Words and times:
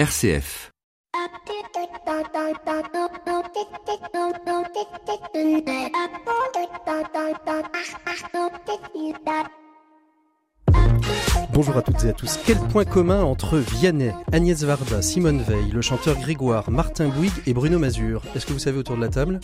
RCF. 0.00 0.72
Bonjour 11.52 11.76
à 11.76 11.82
toutes 11.82 12.02
et 12.04 12.08
à 12.08 12.12
tous. 12.14 12.40
Quel 12.46 12.56
point 12.56 12.86
commun 12.86 13.22
entre 13.22 13.58
Vianney, 13.58 14.12
Agnès 14.32 14.62
Varda, 14.62 15.02
Simone 15.02 15.42
Veil, 15.42 15.70
le 15.70 15.82
chanteur 15.82 16.18
Grégoire, 16.18 16.70
Martin 16.70 17.08
Bouygues 17.08 17.42
et 17.46 17.52
Bruno 17.52 17.78
Mazur? 17.78 18.22
Est-ce 18.34 18.46
que 18.46 18.54
vous 18.54 18.58
savez 18.58 18.78
autour 18.78 18.96
de 18.96 19.02
la 19.02 19.08
table? 19.08 19.38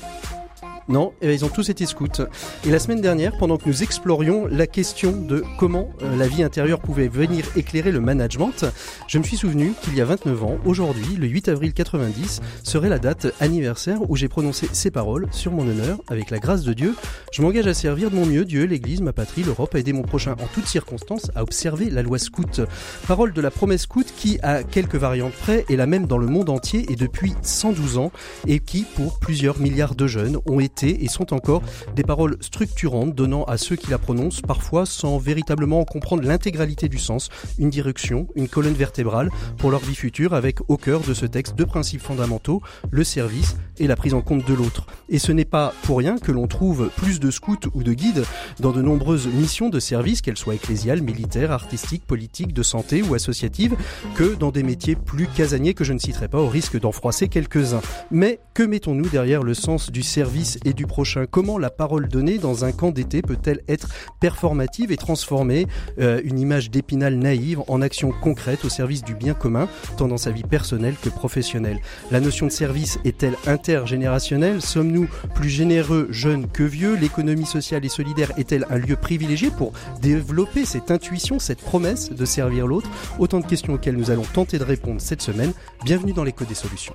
Non, 0.88 1.12
eh 1.20 1.26
ben, 1.26 1.32
ils 1.32 1.44
ont 1.44 1.48
tous 1.48 1.68
été 1.68 1.84
scouts. 1.84 2.22
Et 2.64 2.70
la 2.70 2.78
semaine 2.78 3.00
dernière, 3.00 3.36
pendant 3.38 3.56
que 3.56 3.68
nous 3.68 3.82
explorions 3.82 4.46
la 4.46 4.68
question 4.68 5.10
de 5.10 5.42
comment 5.58 5.90
euh, 6.02 6.16
la 6.16 6.28
vie 6.28 6.44
intérieure 6.44 6.78
pouvait 6.78 7.08
venir 7.08 7.44
éclairer 7.56 7.90
le 7.90 8.00
management, 8.00 8.64
je 9.08 9.18
me 9.18 9.24
suis 9.24 9.36
souvenu 9.36 9.72
qu'il 9.82 9.96
y 9.96 10.00
a 10.00 10.04
29 10.04 10.44
ans, 10.44 10.58
aujourd'hui, 10.64 11.16
le 11.16 11.26
8 11.26 11.48
avril 11.48 11.72
90, 11.72 12.40
serait 12.62 12.88
la 12.88 13.00
date 13.00 13.26
anniversaire 13.40 13.98
où 14.08 14.14
j'ai 14.14 14.28
prononcé 14.28 14.68
ces 14.72 14.92
paroles 14.92 15.26
sur 15.32 15.50
mon 15.50 15.66
honneur, 15.68 15.98
avec 16.06 16.30
la 16.30 16.38
grâce 16.38 16.62
de 16.62 16.72
Dieu. 16.72 16.94
Je 17.32 17.42
m'engage 17.42 17.66
à 17.66 17.74
servir 17.74 18.10
de 18.10 18.14
mon 18.14 18.26
mieux 18.26 18.44
Dieu, 18.44 18.64
l'Église, 18.64 19.00
ma 19.00 19.12
patrie, 19.12 19.42
l'Europe, 19.42 19.74
à 19.74 19.80
aider 19.80 19.92
mon 19.92 20.02
prochain 20.02 20.32
en 20.32 20.46
toutes 20.54 20.66
circonstances 20.66 21.32
à 21.34 21.42
observer 21.42 21.90
la 21.90 22.02
loi 22.02 22.18
scout. 22.18 22.60
Parole 23.08 23.32
de 23.32 23.40
la 23.40 23.50
promesse 23.50 23.82
scout 23.82 24.06
qui, 24.16 24.38
à 24.42 24.62
quelques 24.62 24.94
variantes 24.94 25.32
près, 25.32 25.64
est 25.68 25.76
la 25.76 25.86
même 25.86 26.06
dans 26.06 26.18
le 26.18 26.28
monde 26.28 26.48
entier 26.48 26.86
et 26.92 26.94
depuis 26.94 27.34
112 27.42 27.98
ans, 27.98 28.12
et 28.46 28.60
qui, 28.60 28.84
pour 28.94 29.18
plusieurs 29.18 29.58
milliards 29.58 29.96
de 29.96 30.06
jeunes, 30.06 30.38
ont 30.46 30.60
été 30.60 30.75
et 30.82 31.08
sont 31.08 31.32
encore 31.32 31.62
des 31.94 32.02
paroles 32.02 32.36
structurantes 32.40 33.14
donnant 33.14 33.44
à 33.44 33.56
ceux 33.56 33.76
qui 33.76 33.90
la 33.90 33.98
prononcent 33.98 34.42
parfois 34.42 34.86
sans 34.86 35.18
véritablement 35.18 35.84
comprendre 35.84 36.22
l'intégralité 36.22 36.88
du 36.88 36.98
sens, 36.98 37.28
une 37.58 37.70
direction, 37.70 38.28
une 38.34 38.48
colonne 38.48 38.74
vertébrale 38.74 39.30
pour 39.58 39.70
leur 39.70 39.80
vie 39.80 39.94
future 39.94 40.34
avec 40.34 40.58
au 40.68 40.76
cœur 40.76 41.00
de 41.00 41.14
ce 41.14 41.26
texte 41.26 41.56
deux 41.56 41.66
principes 41.66 42.02
fondamentaux, 42.02 42.62
le 42.90 43.04
service 43.04 43.56
et 43.78 43.86
la 43.86 43.96
prise 43.96 44.14
en 44.14 44.22
compte 44.22 44.46
de 44.46 44.54
l'autre. 44.54 44.86
Et 45.08 45.18
ce 45.18 45.32
n'est 45.32 45.44
pas 45.44 45.72
pour 45.82 45.98
rien 45.98 46.18
que 46.18 46.32
l'on 46.32 46.46
trouve 46.46 46.90
plus 46.96 47.20
de 47.20 47.30
scouts 47.30 47.56
ou 47.74 47.82
de 47.82 47.92
guides 47.92 48.24
dans 48.60 48.72
de 48.72 48.82
nombreuses 48.82 49.26
missions 49.26 49.68
de 49.68 49.80
service, 49.80 50.20
qu'elles 50.20 50.36
soient 50.36 50.54
ecclésiales, 50.54 51.02
militaires, 51.02 51.52
artistiques, 51.52 52.06
politiques, 52.06 52.52
de 52.52 52.62
santé 52.62 53.02
ou 53.02 53.14
associatives, 53.14 53.76
que 54.14 54.34
dans 54.34 54.50
des 54.50 54.62
métiers 54.62 54.96
plus 54.96 55.26
casaniers 55.26 55.74
que 55.74 55.84
je 55.84 55.92
ne 55.92 55.98
citerai 55.98 56.28
pas 56.28 56.38
au 56.38 56.48
risque 56.48 56.78
d'en 56.78 56.92
froisser 56.92 57.28
quelques-uns. 57.28 57.82
Mais 58.10 58.40
que 58.54 58.62
mettons-nous 58.62 59.08
derrière 59.08 59.42
le 59.42 59.54
sens 59.54 59.90
du 59.90 60.02
service 60.02 60.58
et 60.66 60.72
du 60.72 60.86
prochain. 60.86 61.26
Comment 61.30 61.58
la 61.58 61.70
parole 61.70 62.08
donnée 62.08 62.38
dans 62.38 62.64
un 62.64 62.72
camp 62.72 62.90
d'été 62.90 63.22
peut-elle 63.22 63.62
être 63.68 63.88
performative 64.20 64.92
et 64.92 64.96
transformer 64.96 65.66
euh, 65.98 66.20
une 66.24 66.38
image 66.38 66.70
d'épinal 66.70 67.14
naïve 67.16 67.62
en 67.68 67.80
action 67.80 68.12
concrète 68.12 68.64
au 68.64 68.68
service 68.68 69.02
du 69.02 69.14
bien 69.14 69.34
commun, 69.34 69.68
tant 69.96 70.08
dans 70.08 70.16
sa 70.16 70.30
vie 70.30 70.42
personnelle 70.42 70.96
que 71.00 71.08
professionnelle? 71.08 71.80
La 72.10 72.20
notion 72.20 72.46
de 72.46 72.52
service 72.52 72.98
est-elle 73.04 73.36
intergénérationnelle? 73.46 74.60
Sommes-nous 74.60 75.08
plus 75.34 75.50
généreux 75.50 76.08
jeunes 76.10 76.48
que 76.48 76.64
vieux? 76.64 76.96
L'économie 76.96 77.46
sociale 77.46 77.84
et 77.84 77.88
solidaire 77.88 78.32
est-elle 78.36 78.66
un 78.68 78.78
lieu 78.78 78.96
privilégié 78.96 79.50
pour 79.50 79.72
développer 80.02 80.64
cette 80.64 80.90
intuition, 80.90 81.38
cette 81.38 81.62
promesse 81.62 82.10
de 82.10 82.24
servir 82.24 82.66
l'autre? 82.66 82.90
Autant 83.18 83.40
de 83.40 83.46
questions 83.46 83.74
auxquelles 83.74 83.96
nous 83.96 84.10
allons 84.10 84.26
tenter 84.32 84.58
de 84.58 84.64
répondre 84.64 85.00
cette 85.00 85.22
semaine. 85.22 85.52
Bienvenue 85.84 86.12
dans 86.12 86.24
l'écho 86.24 86.44
des 86.44 86.54
solutions. 86.54 86.94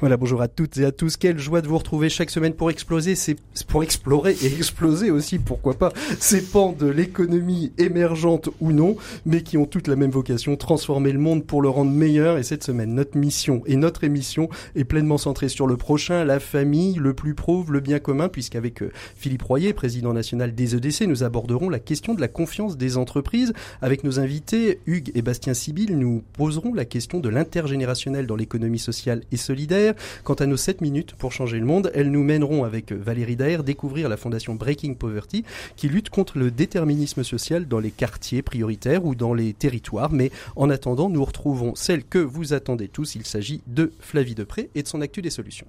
Voilà, 0.00 0.16
bonjour 0.16 0.40
à 0.40 0.48
toutes 0.48 0.78
et 0.78 0.86
à 0.86 0.92
tous. 0.92 1.18
Quelle 1.18 1.38
joie 1.38 1.60
de 1.60 1.68
vous 1.68 1.76
retrouver 1.76 2.08
chaque 2.08 2.30
semaine 2.30 2.54
pour 2.54 2.70
exploser, 2.70 3.14
c'est 3.14 3.36
pour 3.68 3.82
explorer 3.82 4.34
et 4.42 4.46
exploser 4.46 5.10
aussi, 5.10 5.38
pourquoi 5.38 5.74
pas, 5.74 5.92
ces 6.18 6.40
pans 6.40 6.72
de 6.72 6.86
l'économie 6.86 7.70
émergente 7.76 8.48
ou 8.62 8.72
non, 8.72 8.96
mais 9.26 9.42
qui 9.42 9.58
ont 9.58 9.66
toutes 9.66 9.88
la 9.88 9.96
même 9.96 10.10
vocation, 10.10 10.56
transformer 10.56 11.12
le 11.12 11.18
monde 11.18 11.44
pour 11.44 11.60
le 11.60 11.68
rendre 11.68 11.90
meilleur. 11.90 12.38
Et 12.38 12.42
cette 12.44 12.64
semaine, 12.64 12.94
notre 12.94 13.18
mission 13.18 13.62
et 13.66 13.76
notre 13.76 14.02
émission 14.02 14.48
est 14.74 14.84
pleinement 14.84 15.18
centrée 15.18 15.50
sur 15.50 15.66
le 15.66 15.76
prochain, 15.76 16.24
la 16.24 16.40
famille, 16.40 16.94
le 16.94 17.12
plus 17.12 17.34
prouve, 17.34 17.70
le 17.70 17.80
bien 17.80 17.98
commun, 17.98 18.30
puisqu'avec 18.30 18.82
euh, 18.82 18.90
Philippe 19.16 19.42
Royer, 19.42 19.74
président 19.74 20.14
national 20.14 20.54
des 20.54 20.76
EDC, 20.76 21.02
nous 21.08 21.24
aborderons 21.24 21.68
la 21.68 21.78
question 21.78 22.14
de 22.14 22.22
la 22.22 22.28
confiance 22.28 22.78
des 22.78 22.96
entreprises. 22.96 23.52
Avec 23.82 24.02
nos 24.02 24.18
invités, 24.18 24.80
Hugues 24.86 25.12
et 25.14 25.20
Bastien 25.20 25.52
Sibyl, 25.52 25.98
nous 25.98 26.22
poserons 26.32 26.72
la 26.72 26.86
question 26.86 27.20
de 27.20 27.28
l'intergénérationnel 27.28 28.26
dans 28.26 28.36
l'économie 28.36 28.78
sociale 28.78 29.24
et 29.30 29.36
solidaire. 29.36 29.89
Quant 30.24 30.34
à 30.34 30.46
nos 30.46 30.56
7 30.56 30.80
minutes 30.80 31.14
pour 31.14 31.32
changer 31.32 31.58
le 31.58 31.66
monde, 31.66 31.90
elles 31.94 32.10
nous 32.10 32.22
mèneront 32.22 32.64
avec 32.64 32.92
Valérie 32.92 33.36
Daher 33.36 33.62
découvrir 33.62 34.08
la 34.08 34.16
fondation 34.16 34.54
Breaking 34.54 34.94
Poverty 34.94 35.44
qui 35.76 35.88
lutte 35.88 36.10
contre 36.10 36.38
le 36.38 36.50
déterminisme 36.50 37.24
social 37.24 37.66
dans 37.66 37.80
les 37.80 37.90
quartiers 37.90 38.42
prioritaires 38.42 39.04
ou 39.04 39.14
dans 39.14 39.34
les 39.34 39.52
territoires. 39.52 40.12
Mais 40.12 40.30
en 40.56 40.70
attendant, 40.70 41.08
nous 41.08 41.24
retrouvons 41.24 41.74
celle 41.74 42.04
que 42.04 42.18
vous 42.18 42.52
attendez 42.52 42.88
tous. 42.88 43.14
Il 43.14 43.26
s'agit 43.26 43.62
de 43.66 43.92
Flavie 44.00 44.34
Depré 44.34 44.70
et 44.74 44.82
de 44.82 44.88
son 44.88 45.00
Actu 45.00 45.22
des 45.22 45.30
solutions. 45.30 45.66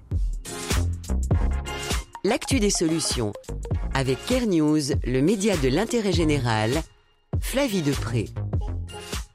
L'actu 2.24 2.60
des 2.60 2.70
solutions 2.70 3.32
avec 3.94 4.24
Care 4.26 4.46
News, 4.46 4.80
le 5.04 5.20
média 5.20 5.56
de 5.56 5.68
l'intérêt 5.68 6.12
général. 6.12 6.70
Flavie 7.40 7.82
Depré. 7.82 8.26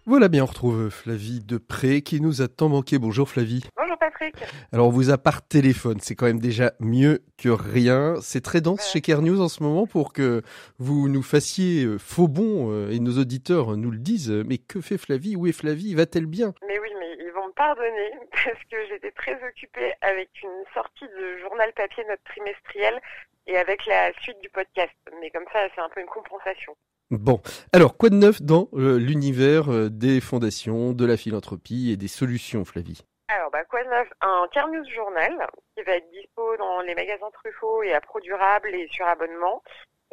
Voilà 0.09 0.29
bien, 0.29 0.43
on 0.43 0.45
retrouve 0.45 0.89
Flavie 0.89 1.41
Depré 1.43 2.01
qui 2.01 2.21
nous 2.21 2.41
a 2.41 2.47
tant 2.47 2.69
manqué. 2.69 2.97
Bonjour 2.97 3.27
Flavie. 3.27 3.65
Bonjour 3.75 3.97
Patrick. 3.97 4.35
Alors 4.71 4.87
on 4.87 4.89
vous 4.89 5.09
a 5.09 5.17
par 5.17 5.45
téléphone, 5.45 5.99
c'est 5.99 6.15
quand 6.15 6.27
même 6.27 6.39
déjà 6.39 6.71
mieux 6.79 7.25
que 7.37 7.49
rien. 7.49 8.15
C'est 8.21 8.39
très 8.39 8.61
dense 8.61 8.89
chez 8.89 9.01
Care 9.01 9.21
News 9.21 9.41
en 9.41 9.49
ce 9.49 9.61
moment 9.61 9.85
pour 9.85 10.13
que 10.13 10.43
vous 10.79 11.09
nous 11.09 11.21
fassiez 11.21 11.83
euh, 11.83 11.97
faux 11.97 12.29
bon 12.29 12.71
euh, 12.71 12.89
et 12.89 13.01
nos 13.01 13.19
auditeurs 13.19 13.75
nous 13.75 13.91
le 13.91 13.97
disent. 13.97 14.31
Mais 14.31 14.59
que 14.59 14.79
fait 14.79 14.97
Flavie? 14.97 15.35
Où 15.35 15.45
est 15.45 15.51
Flavie? 15.51 15.93
Va-t-elle 15.93 16.25
bien? 16.25 16.53
Mais 16.65 16.79
oui, 16.79 16.89
mais 16.97 17.17
ils 17.19 17.33
vont 17.35 17.47
me 17.47 17.51
pardonner 17.51 18.11
parce 18.31 18.63
que 18.71 18.77
j'étais 18.87 19.11
très 19.11 19.35
occupée 19.45 19.91
avec 19.99 20.29
une 20.41 20.63
sortie 20.73 21.09
de 21.19 21.37
journal 21.39 21.73
papier 21.73 22.05
notre 22.07 22.23
trimestriel 22.23 23.01
et 23.45 23.57
avec 23.57 23.85
la 23.85 24.13
suite 24.21 24.39
du 24.41 24.49
podcast. 24.51 24.95
Mais 25.19 25.31
comme 25.31 25.47
ça, 25.51 25.67
c'est 25.75 25.81
un 25.81 25.89
peu 25.89 25.99
une 25.99 26.07
compensation. 26.07 26.77
Bon, 27.09 27.39
alors 27.71 27.95
quoi 27.95 28.09
de 28.09 28.15
neuf 28.15 28.41
dans 28.41 28.67
euh, 28.73 28.99
l'univers 28.99 29.71
euh, 29.71 29.87
des 29.89 30.19
fondations, 30.19 30.91
de 30.91 31.05
la 31.05 31.15
philanthropie 31.15 31.89
et 31.89 31.95
des 31.95 32.09
solutions, 32.09 32.65
Flavie? 32.65 33.01
Alors, 33.29 33.49
bah, 33.49 33.63
quoi 33.63 33.81
de 33.81 33.89
neuf? 33.89 34.09
Un 34.19 34.45
Carnews 34.51 34.83
Journal 34.93 35.47
qui 35.73 35.83
va 35.83 35.93
être 35.93 36.09
dispo 36.11 36.57
dans 36.57 36.81
les 36.81 36.95
magasins 36.95 37.31
Truffaut 37.31 37.81
et 37.81 37.93
à 37.93 38.01
Pro 38.01 38.19
Durable 38.19 38.75
et 38.75 38.89
sur 38.89 39.07
abonnement, 39.07 39.63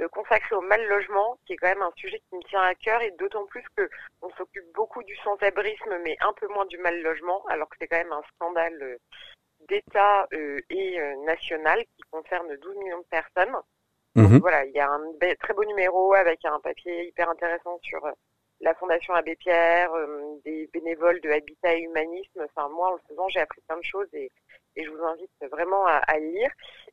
euh, 0.00 0.06
consacré 0.06 0.54
au 0.54 0.60
mal 0.60 0.86
logement, 0.86 1.36
qui 1.46 1.54
est 1.54 1.56
quand 1.56 1.66
même 1.66 1.82
un 1.82 1.90
sujet 1.96 2.22
qui 2.30 2.36
me 2.36 2.42
tient 2.44 2.62
à 2.62 2.76
cœur 2.76 3.02
et 3.02 3.10
d'autant 3.18 3.44
plus 3.46 3.64
que 3.76 3.90
on 4.22 4.30
s'occupe 4.30 4.72
beaucoup 4.72 5.02
du 5.02 5.16
sans-abrisme, 5.16 5.98
mais 6.04 6.16
un 6.20 6.32
peu 6.34 6.46
moins 6.46 6.66
du 6.66 6.78
mal 6.78 7.02
logement, 7.02 7.44
alors 7.48 7.68
que 7.70 7.76
c'est 7.80 7.88
quand 7.88 7.98
même 7.98 8.12
un 8.12 8.22
scandale 8.36 8.98
d'État 9.68 10.28
et 10.70 11.00
national 11.26 11.80
qui 11.96 12.02
concerne 12.12 12.56
12 12.56 12.76
millions 12.76 12.98
de 12.98 13.06
personnes. 13.10 13.56
Mhm. 14.14 14.38
voilà, 14.38 14.64
il 14.64 14.72
y 14.72 14.80
a 14.80 14.88
un 14.90 15.00
très 15.40 15.54
beau 15.54 15.64
numéro 15.64 16.14
avec 16.14 16.44
un 16.44 16.60
papier 16.60 17.08
hyper 17.08 17.28
intéressant 17.28 17.78
sur 17.82 18.04
euh, 18.06 18.12
la 18.60 18.74
Fondation 18.74 19.14
Abbé 19.14 19.34
Pierre, 19.36 19.92
euh, 19.92 20.40
des 20.44 20.68
bénévoles 20.72 21.20
de 21.20 21.30
Habitat 21.30 21.74
et 21.74 21.80
Humanisme. 21.80 22.44
Enfin, 22.44 22.68
moi, 22.68 22.90
en 22.90 22.92
le 22.92 23.00
faisant, 23.08 23.28
j'ai 23.28 23.40
appris 23.40 23.60
plein 23.62 23.76
de 23.76 23.84
choses 23.84 24.08
et, 24.12 24.30
je 24.76 24.90
vous 24.90 25.04
invite 25.04 25.30
vraiment 25.52 25.86
à, 25.86 25.98
à, 25.98 26.18
lire. 26.18 26.50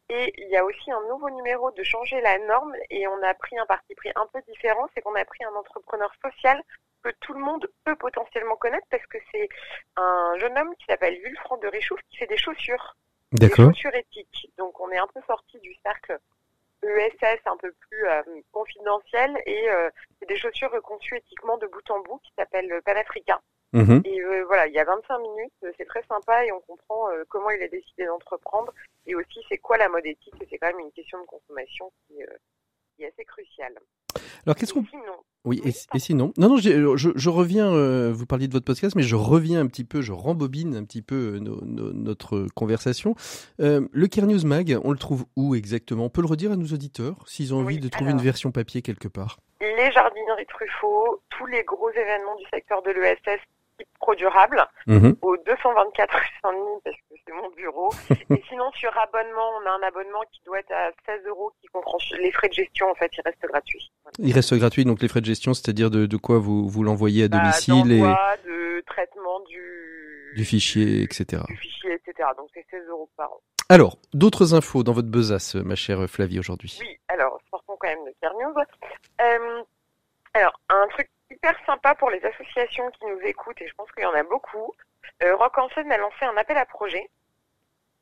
Et 0.09 0.33
il 0.37 0.49
y 0.49 0.57
a 0.57 0.63
aussi 0.63 0.91
un 0.91 1.01
nouveau 1.09 1.31
numéro 1.31 1.71
de 1.71 1.81
changer 1.81 2.21
la 2.21 2.37
norme 2.39 2.75
et 2.91 3.07
on 3.07 3.23
a 3.23 3.33
pris 3.33 3.57
un 3.57 3.65
parti 3.65 3.95
pris 3.95 4.11
un 4.15 4.27
peu 4.31 4.39
différent, 4.47 4.87
c'est 4.93 5.01
qu'on 5.01 5.15
a 5.15 5.25
pris 5.25 5.43
un 5.43 5.55
entrepreneur 5.55 6.11
social 6.23 6.61
que 7.03 7.09
tout 7.21 7.33
le 7.33 7.39
monde 7.39 7.67
peut 7.83 7.95
potentiellement 7.95 8.55
connaître 8.55 8.85
parce 8.91 9.05
que 9.07 9.17
c'est 9.31 9.49
un 9.95 10.35
jeune 10.37 10.57
homme 10.59 10.75
qui 10.75 10.85
s'appelle 10.85 11.19
Vulfran 11.21 11.57
de 11.57 11.67
Richouf 11.67 11.99
qui 12.09 12.17
fait 12.17 12.27
des 12.27 12.37
chaussures. 12.37 12.95
Des 13.31 13.49
chaussures 13.49 13.95
éthiques. 13.95 14.51
Donc 14.57 14.79
on 14.79 14.91
est 14.91 14.97
un 14.97 15.07
peu 15.07 15.21
sorti 15.25 15.59
du 15.59 15.73
cercle 15.83 16.19
ESS 16.83 17.39
un 17.45 17.57
peu 17.57 17.71
plus 17.89 18.07
euh, 18.07 18.21
confidentiel 18.51 19.41
et 19.45 19.69
euh, 19.69 19.89
c'est 20.19 20.27
des 20.27 20.37
chaussures 20.37 20.81
conçues 20.81 21.17
éthiquement 21.17 21.57
de 21.57 21.67
bout 21.67 21.89
en 21.91 21.99
bout 22.01 22.19
qui 22.19 22.31
s'appellent 22.37 22.81
Panafrica. 22.83 23.41
Mhm. 23.73 24.01
Et 24.03 24.21
euh, 24.21 24.43
voilà, 24.45 24.67
il 24.67 24.73
y 24.73 24.79
a 24.79 24.83
25 24.83 25.19
minutes, 25.19 25.53
c'est 25.77 25.85
très 25.85 26.03
sympa 26.03 26.45
et 26.45 26.51
on 26.51 26.59
comprend 26.61 27.07
comment 27.29 27.49
il 27.51 27.63
a 27.63 27.67
décidé 27.67 28.05
d'entreprendre 28.05 28.73
et 29.05 29.15
aussi 29.15 29.39
c'est 29.49 29.57
quoi 29.57 29.77
la 29.77 29.89
mode 29.89 30.05
éthique. 30.05 30.33
C'est 30.49 30.57
quand 30.57 30.67
même 30.67 30.79
une 30.79 30.91
question 30.91 31.21
de 31.21 31.25
consommation 31.25 31.91
qui, 32.07 32.15
qui 32.95 33.03
est 33.03 33.07
assez 33.07 33.25
cruciale. 33.25 33.77
Alors 34.45 34.55
qu'est-ce 34.55 34.73
qu'on 34.73 34.85
oui, 35.43 35.59
et, 35.65 35.99
sinon 35.99 36.33
Non, 36.37 36.49
non, 36.49 36.57
je, 36.57 36.95
je, 36.95 37.29
reviens, 37.29 37.73
euh, 37.73 38.11
vous 38.13 38.27
parliez 38.27 38.47
de 38.47 38.53
votre 38.53 38.65
podcast, 38.65 38.95
mais 38.95 39.01
je 39.01 39.15
reviens 39.15 39.59
un 39.59 39.65
petit 39.65 39.83
peu, 39.83 40.01
je 40.01 40.11
rembobine 40.11 40.75
un 40.75 40.83
petit 40.83 41.01
peu 41.01 41.15
euh, 41.15 41.39
notre 41.39 42.45
conversation. 42.53 43.15
Euh, 43.59 43.87
le 43.91 44.07
Care 44.07 44.27
News 44.27 44.45
Mag, 44.45 44.77
on 44.83 44.91
le 44.91 44.99
trouve 44.99 45.25
où 45.35 45.55
exactement? 45.55 46.05
On 46.05 46.09
peut 46.09 46.21
le 46.21 46.27
redire 46.27 46.51
à 46.51 46.57
nos 46.57 46.67
auditeurs, 46.67 47.15
s'ils 47.25 47.55
ont 47.55 47.61
envie 47.61 47.79
de 47.79 47.89
trouver 47.89 48.11
une 48.11 48.21
version 48.21 48.51
papier 48.51 48.83
quelque 48.83 49.07
part? 49.07 49.39
Les 49.61 49.91
jardineries 49.91 50.45
Truffaut, 50.45 51.23
tous 51.31 51.47
les 51.47 51.63
gros 51.63 51.89
événements 51.89 52.35
du 52.35 52.45
secteur 52.53 52.83
de 52.83 52.91
l'ESS 52.91 53.41
type 53.79 53.87
pro 53.99 54.13
durable, 54.13 54.63
mhm. 54.85 55.15
au 55.23 55.37
224 55.37 56.13
rue 56.13 56.21
Saint-Denis, 56.43 56.81
parce 56.83 56.97
de 57.27 57.33
mon 57.33 57.49
bureau. 57.55 57.89
et 58.09 58.43
sinon, 58.49 58.71
sur 58.73 58.91
abonnement, 58.97 59.49
on 59.61 59.67
a 59.67 59.71
un 59.71 59.87
abonnement 59.87 60.21
qui 60.31 60.41
doit 60.45 60.59
être 60.59 60.71
à 60.71 60.91
16 61.05 61.25
euros 61.27 61.51
qui 61.61 61.67
comprend 61.67 61.97
les 62.19 62.31
frais 62.31 62.47
de 62.49 62.53
gestion. 62.53 62.89
En 62.89 62.95
fait, 62.95 63.11
il 63.17 63.21
reste 63.21 63.41
gratuit. 63.41 63.91
Il 64.19 64.33
reste 64.33 64.53
gratuit, 64.55 64.85
donc 64.85 65.01
les 65.01 65.07
frais 65.07 65.21
de 65.21 65.25
gestion, 65.25 65.53
c'est-à-dire 65.53 65.89
de, 65.89 66.05
de 66.05 66.17
quoi 66.17 66.39
vous, 66.39 66.67
vous 66.67 66.83
l'envoyez 66.83 67.25
à 67.25 67.27
Bah, 67.27 67.37
domicile 67.39 67.91
et 67.91 68.01
de 68.01 68.81
traitement 68.87 69.39
du... 69.49 70.33
du 70.35 70.45
fichier, 70.45 71.03
etc. 71.03 71.43
Du 71.47 71.57
fichier, 71.57 71.93
etc. 71.93 72.29
Donc, 72.37 72.49
c'est 72.53 72.65
16 72.71 72.87
euros 72.89 73.09
par 73.15 73.31
an. 73.31 73.41
Alors, 73.69 73.97
d'autres 74.13 74.53
infos 74.53 74.83
dans 74.83 74.91
votre 74.91 75.07
besace, 75.07 75.55
ma 75.55 75.75
chère 75.75 76.09
Flavie, 76.09 76.39
aujourd'hui. 76.39 76.77
Oui, 76.81 76.97
alors, 77.07 77.39
sortons 77.49 77.77
quand 77.79 77.87
même 77.87 78.03
de 78.05 78.13
Care 78.21 78.33
News. 78.33 78.53
Euh, 79.21 79.63
alors, 80.33 80.59
un 80.69 80.87
truc 80.89 81.09
hyper 81.29 81.55
sympa 81.65 81.95
pour 81.95 82.09
les 82.09 82.21
associations 82.25 82.89
qui 82.91 83.05
nous 83.05 83.19
écoutent, 83.23 83.61
et 83.61 83.67
je 83.67 83.73
pense 83.75 83.89
qu'il 83.93 84.03
y 84.03 84.05
en 84.05 84.13
a 84.13 84.23
beaucoup. 84.23 84.73
Euh, 85.23 85.35
Rock 85.35 85.57
en 85.57 85.69
scène 85.69 85.91
a 85.91 85.97
lancé 85.97 86.25
un 86.25 86.37
appel 86.37 86.57
à 86.57 86.65
projet. 86.65 87.09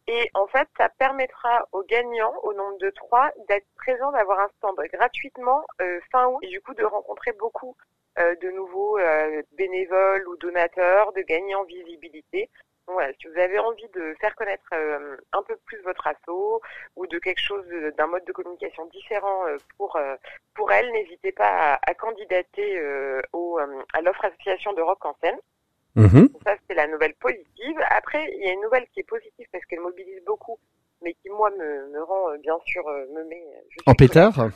Et 0.08 0.30
en 0.34 0.48
fait, 0.48 0.68
ça 0.78 0.90
permettra 0.90 1.68
aux 1.72 1.84
gagnants, 1.84 2.34
au 2.44 2.54
nombre 2.54 2.78
de 2.80 2.90
trois, 2.90 3.32
d'être 3.48 3.68
présents, 3.76 4.12
d'avoir 4.12 4.40
un 4.40 4.50
stand 4.58 4.76
gratuitement 4.92 5.64
euh, 5.82 6.00
fin 6.12 6.28
août, 6.28 6.40
et 6.42 6.48
du 6.48 6.62
coup 6.62 6.74
de 6.74 6.84
rencontrer 6.84 7.32
beaucoup 7.34 7.76
euh, 8.18 8.36
de 8.38 8.50
nouveaux 8.50 8.98
bénévoles 9.52 10.28
ou 10.28 10.36
donateurs, 10.38 11.14
de 11.14 11.22
gagner 11.22 11.54
en 11.54 11.64
visibilité. 11.64 12.50
Donc 12.88 12.96
voilà, 12.96 13.14
si 13.22 13.28
vous 13.28 13.38
avez 13.38 13.60
envie 13.60 13.88
de 13.90 14.16
faire 14.20 14.36
connaître 14.36 14.74
un 14.74 15.44
peu 15.44 15.56
plus 15.58 15.80
votre 15.84 16.08
asso 16.08 16.60
ou 16.96 17.06
de 17.06 17.20
quelque 17.20 17.40
chose 17.40 17.68
d'un 17.96 18.08
mode 18.08 18.26
de 18.26 18.32
communication 18.32 18.86
différent 18.88 19.46
pour 19.78 20.00
pour 20.56 20.72
elle, 20.72 20.92
n'hésitez 20.92 21.32
pas 21.32 21.76
à, 21.76 21.94
candidater 21.94 22.80
à 22.80 24.02
l'offre 24.02 24.26
association 24.26 24.74
de 24.74 24.82
rock 24.82 25.06
en 25.06 25.16
scène. 25.22 25.38
Mhm. 25.96 26.30
Ça, 26.46 26.56
c'est 26.68 26.76
la 26.76 26.88
nouvelle 26.88 27.14
positive. 27.16 27.80
Après, 27.90 28.32
il 28.34 28.44
y 28.46 28.50
a 28.50 28.54
une 28.54 28.62
nouvelle 28.62 28.88
qui 28.94 29.00
est 29.02 29.04
positive 29.10 29.48
parce 29.52 29.66
qu'elle 29.66 29.80
mobilise 29.82 30.24
beaucoup, 30.26 30.58
mais 31.02 31.14
qui, 31.16 31.30
moi, 31.30 31.50
me, 31.52 31.90
me 31.90 32.04
rend, 32.04 32.30
euh, 32.32 32.38
bien 32.38 32.58
sûr, 32.66 32.88
euh, 32.88 33.06
me 33.14 33.24
met... 33.26 33.44
je 33.70 33.74
suis 33.74 33.82
En 33.86 33.94
pétard 33.94 34.50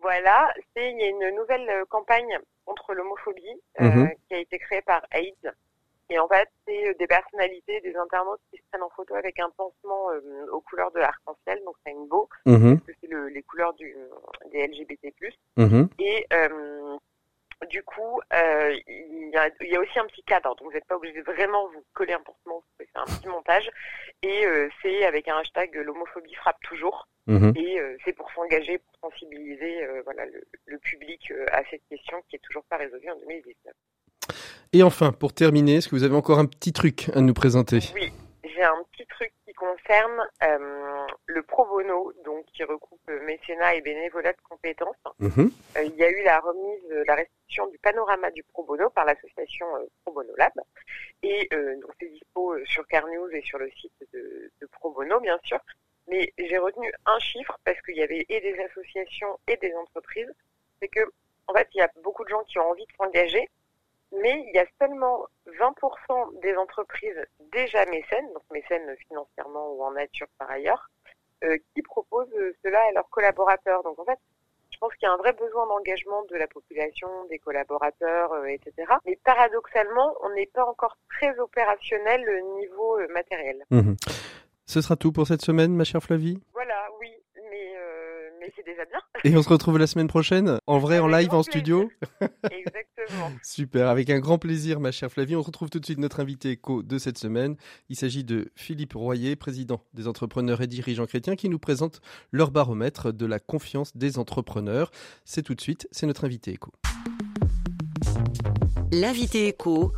Voilà, 0.00 0.52
c'est 0.74 0.90
il 0.92 0.98
y 1.00 1.04
a 1.04 1.08
une 1.08 1.36
nouvelle 1.36 1.68
euh, 1.68 1.84
campagne 1.86 2.38
contre 2.64 2.94
l'homophobie 2.94 3.60
euh, 3.80 3.84
Mhm. 3.84 4.10
qui 4.28 4.34
a 4.34 4.38
été 4.38 4.58
créée 4.58 4.82
par 4.82 5.02
AIDS. 5.12 5.52
Et 6.10 6.18
en 6.18 6.28
fait, 6.28 6.48
c'est 6.66 6.88
euh, 6.88 6.94
des 6.98 7.06
personnalités, 7.06 7.80
des 7.80 7.96
internautes 7.96 8.40
qui 8.50 8.58
se 8.58 8.62
prennent 8.70 8.82
en 8.82 8.90
photo 8.90 9.14
avec 9.14 9.38
un 9.40 9.50
pansement 9.50 10.10
euh, 10.10 10.46
aux 10.52 10.60
couleurs 10.60 10.90
de 10.92 10.98
l'arc-en-ciel, 10.98 11.62
donc 11.64 11.74
c'est 11.84 11.92
une 11.92 12.06
beau, 12.06 12.28
Mhm. 12.46 12.78
parce 12.78 12.86
que 12.86 12.92
c'est 13.00 13.10
le- 13.10 13.28
les 13.28 13.42
couleurs 13.42 13.72
du, 13.74 13.94
des 14.52 14.66
LGBT+. 14.66 15.12
Et 15.98 16.26
euh, 16.32 16.96
du 17.66 17.82
coup, 17.82 18.20
euh, 18.32 18.74
il, 18.86 19.30
y 19.32 19.36
a, 19.36 19.50
il 19.60 19.68
y 19.68 19.76
a 19.76 19.80
aussi 19.80 19.98
un 19.98 20.06
petit 20.06 20.22
cadre, 20.22 20.54
donc 20.56 20.68
vous 20.68 20.72
n'êtes 20.72 20.86
pas 20.86 20.96
obligé 20.96 21.18
de 21.18 21.24
vraiment 21.24 21.68
vous 21.68 21.84
coller 21.94 22.12
un 22.12 22.20
pansement, 22.20 22.56
vous 22.56 22.64
pouvez 22.76 22.88
faire 22.92 23.02
un 23.02 23.16
petit 23.16 23.28
montage. 23.28 23.70
Et 24.22 24.46
euh, 24.46 24.68
c'est 24.82 25.04
avec 25.04 25.28
un 25.28 25.38
hashtag 25.38 25.74
l'homophobie 25.74 26.34
frappe 26.34 26.60
toujours. 26.62 27.06
Mhm. 27.26 27.52
Et 27.56 27.78
euh, 27.78 27.96
c'est 28.04 28.12
pour 28.12 28.30
s'engager, 28.32 28.78
pour 28.78 29.10
sensibiliser 29.10 29.86
voilà, 30.04 30.26
le, 30.26 30.42
le 30.66 30.78
public 30.78 31.32
à 31.52 31.62
cette 31.70 31.82
question 31.88 32.22
qui 32.28 32.36
est 32.36 32.40
toujours 32.42 32.64
pas 32.64 32.76
résolue 32.76 33.10
en 33.10 33.16
2019. 33.16 33.74
Et 34.72 34.82
enfin, 34.82 35.12
pour 35.12 35.34
terminer, 35.34 35.76
est-ce 35.76 35.88
que 35.88 35.94
vous 35.94 36.04
avez 36.04 36.16
encore 36.16 36.38
un 36.38 36.46
petit 36.46 36.72
truc 36.72 37.10
à 37.14 37.20
nous 37.20 37.34
présenter? 37.34 37.80
Oui, 37.94 38.10
j'ai 38.42 38.62
un 38.62 38.82
petit 38.90 39.06
truc 39.06 39.32
qui 39.46 39.52
concerne 39.52 40.26
euh, 40.42 41.06
le 41.26 41.42
pro 41.42 41.66
bono, 41.66 42.12
donc 42.24 42.46
qui 42.46 42.64
recoupe 42.64 43.10
mécénat 43.26 43.74
et 43.74 43.80
bénévolat 43.80 44.32
de 44.32 44.40
compétences. 44.48 44.96
Mhm. 45.18 45.50
Euh, 45.76 45.84
il 45.84 45.94
y 45.96 46.02
a 46.02 46.10
eu 46.10 46.22
la 46.24 46.40
remise, 46.40 47.04
la 47.06 47.14
restitution 47.14 47.41
du 47.70 47.78
panorama 47.78 48.30
du 48.30 48.42
pro 48.42 48.64
bono 48.64 48.90
par 48.90 49.04
l'association 49.04 49.66
euh, 49.76 49.86
Pro 50.04 50.14
Bono 50.14 50.34
Lab. 50.36 50.52
Et 51.22 51.48
euh, 51.52 51.78
donc 51.80 51.90
c'est 52.00 52.08
dispo 52.08 52.54
euh, 52.54 52.64
sur 52.64 52.86
Carnews 52.86 53.28
et 53.30 53.42
sur 53.42 53.58
le 53.58 53.70
site 53.70 53.92
de, 54.12 54.50
de 54.60 54.66
Pro 54.66 54.90
Bono, 54.90 55.20
bien 55.20 55.38
sûr. 55.44 55.58
Mais 56.08 56.32
j'ai 56.38 56.58
retenu 56.58 56.90
un 57.06 57.18
chiffre 57.18 57.58
parce 57.64 57.80
qu'il 57.82 57.96
y 57.96 58.02
avait 58.02 58.24
et 58.28 58.40
des 58.40 58.58
associations 58.60 59.38
et 59.46 59.56
des 59.58 59.74
entreprises. 59.74 60.32
C'est 60.80 60.88
que, 60.88 61.00
en 61.46 61.54
fait, 61.54 61.68
il 61.74 61.78
y 61.78 61.82
a 61.82 61.90
beaucoup 62.02 62.24
de 62.24 62.30
gens 62.30 62.42
qui 62.44 62.58
ont 62.58 62.70
envie 62.70 62.86
de 62.86 62.92
s'engager, 62.96 63.48
mais 64.12 64.44
il 64.48 64.54
y 64.54 64.58
a 64.58 64.66
seulement 64.80 65.26
20% 65.46 66.40
des 66.40 66.56
entreprises 66.56 67.24
déjà 67.52 67.84
mécènes, 67.86 68.32
donc 68.32 68.42
mécènes 68.50 68.96
financièrement 69.08 69.72
ou 69.74 69.84
en 69.84 69.92
nature 69.92 70.26
par 70.38 70.50
ailleurs, 70.50 70.90
qui 71.74 71.82
proposent 71.82 72.34
cela 72.64 72.80
à 72.82 72.92
leurs 72.92 73.08
collaborateurs. 73.10 73.82
Donc 73.84 73.98
en 73.98 74.04
fait, 74.04 74.18
pense 74.82 74.94
qu'il 74.94 75.06
y 75.06 75.10
a 75.10 75.14
un 75.14 75.16
vrai 75.16 75.32
besoin 75.32 75.64
d'engagement 75.68 76.24
de 76.28 76.36
la 76.36 76.48
population, 76.48 77.08
des 77.30 77.38
collaborateurs, 77.38 78.32
euh, 78.32 78.46
etc. 78.46 78.72
Mais 79.06 79.16
paradoxalement, 79.24 80.16
on 80.24 80.34
n'est 80.34 80.50
pas 80.52 80.64
encore 80.64 80.96
très 81.08 81.38
opérationnel 81.38 82.20
euh, 82.28 82.58
niveau 82.58 82.98
euh, 82.98 83.06
matériel. 83.14 83.64
Mhm. 83.70 83.94
Ce 84.66 84.80
sera 84.80 84.96
tout 84.96 85.12
pour 85.12 85.28
cette 85.28 85.42
semaine, 85.42 85.72
ma 85.72 85.84
chère 85.84 86.02
Flavie? 86.02 86.40
Voilà, 86.52 86.88
oui, 86.98 87.10
mais 88.42 88.52
c'est 88.56 88.66
déjà 88.66 88.84
bien. 88.84 88.98
Et 89.24 89.36
on 89.36 89.42
se 89.42 89.48
retrouve 89.48 89.78
la 89.78 89.86
semaine 89.86 90.08
prochaine, 90.08 90.58
en 90.66 90.78
vrai, 90.78 90.98
en 90.98 91.06
live, 91.06 91.32
en 91.32 91.44
studio. 91.44 91.90
Exactement. 92.50 93.30
Super, 93.42 93.88
avec 93.88 94.10
un 94.10 94.18
grand 94.18 94.38
plaisir, 94.38 94.80
ma 94.80 94.90
chère 94.90 95.10
Flavie. 95.10 95.36
On 95.36 95.42
retrouve 95.42 95.70
tout 95.70 95.78
de 95.78 95.84
suite 95.84 95.98
notre 95.98 96.18
invité 96.18 96.50
éco 96.50 96.82
de 96.82 96.98
cette 96.98 97.18
semaine. 97.18 97.56
Il 97.88 97.96
s'agit 97.96 98.24
de 98.24 98.50
Philippe 98.56 98.94
Royer, 98.94 99.36
président 99.36 99.84
des 99.94 100.08
entrepreneurs 100.08 100.60
et 100.60 100.66
dirigeants 100.66 101.06
chrétiens, 101.06 101.36
qui 101.36 101.48
nous 101.48 101.60
présente 101.60 102.00
leur 102.32 102.50
baromètre 102.50 103.12
de 103.12 103.26
la 103.26 103.38
confiance 103.38 103.96
des 103.96 104.18
entrepreneurs. 104.18 104.90
C'est 105.24 105.42
tout 105.42 105.54
de 105.54 105.60
suite, 105.60 105.86
c'est 105.92 106.06
notre 106.06 106.24
invité 106.24 106.52
éco. 106.52 106.72
L'invité 108.90 109.46
écho, 109.46 109.92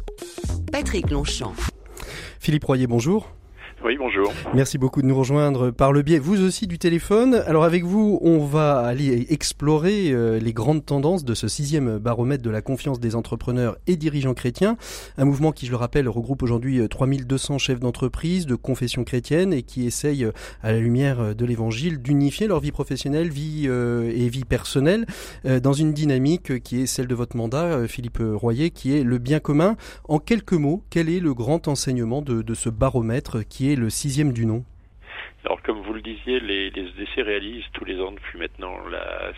Patrick 0.70 1.10
Longchamp. 1.10 1.54
Philippe 2.38 2.64
Royer, 2.64 2.86
bonjour. 2.86 3.34
Oui, 3.84 3.98
bonjour. 3.98 4.32
Merci 4.54 4.78
beaucoup 4.78 5.02
de 5.02 5.06
nous 5.06 5.14
rejoindre 5.14 5.70
par 5.70 5.92
le 5.92 6.00
biais, 6.00 6.18
vous 6.18 6.42
aussi, 6.42 6.66
du 6.66 6.78
téléphone. 6.78 7.42
Alors 7.46 7.64
avec 7.64 7.84
vous, 7.84 8.18
on 8.22 8.38
va 8.38 8.78
aller 8.78 9.26
explorer 9.28 10.10
euh, 10.10 10.38
les 10.38 10.54
grandes 10.54 10.86
tendances 10.86 11.22
de 11.22 11.34
ce 11.34 11.48
sixième 11.48 11.98
baromètre 11.98 12.42
de 12.42 12.48
la 12.48 12.62
confiance 12.62 12.98
des 12.98 13.14
entrepreneurs 13.14 13.76
et 13.86 13.96
dirigeants 13.96 14.32
chrétiens. 14.32 14.78
Un 15.18 15.26
mouvement 15.26 15.52
qui, 15.52 15.66
je 15.66 15.70
le 15.70 15.76
rappelle, 15.76 16.08
regroupe 16.08 16.42
aujourd'hui 16.42 16.80
euh, 16.80 16.88
3200 16.88 17.58
chefs 17.58 17.78
d'entreprise 17.78 18.46
de 18.46 18.54
confession 18.54 19.04
chrétienne 19.04 19.52
et 19.52 19.62
qui 19.62 19.86
essaye, 19.86 20.24
euh, 20.24 20.32
à 20.62 20.72
la 20.72 20.78
lumière 20.78 21.20
euh, 21.20 21.34
de 21.34 21.44
l'évangile, 21.44 22.00
d'unifier 22.00 22.46
leur 22.46 22.60
vie 22.60 22.72
professionnelle, 22.72 23.28
vie 23.28 23.64
euh, 23.66 24.10
et 24.14 24.30
vie 24.30 24.44
personnelle 24.44 25.04
euh, 25.44 25.60
dans 25.60 25.74
une 25.74 25.92
dynamique 25.92 26.52
euh, 26.52 26.58
qui 26.58 26.80
est 26.80 26.86
celle 26.86 27.06
de 27.06 27.14
votre 27.14 27.36
mandat, 27.36 27.64
euh, 27.64 27.86
Philippe 27.86 28.22
Royer, 28.22 28.70
qui 28.70 28.96
est 28.96 29.04
le 29.04 29.18
bien 29.18 29.40
commun. 29.40 29.76
En 30.08 30.18
quelques 30.18 30.54
mots, 30.54 30.82
quel 30.88 31.10
est 31.10 31.20
le 31.20 31.34
grand 31.34 31.68
enseignement 31.68 32.22
de, 32.22 32.40
de 32.40 32.54
ce 32.54 32.70
baromètre 32.70 33.46
qui 33.46 33.70
est 33.70 33.73
le 33.76 33.90
sixième 33.90 34.32
du 34.32 34.46
nom 34.46 34.64
comme 35.64 35.80
vous 35.80 35.94
le 35.94 36.02
disiez, 36.02 36.40
les, 36.40 36.70
les 36.70 36.88
essais 37.02 37.22
réalisent 37.22 37.64
tous 37.72 37.84
les 37.84 38.00
ans 38.00 38.12
depuis 38.12 38.38
maintenant 38.38 38.74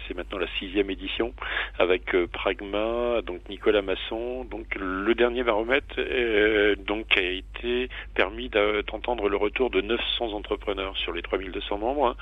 c'est 0.07 0.15
maintenant 0.15 0.39
la 0.39 0.49
sixième 0.59 0.91
édition 0.91 1.33
avec 1.79 2.15
euh, 2.15 2.27
Pragma, 2.27 3.23
donc 3.23 3.49
Nicolas 3.49 3.83
Masson. 3.83 4.45
Donc, 4.45 4.75
le 4.77 5.15
dernier 5.15 5.43
baromètre, 5.43 5.95
euh, 5.99 6.75
donc, 6.77 7.17
a 7.17 7.23
été 7.23 7.89
permis 8.15 8.49
d'entendre 8.49 9.29
le 9.29 9.37
retour 9.37 9.71
de 9.71 9.81
900 9.81 10.33
entrepreneurs 10.33 10.97
sur 10.99 11.13
les 11.13 11.23
3200 11.23 11.79
membres. 11.79 12.17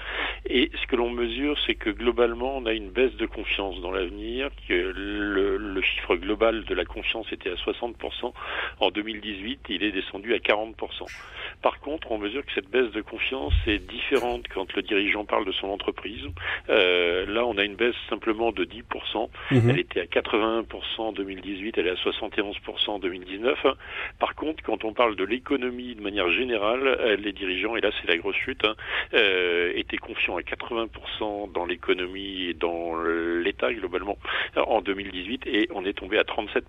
Et 0.46 0.70
ce 0.80 0.86
que 0.86 0.96
l'on 0.96 1.10
mesure, 1.10 1.56
c'est 1.66 1.74
que 1.74 1.90
globalement, 1.90 2.56
on 2.56 2.66
a 2.66 2.72
une 2.72 2.90
baisse 2.90 3.14
de 3.16 3.26
confiance 3.26 3.80
dans 3.80 3.90
l'avenir, 3.90 4.50
que 4.68 4.74
le, 4.74 5.56
le 5.56 5.82
chiffre 5.82 6.16
global 6.16 6.64
de 6.64 6.74
la 6.74 6.84
confiance 6.84 7.30
était 7.32 7.50
à 7.50 7.54
60% 7.54 8.32
en 8.80 8.90
2018, 8.90 9.60
il 9.68 9.82
est 9.82 9.92
descendu 9.92 10.34
à 10.34 10.38
40%. 10.38 10.74
Par 11.62 11.80
contre, 11.80 12.10
on 12.12 12.18
mesure 12.18 12.44
que 12.44 12.52
cette 12.54 12.70
baisse 12.70 12.90
de 12.92 13.00
confiance 13.00 13.54
est 13.66 13.78
différente 13.94 14.44
quand 14.52 14.72
le 14.74 14.82
dirigeant 14.82 15.24
parle 15.24 15.46
de 15.46 15.52
son 15.52 15.68
entreprise. 15.68 16.22
Euh, 16.68 17.24
là, 17.26 17.46
on 17.46 17.56
a 17.58 17.64
une 17.64 17.76
baisse 17.76 17.94
simplement 18.10 18.52
de 18.52 18.64
10%. 18.64 19.28
Mhm. 19.52 19.70
Elle 19.70 19.78
était 19.78 20.00
à 20.00 20.04
81% 20.06 20.64
en 20.98 21.12
2018, 21.12 21.78
elle 21.78 21.86
est 21.86 21.90
à 21.90 21.94
71% 21.94 22.90
en 22.90 22.98
2019. 22.98 23.58
Par 24.18 24.34
contre, 24.34 24.62
quand 24.62 24.84
on 24.84 24.92
parle 24.92 25.16
de 25.16 25.24
l'économie 25.24 25.94
de 25.94 26.00
manière 26.02 26.30
générale, 26.30 26.86
euh, 26.86 27.16
les 27.16 27.32
dirigeants, 27.32 27.76
et 27.76 27.80
là 27.80 27.90
c'est 28.00 28.08
la 28.08 28.16
grosse 28.18 28.36
chute, 28.36 28.64
hein, 28.64 28.74
euh, 29.14 29.72
étaient 29.76 29.96
confiants 29.96 30.36
à 30.36 30.42
80% 30.42 31.52
dans 31.52 31.64
l'économie 31.66 32.46
et 32.48 32.54
dans 32.54 32.94
l'État 33.42 33.72
globalement 33.72 34.18
en 34.56 34.80
2018 34.80 35.46
et 35.46 35.68
on 35.74 35.84
est 35.84 35.92
tombé 35.94 36.18
à 36.18 36.22
37% 36.22 36.62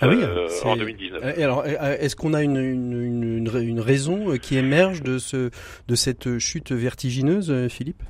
Ah 0.00 0.08
oui, 0.08 0.16
euh, 0.22 0.48
en 0.64 0.76
2019. 0.76 1.38
Et 1.38 1.42
alors, 1.42 1.64
est-ce 1.66 2.16
qu'on 2.16 2.34
a 2.34 2.42
une, 2.42 2.56
une, 2.56 3.02
une, 3.02 3.38
une 3.38 3.48
ra- 3.48 3.60
une 3.60 3.80
raison 3.80 4.36
qui 4.38 4.56
émerge 4.56 5.02
de, 5.02 5.18
ce, 5.18 5.50
de 5.88 5.94
cette 5.94 6.38
chute 6.38 6.63
vertigineuse, 6.72 7.50
euh, 7.50 7.68
Philippe? 7.68 8.02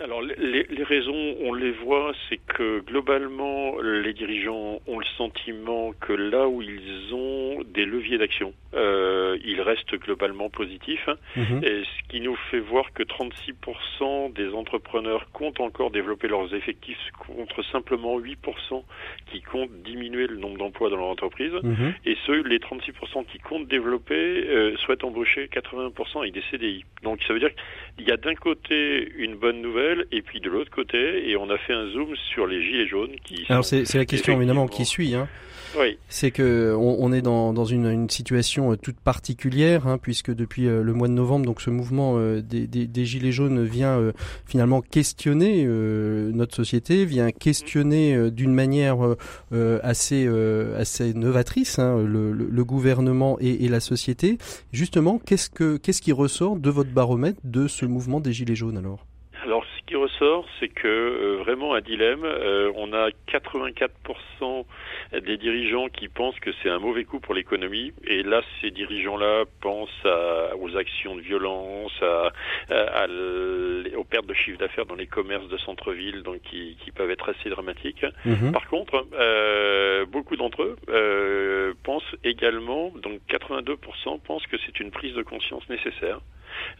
Alors 0.00 0.22
les, 0.22 0.64
les, 0.64 0.82
raisons, 0.84 1.36
on 1.40 1.52
les 1.52 1.72
voit, 1.72 2.12
c'est 2.28 2.38
que 2.38 2.80
globalement, 2.80 3.78
les 3.80 4.12
dirigeants 4.14 4.80
ont 4.86 4.98
le 4.98 5.04
sentiment 5.18 5.92
que 6.00 6.12
là 6.12 6.48
où 6.48 6.62
ils 6.62 7.12
ont 7.12 7.62
des 7.74 7.84
leviers 7.84 8.18
d'action, 8.18 8.54
euh, 8.74 9.36
ils 9.44 9.60
restent 9.60 9.94
globalement 9.96 10.48
positifs. 10.48 11.08
Mhm. 11.36 11.60
Et 11.62 11.82
ce 11.84 12.08
qui 12.08 12.20
nous 12.20 12.36
fait 12.50 12.60
voir 12.60 12.92
que 12.92 13.02
36% 13.02 14.32
des 14.32 14.54
entrepreneurs 14.54 15.30
comptent 15.32 15.60
encore 15.60 15.90
développer 15.90 16.28
leurs 16.28 16.54
effectifs 16.54 17.10
contre 17.18 17.62
simplement 17.66 18.18
8% 18.18 18.84
qui 19.30 19.42
comptent 19.42 19.82
diminuer 19.84 20.26
le 20.26 20.36
nombre 20.36 20.58
d'emplois 20.58 20.88
dans 20.88 20.96
leur 20.96 21.06
entreprise. 21.06 21.52
Mhm. 21.62 21.94
Et 22.06 22.16
ceux, 22.26 22.42
les 22.42 22.58
36% 22.58 23.24
qui 23.24 23.38
comptent 23.38 23.68
développer, 23.68 24.14
euh, 24.48 24.76
souhaitent 24.78 25.04
embaucher 25.04 25.48
80% 25.48 26.20
avec 26.20 26.32
des 26.32 26.42
CDI. 26.50 26.84
Donc 27.02 27.22
ça 27.24 27.34
veut 27.34 27.40
dire 27.40 27.50
qu'il 27.96 28.08
y 28.08 28.10
a 28.10 28.16
d'un 28.16 28.34
côté 28.34 29.12
une 29.16 29.34
bonne 29.34 29.60
nouvelle 29.60 29.91
et 30.10 30.22
puis 30.22 30.40
de 30.40 30.48
l'autre 30.50 30.70
côté, 30.70 31.28
et 31.30 31.36
on 31.36 31.50
a 31.50 31.58
fait 31.58 31.72
un 31.72 31.88
zoom 31.90 32.14
sur 32.32 32.46
les 32.46 32.62
gilets 32.62 32.86
jaunes 32.86 33.16
qui. 33.24 33.44
Alors 33.48 33.64
c'est 33.64 33.94
la 33.94 34.04
question 34.04 34.36
évidemment 34.36 34.68
qui 34.68 34.84
suit. 34.84 35.14
Hein. 35.14 35.28
Oui. 35.78 35.98
C'est 36.08 36.30
que 36.30 36.74
on, 36.76 37.12
est 37.12 37.22
dans, 37.22 37.52
dans 37.52 37.64
une, 37.64 37.86
une, 37.86 38.10
situation 38.10 38.72
euh, 38.72 38.76
toute 38.76 39.00
particulière, 39.00 39.86
hein, 39.86 39.98
puisque 39.98 40.32
depuis 40.32 40.66
euh, 40.66 40.82
le 40.82 40.92
mois 40.92 41.08
de 41.08 41.14
novembre, 41.14 41.46
donc 41.46 41.60
ce 41.60 41.70
mouvement 41.70 42.18
euh, 42.18 42.42
des, 42.42 42.66
des, 42.66 42.86
des, 42.86 43.04
gilets 43.06 43.32
jaunes 43.32 43.64
vient 43.64 44.12
finalement 44.46 44.82
questionner 44.82 45.64
notre 45.64 46.54
société, 46.54 47.04
vient 47.04 47.30
questionner 47.30 48.30
d'une 48.30 48.52
manière 48.52 48.98
assez 49.82 50.28
assez 50.76 51.14
novatrice 51.14 51.78
hein, 51.78 52.02
le, 52.02 52.32
le, 52.32 52.64
gouvernement 52.64 53.38
et, 53.40 53.64
et, 53.64 53.68
la 53.68 53.80
société. 53.80 54.38
Justement, 54.72 55.18
qu'est-ce 55.18 55.50
que 55.50 55.76
qu'est-ce 55.76 56.02
qui 56.02 56.12
ressort 56.12 56.56
de 56.56 56.70
votre 56.70 56.90
baromètre 56.90 57.40
de 57.44 57.66
ce 57.66 57.86
mouvement 57.86 58.20
des 58.20 58.32
gilets 58.32 58.54
jaunes 58.54 58.76
alors? 58.76 59.06
Ressort, 60.12 60.46
c'est 60.58 60.68
que 60.68 60.88
euh, 60.88 61.36
vraiment 61.42 61.74
un 61.74 61.80
dilemme. 61.80 62.24
Euh, 62.24 62.72
on 62.76 62.92
a 62.92 63.08
84% 63.28 64.64
des 65.24 65.36
dirigeants 65.36 65.88
qui 65.88 66.08
pensent 66.08 66.38
que 66.40 66.50
c'est 66.62 66.68
un 66.68 66.78
mauvais 66.78 67.04
coup 67.04 67.20
pour 67.20 67.34
l'économie, 67.34 67.92
et 68.04 68.22
là, 68.22 68.42
ces 68.60 68.70
dirigeants-là 68.70 69.44
pensent 69.60 70.06
aux 70.58 70.76
actions 70.76 71.16
de 71.16 71.20
violence, 71.20 71.92
à, 72.02 73.06
aux 73.96 74.04
pertes 74.04 74.26
de 74.26 74.34
chiffre 74.34 74.58
d'affaires 74.58 74.86
dans 74.86 74.94
les 74.94 75.06
commerces 75.06 75.48
de 75.48 75.58
centre-ville, 75.58 76.22
donc 76.22 76.40
qui, 76.42 76.76
peuvent 76.94 77.10
être 77.10 77.30
assez 77.30 77.48
dramatiques. 77.48 78.04
Mhm. 78.24 78.52
Par 78.52 78.68
contre, 78.68 79.06
euh, 79.14 80.04
beaucoup 80.06 80.36
d'entre 80.36 80.62
eux 80.62 81.74
pensent 81.82 82.16
également, 82.24 82.92
donc 82.96 83.20
82% 83.28 84.20
pensent 84.20 84.46
que 84.46 84.56
c'est 84.66 84.80
une 84.80 84.90
prise 84.90 85.14
de 85.14 85.22
conscience 85.22 85.68
nécessaire. 85.68 86.20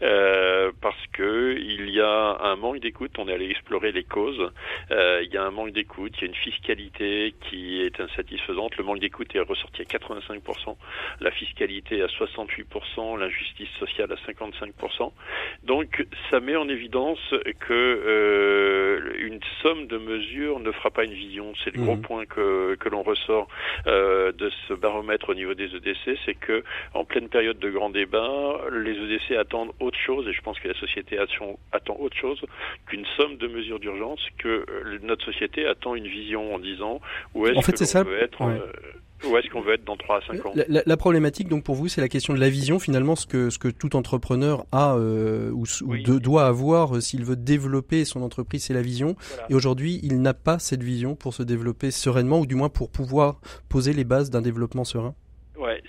Euh, 0.01 0.71
parce 0.81 1.07
que 1.13 1.57
il 1.57 1.89
y 1.89 2.01
a 2.01 2.37
un 2.41 2.55
manque 2.55 2.79
d'écoute. 2.79 3.17
On 3.23 3.29
est 3.29 3.33
allé 3.33 3.49
explorer 3.49 3.93
les 3.93 4.03
causes. 4.03 4.51
Euh, 4.91 5.21
il 5.23 5.33
y 5.33 5.37
a 5.37 5.43
un 5.43 5.51
manque 5.51 5.71
d'écoute. 5.71 6.11
Il 6.17 6.21
y 6.21 6.25
a 6.25 6.27
une 6.27 6.35
fiscalité 6.35 7.33
qui 7.49 7.81
est 7.81 8.01
insatisfaisante. 8.01 8.75
Le 8.75 8.83
manque 8.83 8.99
d'écoute 8.99 9.33
est 9.33 9.39
ressorti 9.39 9.81
à 9.81 9.85
85%, 9.85 10.75
la 11.21 11.31
fiscalité 11.31 12.01
à 12.01 12.07
68%, 12.07 13.17
l'injustice 13.17 13.69
sociale 13.79 14.11
à 14.11 14.15
55%. 14.29 15.11
Donc, 15.63 16.05
ça 16.29 16.41
met 16.41 16.57
en 16.57 16.67
évidence 16.67 17.19
que 17.59 17.73
euh, 17.73 19.13
une 19.19 19.39
somme 19.61 19.87
de 19.87 19.97
mesures 19.97 20.59
ne 20.59 20.71
fera 20.71 20.91
pas 20.91 21.05
une 21.05 21.13
vision. 21.13 21.53
C'est 21.63 21.73
le 21.73 21.81
gros 21.81 21.95
mmh. 21.95 22.01
point 22.01 22.25
que, 22.25 22.75
que 22.75 22.89
l'on 22.89 23.03
ressort 23.03 23.47
euh, 23.87 24.33
de 24.33 24.51
ce 24.67 24.73
baromètre 24.73 25.29
au 25.29 25.33
niveau 25.33 25.53
des 25.53 25.73
EDC, 25.75 26.17
c'est 26.25 26.35
que 26.35 26.63
en 26.93 27.05
pleine 27.05 27.29
période 27.29 27.59
de 27.59 27.69
grand 27.69 27.89
débat, 27.89 28.59
les 28.71 28.91
EDC 28.91 29.37
attendent 29.37 29.71
autre 29.79 29.97
chose, 29.97 30.27
et 30.27 30.33
je 30.33 30.41
pense 30.41 30.59
que 30.59 30.67
la 30.67 30.73
société 30.73 31.17
attend 31.17 31.95
autre 31.99 32.17
chose 32.17 32.41
qu'une 32.87 33.05
somme 33.17 33.37
de 33.37 33.47
mesures 33.47 33.79
d'urgence, 33.79 34.19
que 34.37 34.65
euh, 34.69 34.99
notre 35.03 35.25
société 35.25 35.65
attend 35.65 35.95
une 35.95 36.07
vision 36.07 36.53
en 36.53 36.59
disant 36.59 37.01
où 37.33 37.47
est-ce 37.47 37.55
qu'on 37.55 38.03
veut 38.03 38.21
être. 38.21 38.41
Euh, 38.41 38.71
où 39.25 39.37
est-ce 39.37 39.49
qu'on 39.49 39.61
veut 39.61 39.75
être 39.75 39.85
dans 39.85 39.95
3 39.95 40.17
à 40.17 40.21
5 40.27 40.45
ans. 40.45 40.53
La, 40.67 40.97
problématique, 40.97 41.47
donc 41.47 41.63
pour 41.63 41.75
vous, 41.75 41.87
c'est 41.87 42.01
la 42.01 42.09
question 42.09 42.33
de 42.33 42.39
la 42.39 42.49
vision, 42.49 42.77
finalement, 42.77 43.15
ce 43.15 43.25
que, 43.25 43.49
ce 43.49 43.57
que 43.57 43.69
tout 43.69 43.95
entrepreneur 43.95 44.65
a 44.73 44.97
euh, 44.97 45.49
ou, 45.51 45.65
doit 46.19 46.45
avoir 46.45 47.01
s'il 47.01 47.23
veut 47.23 47.37
développer 47.37 48.03
son 48.03 48.21
entreprise, 48.21 48.65
c'est 48.65 48.73
la 48.73 48.81
vision. 48.81 49.15
Et 49.49 49.55
aujourd'hui, 49.55 50.01
il 50.03 50.21
n'a 50.21 50.33
pas 50.33 50.59
cette 50.59 50.83
vision 50.83 51.15
pour 51.15 51.33
se 51.33 51.41
développer 51.41 51.89
sereinement, 51.89 52.39
ou 52.39 52.45
du 52.45 52.55
moins 52.55 52.67
pour 52.67 52.89
pouvoir 52.89 53.39
poser 53.69 53.93
les 53.93 54.03
bases 54.03 54.29
d'un 54.29 54.41
développement 54.41 54.83
serein 54.83 55.15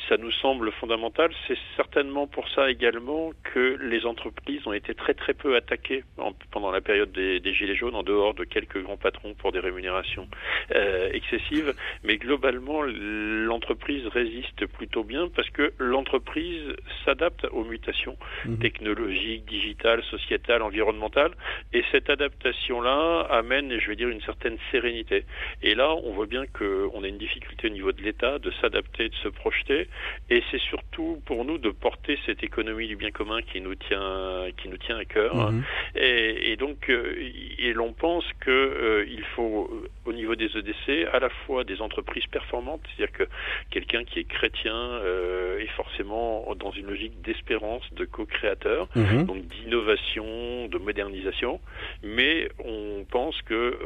ça 0.08 0.16
nous 0.16 0.30
semble 0.30 0.70
fondamental. 0.73 1.30
C'est 1.46 1.58
certainement 1.76 2.26
pour 2.26 2.49
ça 2.50 2.70
également 2.70 3.30
que 3.42 3.78
les 3.80 4.06
entreprises 4.06 4.66
ont 4.66 4.73
été 4.73 4.94
très 4.94 5.14
très 5.14 5.34
peu 5.34 5.56
attaquées 5.56 6.04
pendant 6.50 6.70
la 6.70 6.80
période 6.80 7.12
des, 7.12 7.54
gilets 7.54 7.76
jaunes, 7.76 7.94
en 7.94 8.02
dehors 8.02 8.34
de 8.34 8.44
quelques 8.44 8.82
grands 8.82 8.96
patrons 8.96 9.34
pour 9.34 9.52
des 9.52 9.61
rémunérations 9.61 10.28
euh, 10.75 11.11
excessives. 11.12 11.75
Mais 12.02 12.16
globalement, 12.16 12.82
l'entreprise 12.82 14.06
résiste 14.08 14.66
plutôt 14.66 15.04
bien 15.04 15.28
parce 15.28 15.49
que 15.50 15.73
l'entreprise 15.78 16.75
s'adapte 17.04 17.46
aux 17.52 17.64
mutations 17.64 18.16
mmh. 18.44 18.56
technologiques, 18.58 19.44
digitales, 19.46 20.02
sociétales, 20.04 20.62
environnementales, 20.62 21.32
et 21.73 21.84
cette 21.92 22.11
adaptation-là 22.11 23.26
amène, 23.30 23.78
je 23.78 23.88
vais 23.88 23.96
dire, 23.96 24.08
une 24.08 24.23
certaine 24.23 24.58
sérénité. 24.70 25.25
Et 25.62 25.75
là, 25.75 25.94
on 25.94 26.12
voit 26.12 26.26
bien 26.26 26.44
qu'on 26.46 27.04
a 27.04 27.08
une 27.08 27.18
difficulté 27.18 27.68
au 27.68 27.70
niveau 27.73 27.92
de 27.92 28.02
l'État 28.02 28.38
de 28.38 28.50
s'adapter, 28.61 29.08
de 29.08 29.14
se 29.16 29.28
projeter 29.28 29.88
et 30.30 30.42
c'est 30.50 30.60
surtout 30.60 31.20
pour 31.26 31.44
nous 31.44 31.58
de 31.58 31.70
porter 31.70 32.18
cette 32.26 32.42
économie 32.42 32.88
du 32.88 32.96
bien 32.96 33.10
commun 33.10 33.40
qui 33.42 33.60
nous 33.60 33.74
tient, 33.74 34.46
qui 34.56 34.68
nous 34.68 34.78
tient 34.78 34.96
à 34.96 35.04
cœur. 35.04 35.52
Mhm. 35.52 35.62
Et, 35.96 36.56
donc, 36.56 36.88
euh, 36.88 37.14
et 37.58 37.72
l'on 37.72 37.92
pense 37.92 38.24
que 38.40 38.50
euh, 38.50 39.04
il 39.08 39.22
faut, 39.36 39.70
au 40.04 40.12
niveau 40.12 40.34
des 40.34 40.46
EDC, 40.46 41.08
à 41.12 41.18
la 41.18 41.28
fois 41.28 41.64
des 41.64 41.80
entreprises 41.80 42.26
performantes, 42.26 42.80
c'est-à-dire 42.96 43.12
que 43.16 43.24
quelqu'un 43.70 44.04
qui 44.04 44.20
est 44.20 44.24
chrétien 44.24 44.74
euh, 44.74 45.58
est 45.58 45.72
forcément 45.76 46.54
dans 46.54 46.72
une 46.72 46.86
logique 46.86 47.20
d'espérance, 47.22 47.82
de 47.94 48.04
co-créateur, 48.04 48.88
mhm. 48.96 49.24
donc 49.24 49.46
d'innovation, 49.46 50.68
de 50.68 50.78
modernisation, 50.78 51.60
mais 52.02 52.48
on 52.64 53.04
pense 53.10 53.40
que 53.42 53.78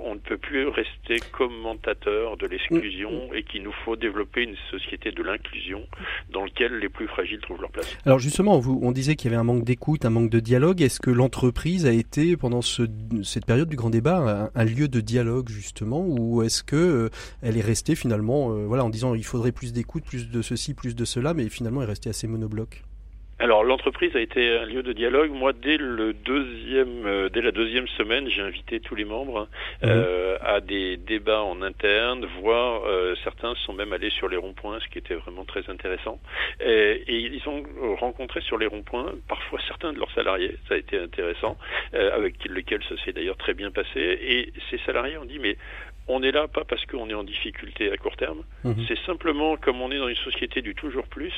on 0.00 0.14
ne 0.14 0.20
peut 0.20 0.38
plus 0.38 0.66
rester 0.68 1.18
commentateur 1.32 2.36
de 2.36 2.46
l'exclusion 2.46 3.28
mhm. 3.28 3.36
et 3.36 3.42
qu'il 3.42 3.62
nous 3.62 3.74
faut 3.84 3.96
développer 3.96 4.42
une 4.42 4.56
société 4.70 4.80
société 4.80 5.12
de 5.22 5.26
l'inclusion 5.28 5.86
dans 6.32 6.44
lequel 6.44 6.78
les 6.78 6.88
plus 6.88 7.06
fragiles 7.08 7.40
trouvent 7.40 7.60
leur 7.60 7.70
place. 7.70 7.96
Alors 8.06 8.18
justement, 8.18 8.58
vous, 8.58 8.78
on 8.82 8.92
disait 8.92 9.16
qu'il 9.16 9.30
y 9.30 9.34
avait 9.34 9.40
un 9.40 9.44
manque 9.44 9.64
d'écoute, 9.64 10.04
un 10.04 10.10
manque 10.10 10.30
de 10.30 10.40
dialogue. 10.40 10.82
Est-ce 10.82 11.00
que 11.00 11.10
l'entreprise 11.10 11.86
a 11.86 11.92
été, 11.92 12.36
pendant 12.36 12.62
ce, 12.62 12.82
cette 13.22 13.46
période 13.46 13.68
du 13.68 13.76
grand 13.76 13.90
débat, 13.90 14.50
un, 14.54 14.64
lieu 14.64 14.88
de 14.88 15.00
dialogue 15.00 15.48
justement, 15.48 16.04
ou 16.06 16.42
est-ce 16.42 16.62
que 16.62 16.76
euh, 16.76 17.10
elle 17.42 17.56
est 17.56 17.62
restée 17.62 17.94
finalement, 17.94 18.52
euh, 18.52 18.66
voilà, 18.66 18.84
en 18.84 18.90
disant 18.90 19.14
il 19.14 19.24
faudrait 19.24 19.52
plus 19.52 19.72
d'écoute, 19.72 20.04
plus 20.04 20.30
de 20.30 20.42
ceci, 20.42 20.74
plus 20.74 20.94
de 20.94 21.04
cela, 21.04 21.34
mais 21.34 21.48
finalement 21.48 21.82
elle 21.82 21.88
est 21.88 21.92
restée 21.92 22.10
assez 22.10 22.26
monobloc? 22.26 22.84
Alors 23.40 23.64
l'entreprise 23.64 24.14
a 24.14 24.20
été 24.20 24.58
un 24.58 24.66
lieu 24.66 24.82
de 24.82 24.92
dialogue. 24.92 25.30
Moi, 25.30 25.54
dès 25.54 25.78
le 25.78 26.12
deuxième, 26.12 27.06
euh, 27.06 27.28
dès 27.30 27.40
la 27.40 27.52
deuxième 27.52 27.88
semaine, 27.88 28.28
j'ai 28.28 28.42
invité 28.42 28.80
tous 28.80 28.94
les 28.94 29.06
membres 29.06 29.48
mhm. 29.82 29.88
euh, 29.90 30.36
à 30.42 30.60
des 30.60 30.98
débats 30.98 31.42
en 31.42 31.62
interne, 31.62 32.26
voire 32.40 32.82
euh, 32.84 33.14
certains 33.24 33.54
sont 33.66 33.72
même 33.72 33.94
allés 33.94 34.10
sur 34.10 34.28
les 34.28 34.36
ronds-points, 34.36 34.78
ce 34.80 34.88
qui 34.88 34.98
était 34.98 35.14
vraiment 35.14 35.44
très 35.44 35.68
intéressant. 35.70 36.20
Et, 36.60 37.02
et 37.08 37.16
ils 37.16 37.48
ont 37.48 37.64
rencontré 37.96 38.42
sur 38.42 38.58
les 38.58 38.66
ronds-points 38.66 39.14
parfois 39.26 39.58
certains 39.66 39.94
de 39.94 39.98
leurs 39.98 40.12
salariés. 40.12 40.56
Ça 40.68 40.74
a 40.74 40.76
été 40.76 40.98
intéressant, 40.98 41.56
avec 41.92 42.44
lesquels 42.44 42.82
ça 42.88 42.94
s'est 43.04 43.12
d'ailleurs 43.12 43.38
très 43.38 43.54
bien 43.54 43.70
passé. 43.70 43.88
Et 43.96 44.52
ces 44.70 44.78
salariés 44.84 45.16
ont 45.16 45.24
dit 45.24 45.38
mais 45.38 45.56
on 46.08 46.22
est 46.22 46.32
là 46.32 46.48
pas 46.48 46.64
parce 46.64 46.84
qu'on 46.86 47.08
est 47.08 47.14
en 47.14 47.24
difficulté 47.24 47.90
à 47.90 47.96
court 47.96 48.16
terme, 48.16 48.42
mhm. 48.64 48.84
c'est 48.88 48.98
simplement 49.06 49.56
comme 49.56 49.80
on 49.80 49.90
est 49.90 49.98
dans 49.98 50.08
une 50.08 50.16
société 50.16 50.60
du 50.60 50.74
toujours 50.74 51.06
plus, 51.06 51.32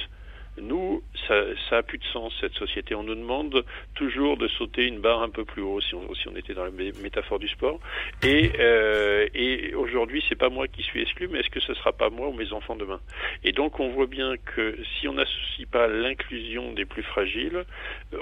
nous, 0.61 1.03
ça, 1.27 1.43
ça 1.69 1.79
a 1.79 1.83
plus 1.83 1.99
de 1.99 2.05
sens 2.05 2.33
cette 2.41 2.55
société. 2.55 2.95
On 2.95 3.03
nous 3.03 3.15
demande 3.15 3.65
toujours 3.95 4.37
de 4.37 4.49
sauter 4.49 4.87
une 4.87 5.01
barre 5.01 5.23
un 5.23 5.31
peu 5.31 5.45
plus 5.45 5.63
haut, 5.63 5.81
si 5.81 5.95
on, 5.95 6.15
si 6.15 6.29
on 6.29 6.37
était 6.37 6.55
dans 6.55 6.65
la 6.65 6.71
métaphore 6.71 7.39
du 7.39 7.49
sport. 7.49 7.81
Et, 8.23 8.53
euh, 8.59 9.27
et 9.35 9.75
aujourd'hui, 9.75 10.23
c'est 10.29 10.39
pas 10.39 10.51
moi 10.51 10.69
qui 10.69 10.83
suis 10.83 11.01
exclu, 11.01 11.29
mais 11.29 11.41
est-ce 11.41 11.51
que 11.51 11.61
ce 11.61 11.75
sera 11.75 11.93
pas 11.93 12.11
moi 12.11 12.29
ou 12.29 12.33
mes 12.33 12.53
enfants 12.53 12.77
demain? 12.77 13.01
Et 13.45 13.53
donc, 13.53 13.81
on 13.81 13.89
voit 13.91 14.07
bien 14.07 14.35
que 14.37 14.77
si 14.99 15.09
on 15.09 15.15
n'associe 15.15 15.67
pas 15.71 15.87
l'inclusion 15.87 16.73
des 16.73 16.85
plus 16.85 17.03
fragiles, 17.03 17.65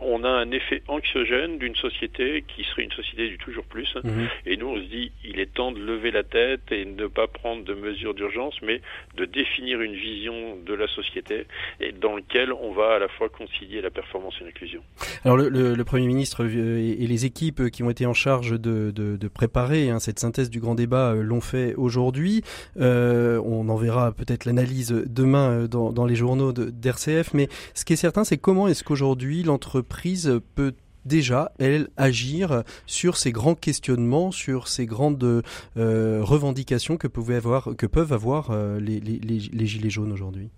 on 0.00 0.22
a 0.22 0.30
un 0.30 0.50
effet 0.52 0.82
anxiogène 0.86 1.58
d'une 1.58 1.76
société 1.76 2.44
qui 2.46 2.64
serait 2.64 2.84
une 2.84 2.92
société 2.92 3.28
du 3.28 3.38
toujours 3.38 3.64
plus. 3.64 3.92
Mhm. 4.04 4.28
Et 4.46 4.56
nous, 4.56 4.68
on 4.68 4.76
se 4.76 4.86
dit, 4.86 5.12
il 5.24 5.40
est 5.40 5.52
temps 5.52 5.72
de 5.72 5.80
lever 5.80 6.10
la 6.10 6.22
tête 6.22 6.70
et 6.70 6.84
de 6.84 7.02
ne 7.02 7.06
pas 7.08 7.26
prendre 7.26 7.64
de 7.64 7.74
mesures 7.74 8.14
d'urgence, 8.14 8.54
mais 8.62 8.80
de 9.16 9.24
définir 9.24 9.80
une 9.80 9.94
vision 9.94 10.56
de 10.56 10.74
la 10.74 10.86
société 10.86 11.46
et 11.80 11.92
dans 11.92 12.19
lequel 12.20 12.52
on 12.52 12.72
va 12.72 12.94
à 12.94 12.98
la 12.98 13.08
fois 13.08 13.28
concilier 13.28 13.80
la 13.80 13.90
performance 13.90 14.34
et 14.40 14.44
l'inclusion. 14.44 14.82
Alors 15.24 15.36
le, 15.36 15.82
Premier 15.84 16.06
ministre 16.06 16.44
euh, 16.44 16.78
et, 16.78 17.06
les 17.06 17.24
équipes 17.24 17.70
qui 17.70 17.82
ont 17.82 17.90
été 17.90 18.06
en 18.06 18.14
charge 18.14 18.60
de, 18.60 19.28
préparer 19.32 19.90
hein, 19.90 19.98
cette 19.98 20.18
synthèse 20.18 20.50
du 20.50 20.60
grand 20.60 20.74
débat 20.74 21.12
euh, 21.12 21.22
l'ont 21.22 21.40
fait 21.40 21.74
aujourd'hui. 21.74 22.42
Euh, 22.78 23.40
on 23.44 23.68
en 23.68 23.76
verra 23.76 24.12
peut-être 24.12 24.44
l'analyse 24.44 24.90
demain 25.06 25.66
dans, 25.66 26.06
les 26.06 26.14
journaux 26.14 26.52
d'RCF, 26.52 27.34
mais 27.34 27.48
ce 27.74 27.84
qui 27.84 27.92
est 27.94 27.96
certain, 27.96 28.24
c'est 28.24 28.38
comment 28.38 28.68
est-ce 28.68 28.84
qu'aujourd'hui 28.84 29.42
l'entreprise 29.42 30.40
peut 30.54 30.74
déjà, 31.04 31.52
elles, 31.58 31.88
agir 31.96 32.62
sur 32.86 33.16
ces 33.16 33.32
grands 33.32 33.54
questionnements, 33.54 34.32
sur 34.32 34.68
ces 34.68 34.86
grandes 34.86 35.42
revendications 35.76 36.96
que, 36.96 37.08
avoir, 37.32 37.70
que 37.76 37.86
peuvent 37.86 38.12
avoir 38.12 38.52
les, 38.78 39.66
gilets 39.66 39.90
jaunes 39.90 40.12
aujourd'hui? 40.12 40.50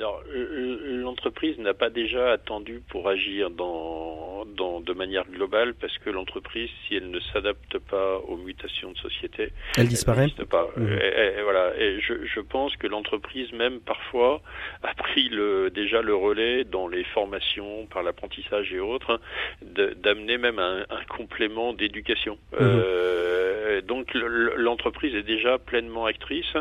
Alors, 0.00 0.22
l'entreprise 0.32 1.58
n'a 1.58 1.74
pas 1.74 1.90
déjà 1.90 2.32
attendu 2.32 2.80
pour 2.88 3.08
agir 3.08 3.50
dans, 3.50 4.46
dans, 4.46 4.80
de 4.80 4.92
manière 4.94 5.28
globale 5.28 5.74
parce 5.74 5.96
que 5.98 6.08
l'entreprise, 6.08 6.70
si 6.86 6.94
elle 6.94 7.10
ne 7.10 7.20
s'adapte 7.20 7.78
pas 7.78 8.16
aux 8.26 8.38
mutations 8.38 8.92
de 8.92 8.96
société, 8.96 9.50
elle 9.76 9.88
disparaît. 9.88 10.28
pas. 10.48 10.70
Mmh. 10.76 10.88
Et, 10.88 11.42
voilà. 11.42 11.72
Et 11.78 12.00
je, 12.00 12.14
je 12.24 12.40
pense 12.40 12.74
que 12.76 12.86
l'entreprise 12.86 13.52
même 13.52 13.80
parfois 13.80 14.40
a 14.82 14.94
pris 14.94 15.28
le, 15.28 15.68
déjà 15.68 16.00
le 16.00 16.14
relais 16.14 16.64
dans 16.64 16.88
les 16.88 17.04
formations 17.04 17.86
par 17.86 18.02
l'apprentissage 18.02 18.72
et 18.72 18.80
autres, 18.80 19.20
d'amener 19.62 20.38
même 20.38 20.58
un, 20.58 20.86
un 20.88 21.04
complément 21.08 21.74
d'éducation. 21.74 22.38
Mmh. 22.52 22.56
Euh, 22.60 23.80
donc 23.82 24.14
l'entreprise 24.14 25.14
est 25.14 25.22
déjà 25.22 25.58
pleinement 25.58 26.06
actrice 26.06 26.54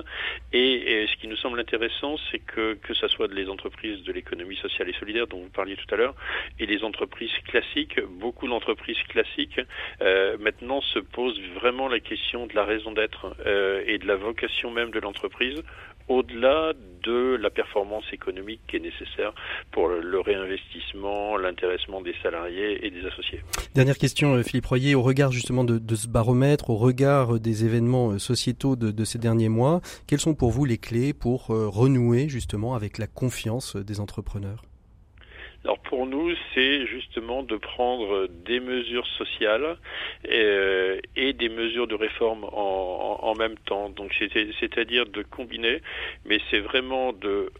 et, 0.52 1.04
et, 1.04 1.08
ce 1.08 1.16
qui 1.18 1.28
nous 1.28 1.38
semble 1.38 1.60
intéressant, 1.60 2.18
c'est 2.32 2.40
que 2.40 2.74
que 2.74 2.94
ça 2.94 3.08
soit 3.08 3.29
les 3.32 3.50
entreprises 3.50 4.04
de 4.04 4.12
l'économie 4.12 4.56
sociale 4.58 4.90
et 4.90 4.94
solidaire 4.94 5.28
dont 5.28 5.40
vous 5.40 5.50
parliez 5.50 5.76
tout 5.76 5.94
à 5.94 5.98
l'heure, 5.98 6.16
et 6.60 6.66
les 6.66 6.84
entreprises 6.84 7.32
classiques, 7.46 8.00
beaucoup 8.20 8.48
d'entreprises 8.48 9.02
classiques 9.08 9.60
euh, 10.02 10.38
maintenant 10.40 10.82
se 10.82 11.00
posent 11.00 11.40
vraiment 11.56 11.88
la 11.88 12.00
question 12.00 12.48
de 12.48 12.56
la 12.56 12.66
raison 12.66 12.92
d'être 12.92 13.36
euh, 13.46 13.84
et 13.86 13.98
de 13.98 14.08
la 14.08 14.16
vocation 14.16 14.72
même 14.72 14.92
de 14.92 15.00
l'entreprise 15.00 15.64
au-delà 16.10 16.74
de 17.04 17.38
la 17.42 17.50
performance 17.50 18.04
économique 18.12 18.62
qui 18.68 18.76
est 18.76 18.80
nécessaire 18.80 19.34
pour 19.72 19.88
le 19.88 20.20
réinvestissement, 20.20 21.38
l'intéressement 21.38 22.02
des 22.02 22.16
salariés 22.22 22.86
et 22.86 22.90
des 22.90 23.06
associés. 23.06 23.42
Dernière 23.76 23.98
question, 23.98 24.36
euh, 24.36 24.44
Philippe 24.44 24.66
Royer, 24.66 24.96
au 24.96 25.02
regard 25.02 25.32
justement 25.32 25.64
de, 25.64 25.96
ce 25.96 26.08
baromètre, 26.08 26.70
au 26.70 26.76
regard 26.76 27.40
des 27.40 27.66
événements 27.66 28.12
euh, 28.12 28.20
sociétaux 28.20 28.76
de, 28.76 29.06
ces 29.06 29.20
derniers 29.20 29.50
mois, 29.50 29.82
quelles 30.08 30.20
sont 30.20 30.36
pour 30.36 30.52
vous 30.52 30.66
les 30.66 30.78
clés 30.78 31.14
pour 31.14 31.52
euh, 31.52 31.68
renouer 31.68 32.28
justement 32.28 32.76
avec 32.76 32.98
la 32.98 33.08
confiance 33.08 33.76
des 33.76 34.00
entrepreneurs? 34.00 34.64
Alors 35.66 35.80
pour 35.80 36.06
nous, 36.06 36.32
c'est 36.54 36.86
justement 36.86 37.44
de 37.44 37.58
prendre 37.58 38.28
des 38.46 38.62
mesures 38.62 39.08
sociales 39.18 39.78
et, 40.24 41.02
et 41.18 41.34
des 41.34 41.50
mesures 41.50 41.86
de 41.86 41.96
réforme 41.96 42.46
en, 42.46 43.20
en, 43.22 43.36
même 43.36 43.58
temps. 43.66 43.90
Donc 43.90 44.16
c'est-à-dire 44.60 45.06
de 45.06 45.22
combiner, 45.22 45.82
mais 46.26 46.40
c'est 46.50 46.60
vraiment 46.60 47.12
de, 47.12 47.52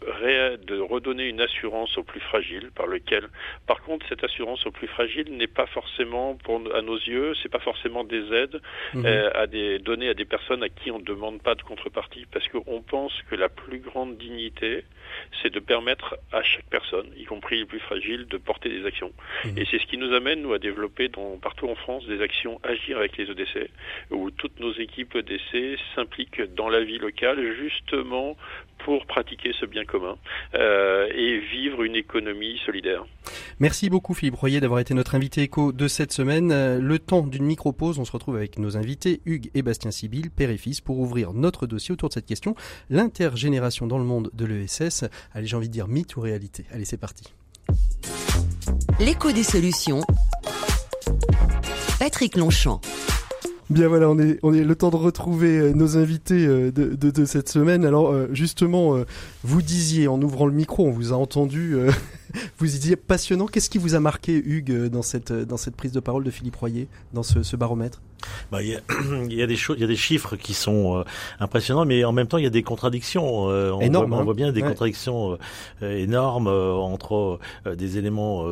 de 0.66 0.80
redonner 0.80 1.28
une 1.28 1.42
assurance 1.42 1.96
aux 1.98 2.02
plus 2.02 2.20
fragiles, 2.20 2.70
par 2.74 2.86
lequel, 2.86 3.28
par 3.66 3.82
contre, 3.82 4.06
cette 4.08 4.24
assurance 4.24 4.66
aux 4.66 4.70
plus 4.70 4.88
fragiles 4.88 5.36
n'est 5.36 5.46
pas 5.46 5.66
forcément, 5.66 6.36
pour, 6.36 6.62
à 6.74 6.80
nos 6.80 6.96
yeux, 6.98 7.34
c'est 7.42 7.50
pas 7.50 7.60
forcément 7.60 8.04
des 8.04 8.32
aides 8.32 8.60
mmh. 8.94 9.04
euh, 9.04 9.30
à 9.34 9.46
des 9.46 9.78
données 9.78 10.08
à 10.08 10.14
des 10.14 10.24
personnes 10.24 10.62
à 10.62 10.70
qui 10.70 10.90
on 10.90 11.00
ne 11.00 11.04
demande 11.04 11.42
pas 11.42 11.54
de 11.54 11.62
contrepartie, 11.62 12.24
parce 12.32 12.48
qu'on 12.48 12.80
pense 12.80 13.12
que 13.28 13.34
la 13.34 13.50
plus 13.50 13.80
grande 13.80 14.16
dignité, 14.16 14.84
c'est 15.42 15.52
de 15.52 15.60
permettre 15.60 16.16
à 16.32 16.42
chaque 16.42 16.66
personne, 16.70 17.06
y 17.16 17.24
compris 17.24 17.58
les 17.58 17.64
plus 17.64 17.80
fragiles, 17.80 18.26
de 18.26 18.36
porter 18.36 18.68
des 18.68 18.86
actions. 18.86 19.12
Mmh. 19.44 19.58
Et 19.58 19.66
c'est 19.70 19.78
ce 19.78 19.86
qui 19.86 19.96
nous 19.96 20.12
amène, 20.12 20.42
nous, 20.42 20.52
à 20.52 20.58
développer 20.58 21.08
dans, 21.08 21.38
partout 21.38 21.68
en 21.68 21.74
France 21.74 22.06
des 22.06 22.20
actions 22.20 22.60
Agir 22.62 22.98
avec 22.98 23.16
les 23.16 23.30
EDC, 23.30 23.70
où 24.10 24.30
toutes 24.30 24.60
nos 24.60 24.72
équipes 24.72 25.14
EDC 25.14 25.78
s'impliquent 25.94 26.42
dans 26.54 26.68
la 26.68 26.82
vie 26.82 26.98
locale, 26.98 27.54
justement 27.56 28.36
pour 28.84 29.06
pratiquer 29.06 29.52
ce 29.58 29.66
bien 29.66 29.84
commun 29.84 30.16
euh, 30.54 31.06
et 31.14 31.38
vivre 31.38 31.82
une 31.82 31.96
économie 31.96 32.58
solidaire. 32.64 33.04
Merci 33.58 33.90
beaucoup 33.90 34.14
Philippe 34.14 34.36
Royer 34.36 34.60
d'avoir 34.60 34.80
été 34.80 34.94
notre 34.94 35.14
invité 35.14 35.42
éco 35.42 35.72
de 35.72 35.88
cette 35.88 36.12
semaine. 36.12 36.52
Euh, 36.52 36.78
le 36.80 36.98
temps 36.98 37.26
d'une 37.26 37.44
micro-pause, 37.44 37.98
on 37.98 38.04
se 38.04 38.12
retrouve 38.12 38.36
avec 38.36 38.58
nos 38.58 38.76
invités 38.76 39.20
Hugues 39.26 39.50
et 39.54 39.62
Bastien 39.62 39.90
Sibyl, 39.90 40.30
père 40.30 40.50
et 40.50 40.56
fils, 40.56 40.80
pour 40.80 40.98
ouvrir 40.98 41.32
notre 41.32 41.66
dossier 41.66 41.92
autour 41.92 42.08
de 42.08 42.14
cette 42.14 42.26
question, 42.26 42.54
l'intergénération 42.88 43.86
dans 43.86 43.98
le 43.98 44.04
monde 44.04 44.30
de 44.32 44.44
l'ESS. 44.44 45.04
Allez, 45.34 45.46
j'ai 45.46 45.56
envie 45.56 45.68
de 45.68 45.72
dire 45.72 45.88
mythe 45.88 46.16
ou 46.16 46.20
réalité. 46.20 46.64
Allez, 46.72 46.84
c'est 46.84 47.00
parti. 47.00 47.24
L'écho 48.98 49.32
des 49.32 49.42
solutions. 49.42 50.00
Patrick 51.98 52.36
Longchamp. 52.36 52.80
Bien 53.70 53.86
voilà, 53.86 54.10
on 54.10 54.18
est, 54.18 54.40
le 54.42 54.74
temps 54.74 54.90
de 54.90 54.96
retrouver 54.96 55.58
euh, 55.58 55.72
nos 55.72 55.96
invités 55.96 56.44
euh, 56.44 56.72
de, 56.72 57.24
cette 57.24 57.48
semaine. 57.48 57.84
Alors 57.84 58.10
euh, 58.10 58.26
justement, 58.32 58.96
vous 59.44 59.62
disiez 59.62 60.08
en 60.08 60.20
ouvrant 60.20 60.46
le 60.46 60.52
micro, 60.52 60.88
on 60.88 60.90
vous 60.90 61.12
a 61.12 61.16
entendu, 61.16 61.76
vous 62.58 62.66
disiez 62.66 62.96
passionnant. 62.96 63.46
Qu'est-ce 63.46 63.70
qui 63.70 63.78
vous 63.78 63.94
a 63.94 64.00
marqué, 64.00 64.34
Hugues, 64.34 64.88
dans 64.88 65.02
cette, 65.02 65.76
prise 65.76 65.92
de 65.92 66.00
parole 66.00 66.24
de 66.24 66.30
Philippe 66.30 66.56
Royer, 66.56 66.88
dans 67.12 67.22
ce 67.22 67.56
baromètre? 67.56 68.02
Bah, 68.50 68.62
il, 68.62 68.68
y 68.68 68.74
a, 68.74 68.80
il 69.26 69.34
y 69.34 69.42
a 69.42 69.46
des 69.46 69.56
choses, 69.56 69.76
il 69.78 69.80
y 69.80 69.84
a 69.84 69.88
des 69.88 69.96
chiffres 69.96 70.36
qui 70.36 70.54
sont 70.54 70.98
euh, 70.98 71.04
impressionnants, 71.38 71.84
mais 71.84 72.04
en 72.04 72.12
même 72.12 72.26
temps 72.26 72.38
il 72.38 72.44
y 72.44 72.46
a 72.46 72.50
des 72.50 72.62
contradictions. 72.62 73.48
Euh, 73.50 73.70
on, 73.70 73.78
voit, 73.78 74.06
on 74.06 74.12
hein. 74.12 74.24
voit 74.24 74.34
bien 74.34 74.52
des 74.52 74.62
contradictions 74.62 75.38
euh, 75.82 75.98
énormes 75.98 76.48
entre 76.48 77.38
des 77.66 77.98
éléments 77.98 78.46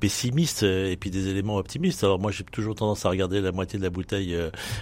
pessimistes 0.00 0.62
et 0.62 0.96
puis 0.98 1.10
des 1.10 1.28
éléments 1.28 1.56
optimistes. 1.56 2.04
Alors 2.04 2.18
moi 2.18 2.30
j'ai 2.30 2.44
toujours 2.44 2.74
tendance 2.74 3.04
à 3.06 3.10
regarder 3.10 3.40
la 3.40 3.52
moitié 3.52 3.78
de 3.78 3.84
la 3.84 3.90
bouteille 3.90 4.36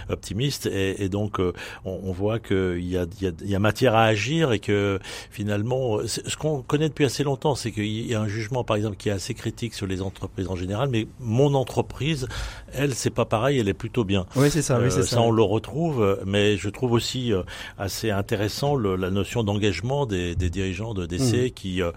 optimiste, 0.09 0.65
et, 0.65 1.03
et 1.03 1.09
donc 1.09 1.39
on, 1.39 1.53
on, 1.85 2.11
voit 2.11 2.39
qu'il 2.39 2.85
y 2.85 2.97
a, 2.97 3.05
il 3.19 3.23
y, 3.23 3.27
a, 3.27 3.31
il 3.41 3.49
y 3.49 3.55
a 3.55 3.59
matière 3.59 3.95
à 3.95 4.03
agir 4.03 4.51
et 4.51 4.59
que 4.59 4.99
finalement 5.31 5.99
ce 6.05 6.35
qu'on 6.37 6.61
connaît 6.61 6.89
depuis 6.89 7.05
assez 7.05 7.23
longtemps, 7.23 7.55
c'est 7.55 7.71
qu'il 7.71 7.85
y 7.85 8.15
a 8.15 8.21
un 8.21 8.27
jugement 8.27 8.63
par 8.63 8.77
exemple 8.77 8.97
qui 8.97 9.09
est 9.09 9.13
assez 9.13 9.33
critique 9.33 9.73
sur 9.73 9.87
les 9.87 10.01
entreprises 10.01 10.47
en 10.47 10.55
général, 10.55 10.89
mais 10.89 11.07
mon 11.19 11.53
entreprise, 11.53 12.27
elle 12.73 12.93
c'est 12.93 13.09
pas 13.09 13.25
pareil, 13.25 13.59
elle 13.59 13.69
est 13.69 13.73
plutôt 13.73 14.03
bien. 14.03 14.22
Oui, 14.35 14.49
c'est 14.49 14.61
ça. 14.61 14.79
Oui, 14.79 14.91
c'est 14.91 14.99
euh, 14.99 15.03
ça, 15.03 15.21
on 15.21 15.31
le 15.31 15.43
retrouve, 15.43 16.19
mais 16.25 16.57
je 16.57 16.69
trouve 16.69 16.91
aussi 16.91 17.33
euh, 17.33 17.43
assez 17.77 18.11
intéressant 18.11 18.75
le, 18.75 18.95
la 18.95 19.09
notion 19.09 19.43
d'engagement 19.43 20.05
des, 20.05 20.35
des, 20.35 20.49
dirigeants 20.49 20.93
de 20.93 21.05
DC 21.05 21.21
mmh. 21.33 21.49
qui 21.51 21.81
euh, 21.81 21.91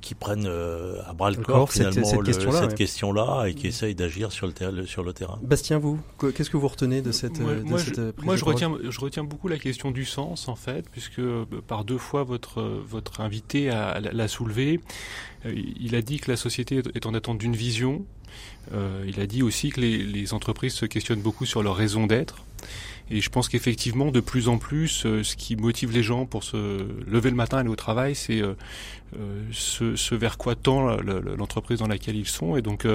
qui 0.00 0.14
prennent 0.14 0.46
à 0.46 1.12
bras 1.12 1.30
le 1.30 1.36
corps 1.36 1.72
finalement 1.72 2.04
cette, 2.04 2.74
question-là, 2.74 3.46
et 3.46 3.54
qui 3.54 3.66
mmh. 3.66 3.68
essayent 3.68 3.94
d'agir 3.94 4.32
sur 4.32 4.46
le, 4.46 4.86
sur 4.86 5.02
le 5.02 5.12
terrain. 5.12 5.38
Bastien, 5.42 5.78
vous, 5.78 5.98
qu'est-ce 6.34 6.50
que 6.50 6.56
vous 6.56 6.68
retenez 6.68 7.02
de 7.02 7.12
cette 7.12 7.40
Moi, 7.40 7.54
de 7.54 7.62
moi, 7.62 7.78
cette 7.78 7.96
je, 7.96 8.24
moi 8.24 8.36
je 8.36 8.44
retiens 8.44 8.72
je 8.88 9.00
retiens 9.00 9.24
beaucoup 9.24 9.48
la 9.48 9.58
question 9.58 9.90
du 9.90 10.04
sens 10.04 10.48
en 10.48 10.56
fait, 10.56 10.88
puisque 10.90 11.22
par 11.66 11.84
deux 11.84 11.98
fois 11.98 12.24
votre 12.24 12.62
votre 12.62 13.20
invité 13.20 13.66
l'a 13.68 14.28
soulevé. 14.28 14.80
Il 15.44 15.94
a 15.94 16.02
dit 16.02 16.18
que 16.18 16.30
la 16.30 16.36
société 16.36 16.82
est 16.94 17.06
en 17.06 17.14
attente 17.14 17.38
d'une 17.38 17.56
vision, 17.56 18.04
euh, 18.72 19.04
il 19.06 19.20
a 19.20 19.26
dit 19.26 19.42
aussi 19.42 19.70
que 19.70 19.80
les, 19.80 20.34
entreprises 20.34 20.74
se 20.74 20.86
questionnent 20.86 21.22
beaucoup 21.22 21.46
sur 21.46 21.62
leur 21.62 21.76
raison 21.76 22.06
d'être. 22.06 22.44
Et 23.10 23.20
je 23.20 23.30
pense 23.30 23.48
qu'effectivement, 23.48 24.12
de 24.12 24.20
plus 24.20 24.48
en 24.48 24.58
plus, 24.58 25.04
euh, 25.04 25.24
ce 25.24 25.34
qui 25.34 25.56
motive 25.56 25.90
les 25.90 26.02
gens 26.02 26.26
pour 26.26 26.44
se 26.44 26.86
lever 27.06 27.30
le 27.30 27.36
matin 27.36 27.56
et 27.56 27.60
aller 27.60 27.68
au 27.68 27.76
travail, 27.76 28.14
c'est 28.14 28.40
euh, 28.40 28.54
ce, 29.50 29.96
ce, 29.96 30.14
vers 30.14 30.38
quoi 30.38 30.54
tend 30.54 30.96
l'entreprise 31.36 31.80
dans 31.80 31.88
laquelle 31.88 32.16
ils 32.16 32.28
sont. 32.28 32.56
Et 32.56 32.62
donc, 32.62 32.86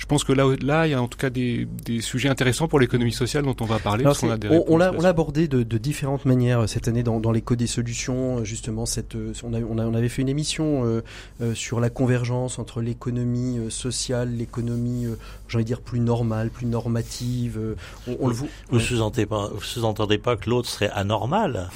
je 0.00 0.06
pense 0.06 0.24
que 0.24 0.32
là, 0.32 0.46
là, 0.62 0.86
il 0.86 0.92
y 0.92 0.94
a 0.94 1.02
en 1.02 1.08
tout 1.08 1.18
cas 1.18 1.28
des, 1.28 1.66
des 1.66 2.00
sujets 2.00 2.30
intéressants 2.30 2.68
pour 2.68 2.80
l'économie 2.80 3.12
sociale 3.12 3.44
dont 3.44 3.54
on 3.60 3.66
va 3.66 3.78
parler. 3.78 4.06
on, 4.06 4.64
on 4.66 4.78
l'a 4.78 5.08
abordé 5.10 5.46
de, 5.46 5.62
de, 5.62 5.78
différentes 5.78 6.24
manières 6.24 6.60
euh, 6.60 6.66
cette 6.66 6.88
année 6.88 7.02
dans, 7.02 7.20
dans 7.20 7.32
l'écho 7.32 7.54
des 7.54 7.66
solutions. 7.66 8.38
Euh, 8.38 8.44
justement, 8.44 8.86
cette, 8.86 9.14
euh, 9.14 9.34
on, 9.44 9.52
a, 9.52 9.60
on, 9.60 9.76
a, 9.76 9.84
on 9.84 9.92
avait 9.92 10.08
fait 10.08 10.22
une 10.22 10.30
émission 10.30 10.84
euh, 10.86 11.54
sur 11.54 11.80
la 11.80 11.90
convergence 11.90 12.58
entre 12.58 12.80
l'économie 12.80 13.58
sociale, 13.70 14.34
l'économie, 14.34 15.04
j'ai 15.48 15.56
envie 15.56 15.64
de 15.64 15.68
dire 15.68 15.82
plus 15.82 16.00
normale, 16.00 16.48
plus 16.48 16.64
normative. 16.66 17.76
On, 18.08 18.16
on 18.20 18.28
vous, 18.28 18.48
vous, 18.70 18.80
sous-entendez 18.80 19.26
pas, 19.26 19.50
sous 19.60 20.18
pas 20.22 20.36
que 20.36 20.48
l'autre 20.48 20.70
serait 20.70 20.90
anormal 20.94 21.68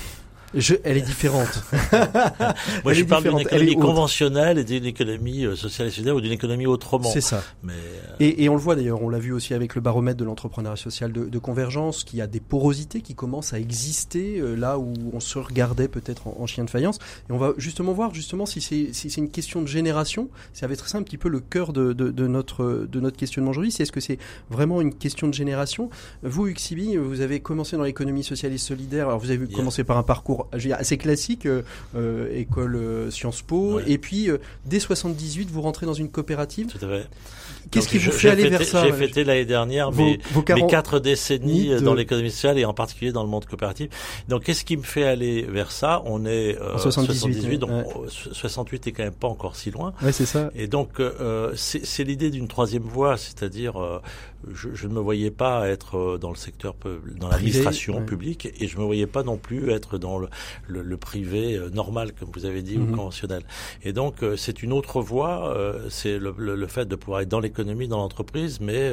je, 0.56 0.74
elle 0.84 0.96
est 0.96 1.02
différente. 1.02 1.62
Moi, 2.84 2.92
je 2.92 3.04
parle 3.04 3.24
d'une 3.24 3.40
économie 3.40 3.76
conventionnelle 3.76 4.58
et 4.58 4.64
d'une 4.64 4.84
économie 4.84 5.44
euh, 5.44 5.56
sociale 5.56 5.88
et 5.88 5.90
solidaire 5.90 6.16
ou 6.16 6.20
d'une 6.20 6.32
économie 6.32 6.66
autrement. 6.66 7.10
C'est 7.10 7.20
ça. 7.20 7.42
Mais 7.62 7.72
euh, 7.72 8.16
et, 8.20 8.44
et, 8.44 8.48
on 8.48 8.54
le 8.54 8.60
voit 8.60 8.76
d'ailleurs, 8.76 9.02
on 9.02 9.08
l'a 9.08 9.18
vu 9.18 9.32
aussi 9.32 9.54
avec 9.54 9.74
le 9.74 9.80
baromètre 9.80 10.18
de 10.18 10.24
l'entrepreneuriat 10.24 10.76
social 10.76 11.12
de, 11.12 11.24
de, 11.24 11.38
convergence, 11.38 12.04
qu'il 12.04 12.18
y 12.18 12.22
a 12.22 12.26
des 12.26 12.40
porosités 12.40 13.00
qui 13.00 13.14
commencent 13.14 13.52
à 13.52 13.58
exister 13.58 14.38
euh, 14.38 14.54
là 14.54 14.78
où 14.78 14.92
on 15.12 15.20
se 15.20 15.38
regardait 15.38 15.88
peut-être 15.88 16.28
en, 16.28 16.46
chien 16.46 16.64
de 16.64 16.70
faïence. 16.70 16.98
Et 17.28 17.32
on 17.32 17.38
va 17.38 17.52
justement 17.56 17.92
voir 17.92 18.14
justement 18.14 18.46
si 18.46 18.60
c'est 18.60 18.92
si 18.92 19.10
c'est 19.10 19.20
une 19.20 19.30
question 19.30 19.62
de 19.62 19.68
génération. 19.68 20.28
Ça 20.52 20.66
va 20.66 20.74
être 20.74 20.88
ça 20.88 20.98
un 20.98 21.02
petit 21.02 21.18
peu 21.18 21.28
le 21.28 21.40
cœur 21.40 21.72
de, 21.72 21.92
de, 21.92 22.10
de 22.10 22.26
notre 22.26 22.86
de 22.90 23.00
notre 23.00 23.16
questionnement 23.16 23.50
aujourd'hui. 23.50 23.72
C'est 23.72 23.82
est-ce 23.82 23.92
que 23.92 24.00
c'est 24.00 24.18
vraiment 24.50 24.80
une 24.80 24.94
question 24.94 25.28
de 25.28 25.34
génération? 25.34 25.90
Vous, 26.22 26.46
Uxibi, 26.46 26.96
vous 26.96 27.20
avez 27.20 27.40
commencé 27.40 27.76
dans 27.76 27.82
l'économie 27.82 28.24
sociale 28.24 28.52
et 28.52 28.58
solidaire. 28.58 29.08
Alors 29.08 29.18
vous 29.18 29.30
avez 29.30 29.46
commencé 29.48 29.84
par 29.84 29.98
un 29.98 30.02
parcours 30.02 30.43
je 30.52 30.58
veux 30.58 30.64
dire, 30.68 30.76
assez 30.78 30.96
classique, 30.98 31.46
euh, 31.46 31.62
euh, 31.96 32.28
école 32.34 32.76
euh, 32.76 33.10
Sciences 33.10 33.42
Po, 33.42 33.74
Ouais. 33.76 33.84
et 33.86 33.98
puis 33.98 34.30
euh, 34.30 34.38
dès 34.66 34.78
78, 34.80 35.50
vous 35.50 35.62
rentrez 35.62 35.86
dans 35.86 35.94
une 35.94 36.10
coopérative. 36.10 36.66
Tout 36.68 36.84
à 36.84 36.88
fait. 36.88 37.06
Qu'est-ce 37.70 37.88
qui 37.88 37.96
vous 37.98 38.10
fait 38.12 38.28
aller 38.28 38.42
fêté- 38.44 38.50
vers 38.58 38.64
ça 38.66 38.84
J'ai 38.84 38.92
fêté 38.92 39.24
l'année 39.24 39.46
dernière 39.46 39.90
vos, 39.90 40.04
mes, 40.04 40.18
vos 40.32 40.40
mes 40.40 40.44
40 40.44 40.70
quatre 40.70 40.98
décennies 41.00 41.70
de- 41.70 41.78
dans 41.80 41.94
l'économie 41.94 42.30
sociale 42.30 42.58
et 42.58 42.66
en 42.66 42.74
particulier 42.74 43.10
dans 43.10 43.22
le 43.22 43.28
monde 43.30 43.46
coopératif. 43.46 43.88
Donc, 44.28 44.44
qu'est-ce 44.44 44.64
qui 44.66 44.76
me 44.76 44.82
fait 44.82 45.04
aller 45.04 45.42
vers 45.42 45.72
ça? 45.72 46.02
On 46.04 46.26
est 46.26 46.58
euh, 46.60 46.74
En 46.74 46.78
78, 46.78 47.58
donc 47.58 47.70
ouais. 47.70 47.76
euh, 48.04 48.08
68 48.32 48.86
est 48.88 48.92
quand 48.92 49.02
même 49.04 49.12
pas 49.12 49.28
encore 49.28 49.56
si 49.56 49.70
loin. 49.70 49.94
Ouais, 50.02 50.12
c'est 50.12 50.26
ça. 50.26 50.50
Et 50.54 50.66
donc, 50.66 51.00
euh, 51.00 51.52
c'est 51.56 51.86
c'est 51.86 52.04
l'idée 52.04 52.30
d'une 52.30 52.48
troisième 52.48 52.82
voie, 52.82 53.16
c'est-à-dire, 53.16 53.80
euh, 53.82 53.98
je, 54.52 54.68
je 54.74 54.86
ne 54.88 54.94
me 54.94 55.00
voyais 55.00 55.30
pas 55.30 55.68
être 55.68 55.96
euh, 55.96 56.18
dans 56.18 56.30
le 56.30 56.36
secteur, 56.36 56.74
dans 57.18 57.28
l'administration 57.28 57.98
ouais. 57.98 58.04
publique, 58.04 58.48
et 58.60 58.66
je 58.66 58.78
me 58.78 58.84
voyais 58.84 59.06
pas 59.06 59.22
non 59.22 59.36
plus 59.38 59.70
être 59.70 59.98
dans 59.98 60.18
le, 60.18 60.28
le, 60.66 60.82
le 60.82 60.96
privé 60.96 61.54
euh, 61.56 61.70
normal, 61.70 62.12
comme 62.12 62.28
vous 62.34 62.44
avez 62.46 62.62
dit, 62.62 62.76
Mhm. 62.78 62.92
ou 62.92 62.96
conventionnel. 62.96 63.42
Et 63.82 63.92
donc, 63.92 64.22
euh, 64.22 64.36
c'est 64.36 64.62
une 64.62 64.72
autre 64.72 65.00
voie, 65.00 65.54
c'est 65.88 66.18
le, 66.18 66.34
le, 66.36 66.54
le 66.56 66.66
fait 66.66 66.86
de 66.86 66.96
pouvoir 66.96 67.20
être 67.20 67.28
dans 67.28 67.40
l'économie, 67.40 67.88
dans 67.88 67.98
l'entreprise, 67.98 68.60
mais 68.60 68.92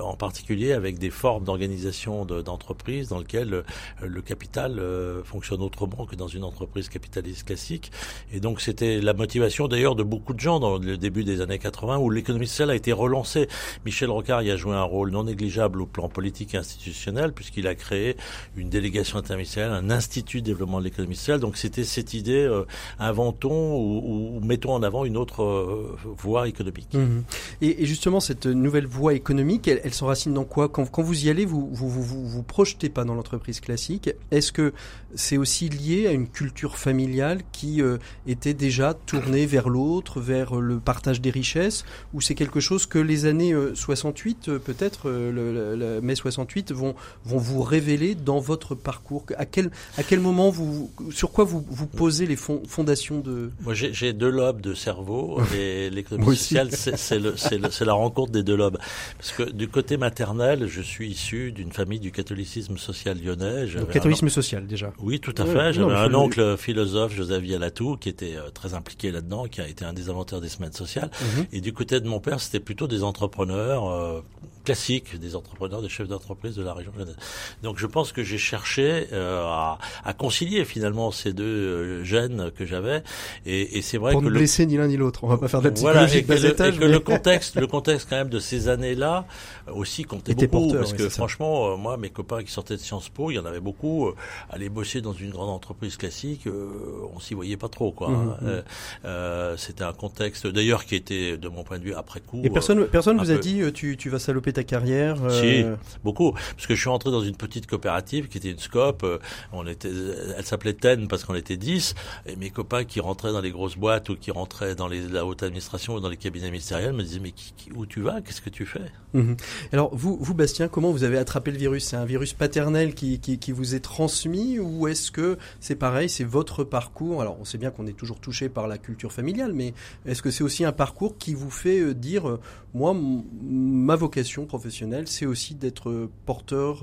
en 0.00 0.14
particulier 0.16 0.72
avec 0.72 0.98
des 0.98 1.10
formes 1.10 1.44
d'organisation 1.44 2.24
de- 2.24 2.42
d'entreprise 2.42 3.08
dans 3.08 3.18
lesquelles 3.18 3.62
le 4.00 4.22
capital 4.22 4.80
fonctionne 5.24 5.62
autrement 5.62 6.06
que 6.06 6.16
dans 6.16 6.26
une 6.28 6.44
entreprise 6.44 6.88
capitaliste 6.88 7.44
classique. 7.46 7.90
Et 8.32 8.40
donc 8.40 8.60
c'était 8.60 9.00
la 9.00 9.12
motivation 9.14 9.68
d'ailleurs 9.68 9.94
de 9.94 10.02
beaucoup 10.02 10.34
de 10.34 10.40
gens 10.40 10.60
dans 10.60 10.78
le 10.78 10.96
début 10.96 11.24
des 11.24 11.40
années 11.40 11.58
80 11.58 11.98
où 11.98 12.10
l'économie 12.10 12.46
sociale 12.46 12.70
a 12.70 12.74
été 12.74 12.92
relancée. 12.92 13.48
Michel 13.84 14.10
Rocard 14.10 14.42
y 14.42 14.50
a 14.50 14.56
joué 14.56 14.74
un 14.74 14.81
rôle 14.82 15.10
non 15.10 15.24
négligeable 15.24 15.82
au 15.82 15.86
plan 15.86 16.08
politique 16.08 16.54
et 16.54 16.58
institutionnel 16.58 17.32
puisqu'il 17.32 17.66
a 17.66 17.74
créé 17.74 18.16
une 18.56 18.68
délégation 18.68 19.18
interministérielle, 19.18 19.72
un 19.72 19.90
institut 19.90 20.40
de 20.40 20.46
développement 20.46 20.78
de 20.78 20.84
l'économie 20.84 21.16
sociale. 21.16 21.40
Donc 21.40 21.56
c'était 21.56 21.84
cette 21.84 22.14
idée, 22.14 22.44
euh, 22.44 22.64
inventons 22.98 23.76
ou, 23.78 24.40
mettons 24.42 24.74
en 24.74 24.82
avant 24.82 25.04
une 25.04 25.16
autre 25.16 25.42
euh, 25.42 25.96
voie 26.04 26.48
économique. 26.48 26.94
Mhm. 26.94 27.24
Et, 27.60 27.86
justement, 27.86 28.20
cette 28.20 28.46
nouvelle 28.46 28.86
voie 28.86 29.14
économique, 29.14 29.68
elle, 29.68 29.94
s'enracine 29.94 30.34
dans 30.34 30.44
quoi? 30.44 30.68
Quand, 30.68 31.02
vous 31.02 31.26
y 31.26 31.30
allez, 31.30 31.44
vous 31.44 31.68
vous, 31.72 31.88
vous, 31.88 32.02
vous 32.02 32.26
vous 32.28 32.42
projetez 32.42 32.88
pas 32.88 33.04
dans 33.04 33.14
l'entreprise 33.14 33.60
classique. 33.60 34.10
Est-ce 34.30 34.52
que 34.52 34.72
c'est 35.14 35.36
aussi 35.36 35.68
lié 35.68 36.06
à 36.06 36.12
une 36.12 36.28
culture 36.28 36.78
familiale 36.78 37.40
qui 37.52 37.82
euh, 37.82 37.98
était 38.26 38.54
déjà 38.54 38.94
tournée 38.94 39.46
vers 39.46 39.68
l'autre, 39.68 40.20
vers 40.20 40.56
le 40.56 40.78
partage 40.78 41.20
des 41.20 41.30
richesses, 41.30 41.84
ou 42.14 42.20
c'est 42.20 42.34
quelque 42.34 42.60
chose 42.60 42.86
que 42.86 42.98
les 42.98 43.26
années 43.26 43.52
euh, 43.52 43.74
68, 43.74 44.48
euh, 44.48 44.58
peut-être, 44.74 45.08
euh, 45.08 45.76
le, 45.76 46.00
mai 46.00 46.14
68, 46.14 46.72
vont, 46.72 46.94
vont 47.24 47.38
vous 47.38 47.62
révéler 47.62 48.14
dans 48.14 48.38
votre 48.40 48.74
parcours 48.74 49.24
À 49.36 49.46
quel, 49.46 49.70
à 49.98 50.02
quel 50.02 50.20
moment, 50.20 50.50
vous, 50.50 50.90
sur 51.10 51.30
quoi 51.32 51.44
vous, 51.44 51.64
vous 51.68 51.86
posez 51.86 52.26
les 52.26 52.36
fond- 52.36 52.62
fondations 52.66 53.20
de... 53.20 53.50
Moi, 53.60 53.74
j'ai 53.74 54.12
deux 54.12 54.30
lobes 54.30 54.60
de 54.60 54.74
cerveau 54.74 55.40
et 55.56 55.90
l'économie 55.90 56.36
sociale, 56.36 56.70
c'est 56.72 57.84
la 57.84 57.92
rencontre 57.92 58.32
des 58.32 58.42
deux 58.42 58.56
lobes. 58.56 58.78
Parce 59.18 59.32
que 59.32 59.42
du 59.50 59.68
côté 59.68 59.96
maternel, 59.96 60.66
je 60.68 60.80
suis 60.82 61.10
issu 61.10 61.52
d'une 61.52 61.72
famille 61.72 62.00
du 62.00 62.12
catholicisme 62.12 62.76
social 62.78 63.18
lyonnais. 63.22 63.66
Le 63.66 63.80
un 63.80 63.84
catholicisme 63.84 64.28
social, 64.28 64.66
déjà. 64.66 64.92
Oui, 64.98 65.20
tout 65.20 65.34
à 65.38 65.44
Ouais, 65.44 65.52
fait. 65.52 65.72
J'avais 65.74 65.94
un 65.94 66.08
le- 66.08 66.16
oncle 66.16 66.56
philosophe, 66.56 67.14
Joseph 67.14 67.42
Vialatou, 67.42 67.96
qui 67.96 68.08
était 68.08 68.36
euh, 68.36 68.50
très 68.50 68.74
impliqué 68.74 69.10
là-dedans, 69.10 69.46
qui 69.46 69.60
a 69.60 69.68
été 69.68 69.84
un 69.84 69.92
des 69.92 70.08
inventeurs 70.08 70.40
des 70.40 70.48
semaines 70.48 70.72
sociales. 70.72 71.10
Mhm. 71.36 71.46
Et 71.52 71.60
du 71.60 71.72
côté 71.72 72.00
de 72.00 72.08
mon 72.08 72.20
père, 72.20 72.40
c'était 72.40 72.60
plutôt 72.60 72.86
des 72.86 73.02
entrepreneurs 73.02 73.88
euh, 73.90 74.20
classiques, 74.64 75.18
des 75.18 75.36
entrepreneurs, 75.36 75.82
des 75.82 75.88
chefs 75.88 76.08
d'entreprise 76.08 76.54
de 76.56 76.62
la 76.62 76.74
région 76.74 76.92
lyonnaise. 76.96 77.16
Donc 77.62 77.78
je 77.78 77.86
pense 77.86 78.12
que 78.12 78.22
j'ai 78.22 78.38
cherché 78.38 79.08
euh, 79.12 79.44
à, 79.44 79.78
à 80.04 80.12
concilier 80.12 80.64
finalement 80.64 81.10
ces 81.10 81.32
deux 81.32 81.44
euh, 81.44 82.04
gènes 82.04 82.50
que 82.52 82.66
j'avais. 82.66 83.02
Et, 83.46 83.78
et 83.78 83.82
c'est 83.82 83.98
vrai 83.98 84.12
Pour 84.12 84.20
que 84.20 84.26
ne 84.26 84.30
le 84.30 84.38
blesser 84.38 84.66
ni 84.66 84.76
l'un 84.76 84.88
ni 84.88 84.96
l'autre. 84.96 85.24
On 85.24 85.28
va 85.28 85.38
pas 85.38 85.48
faire 85.48 85.60
de 85.62 85.68
la 85.68 85.74
voilà, 85.80 86.12
et 86.14 86.22
de 86.22 86.26
que, 86.26 86.84
le, 86.84 86.98
que 86.98 87.04
contexte, 87.04 87.56
le 87.56 87.66
contexte 87.68 88.08
quand 88.08 88.16
même 88.16 88.28
de 88.28 88.38
ces 88.38 88.68
années-là 88.68 89.26
euh, 89.68 89.72
aussi 89.72 90.04
comptait 90.04 90.34
beaucoup, 90.34 90.48
porteur, 90.50 90.80
parce 90.80 90.92
oui, 90.92 90.98
que 90.98 91.08
franchement, 91.08 91.72
euh, 91.72 91.76
moi, 91.76 91.96
mes 91.96 92.10
copains 92.10 92.42
qui 92.42 92.52
sortaient 92.52 92.76
de 92.76 92.80
Sciences 92.80 93.08
Po, 93.08 93.30
il 93.30 93.34
y 93.34 93.38
en 93.38 93.44
avait 93.44 93.60
beaucoup, 93.60 94.08
euh, 94.08 94.14
aller 94.50 94.68
bosser 94.68 95.00
dans 95.00 95.12
une 95.12 95.30
grande 95.30 95.50
entreprise 95.50 95.96
classique, 95.96 96.46
euh, 96.46 96.68
on 97.14 97.20
s'y 97.20 97.34
voyait 97.34 97.56
pas 97.56 97.68
trop, 97.68 97.92
quoi. 97.92 98.08
Mhm, 98.08 98.16
hein. 98.16 98.36
Euh, 98.42 98.62
euh, 99.04 99.56
C'était 99.56 99.84
un 99.84 99.92
contexte, 99.92 100.46
d'ailleurs, 100.46 100.84
qui 100.84 100.94
était, 100.94 101.36
de 101.36 101.48
mon 101.48 101.64
point 101.64 101.78
de 101.78 101.84
vue, 101.84 101.94
après 101.94 102.20
coup. 102.20 102.40
Et 102.44 102.50
personne, 102.50 102.86
personne 102.86 103.18
vous 103.18 103.30
a 103.30 103.34
peu. 103.34 103.40
dit 103.40 103.60
tu, 103.72 103.96
tu 103.96 104.10
vas 104.10 104.18
saloper 104.18 104.51
ta 104.52 104.64
carrière. 104.64 105.16
euh, 105.24 105.40
Si. 105.74 105.98
Beaucoup, 106.04 106.32
parce 106.32 106.66
que 106.66 106.74
je 106.74 106.80
suis 106.80 106.88
rentré 106.90 107.10
dans 107.10 107.22
une 107.22 107.36
petite 107.36 107.66
coopérative 107.66 108.28
qui 108.28 108.38
était 108.38 108.50
une 108.50 108.58
scope. 108.58 109.02
euh, 109.04 109.18
On 109.52 109.66
était, 109.66 109.90
elle 110.36 110.44
s'appelait 110.44 110.74
TEN 110.74 111.08
parce 111.08 111.24
qu'on 111.24 111.34
était 111.34 111.56
10. 111.56 111.94
Et 112.26 112.36
mes 112.36 112.50
copains 112.50 112.84
qui 112.84 113.00
rentraient 113.00 113.32
dans 113.32 113.40
les 113.40 113.50
grosses 113.50 113.76
boîtes 113.76 114.08
ou 114.10 114.16
qui 114.16 114.30
rentraient 114.30 114.74
dans 114.74 114.88
les, 114.88 115.08
la 115.08 115.24
haute 115.26 115.42
administration 115.42 115.94
ou 115.94 116.00
dans 116.00 116.08
les 116.08 116.16
cabinets 116.16 116.50
ministériels 116.50 116.92
me 116.92 117.02
disaient 117.02 117.20
mais 117.20 117.32
qui- 117.32 117.52
qui- 117.56 117.72
où 117.72 117.86
tu 117.86 118.00
vas? 118.00 118.20
Qu'est-ce 118.20 118.40
que 118.40 118.50
tu 118.50 118.66
fais? 118.66 118.90
Mhm. 119.14 119.36
Alors 119.72 119.94
vous, 119.94 120.16
vous 120.20 120.34
Bastien, 120.34 120.68
comment 120.68 120.90
vous 120.90 121.04
avez 121.04 121.18
attrapé 121.18 121.50
le 121.50 121.58
virus? 121.58 121.84
C'est 121.84 121.96
un 121.96 122.04
virus 122.06 122.32
paternel 122.32 122.94
qui, 122.94 123.18
qui, 123.20 123.38
qui 123.38 123.52
vous 123.52 123.74
est 123.74 123.80
transmis 123.80 124.58
ou 124.58 124.88
est-ce 124.88 125.10
que 125.10 125.36
c'est 125.60 125.76
pareil, 125.76 126.08
c'est 126.08 126.24
votre 126.24 126.64
parcours? 126.64 127.20
Alors 127.20 127.36
on 127.40 127.44
sait 127.44 127.58
bien 127.58 127.70
qu'on 127.70 127.86
est 127.86 127.92
toujours 127.96 128.20
touché 128.20 128.48
par 128.48 128.66
la 128.68 128.78
culture 128.78 129.12
familiale, 129.12 129.52
mais 129.52 129.74
est-ce 130.06 130.22
que 130.22 130.30
c'est 130.30 130.42
aussi 130.44 130.64
un 130.64 130.72
parcours 130.72 131.18
qui 131.18 131.34
vous 131.34 131.50
fait 131.50 131.80
euh, 131.80 131.94
dire, 131.94 132.28
euh, 132.28 132.40
moi, 132.74 132.94
ma 133.42 133.96
vocation 133.96 134.41
professionnelle, 134.46 135.08
c'est 135.08 135.26
aussi 135.26 135.54
d'être 135.54 135.90
euh, 135.90 136.10
porteur, 136.26 136.82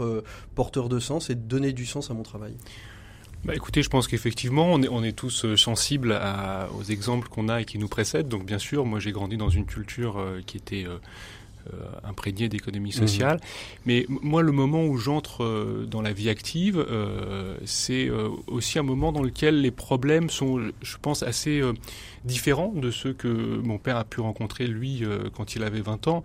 de 0.90 1.00
sens 1.00 1.30
et 1.30 1.36
de 1.36 1.42
donner 1.42 1.74
du 1.74 1.86
sens 1.86 2.12
à 2.12 2.14
mon 2.14 2.24
travail 2.24 2.54
Bah 3.44 3.56
écoutez, 3.56 3.84
je 3.84 3.90
pense 3.90 4.08
qu'effectivement, 4.08 4.72
on 4.72 5.04
est, 5.04 5.12
tous 5.14 5.46
euh, 5.46 5.58
sensibles 5.58 6.20
aux 6.78 6.84
exemples 6.84 7.28
qu'on 7.30 7.50
a 7.50 7.62
et 7.62 7.66
qui 7.66 7.78
nous 7.78 7.88
précèdent. 7.88 8.28
Donc 8.28 8.46
bien 8.46 8.60
sûr, 8.60 8.86
moi 8.86 9.00
j'ai 9.00 9.12
grandi 9.12 9.38
dans 9.38 9.50
une 9.50 9.66
culture 9.66 10.18
euh, 10.18 10.42
qui 10.46 10.58
était 10.58 10.86
euh, 11.74 11.78
imprégnée 12.04 12.50
d'économie 12.50 12.92
sociale. 12.92 13.40
Mais 13.86 14.06
m- 14.10 14.18
moi, 14.22 14.42
le 14.42 14.52
moment 14.52 14.86
où 14.86 14.98
j'entre 14.98 15.44
euh, 15.44 15.86
dans 15.90 16.02
la 16.02 16.14
vie 16.14 16.30
active, 16.30 16.78
euh, 16.90 17.56
c'est 17.66 18.10
aussi 18.48 18.80
un 18.80 18.84
moment 18.84 19.12
dans 19.12 19.22
lequel 19.24 19.62
les 19.62 19.72
problèmes 19.72 20.30
sont, 20.30 20.60
je 20.82 20.98
pense, 21.02 21.24
assez 21.24 21.62
différents 22.26 22.74
de 22.76 22.92
ceux 22.92 23.14
que 23.14 23.28
mon 23.28 23.78
père 23.78 23.98
a 23.98 24.04
pu 24.04 24.20
rencontrer, 24.22 24.68
lui, 24.68 25.04
quand 25.36 25.56
il 25.56 25.64
avait 25.64 25.82
20 25.82 26.08
ans. 26.08 26.24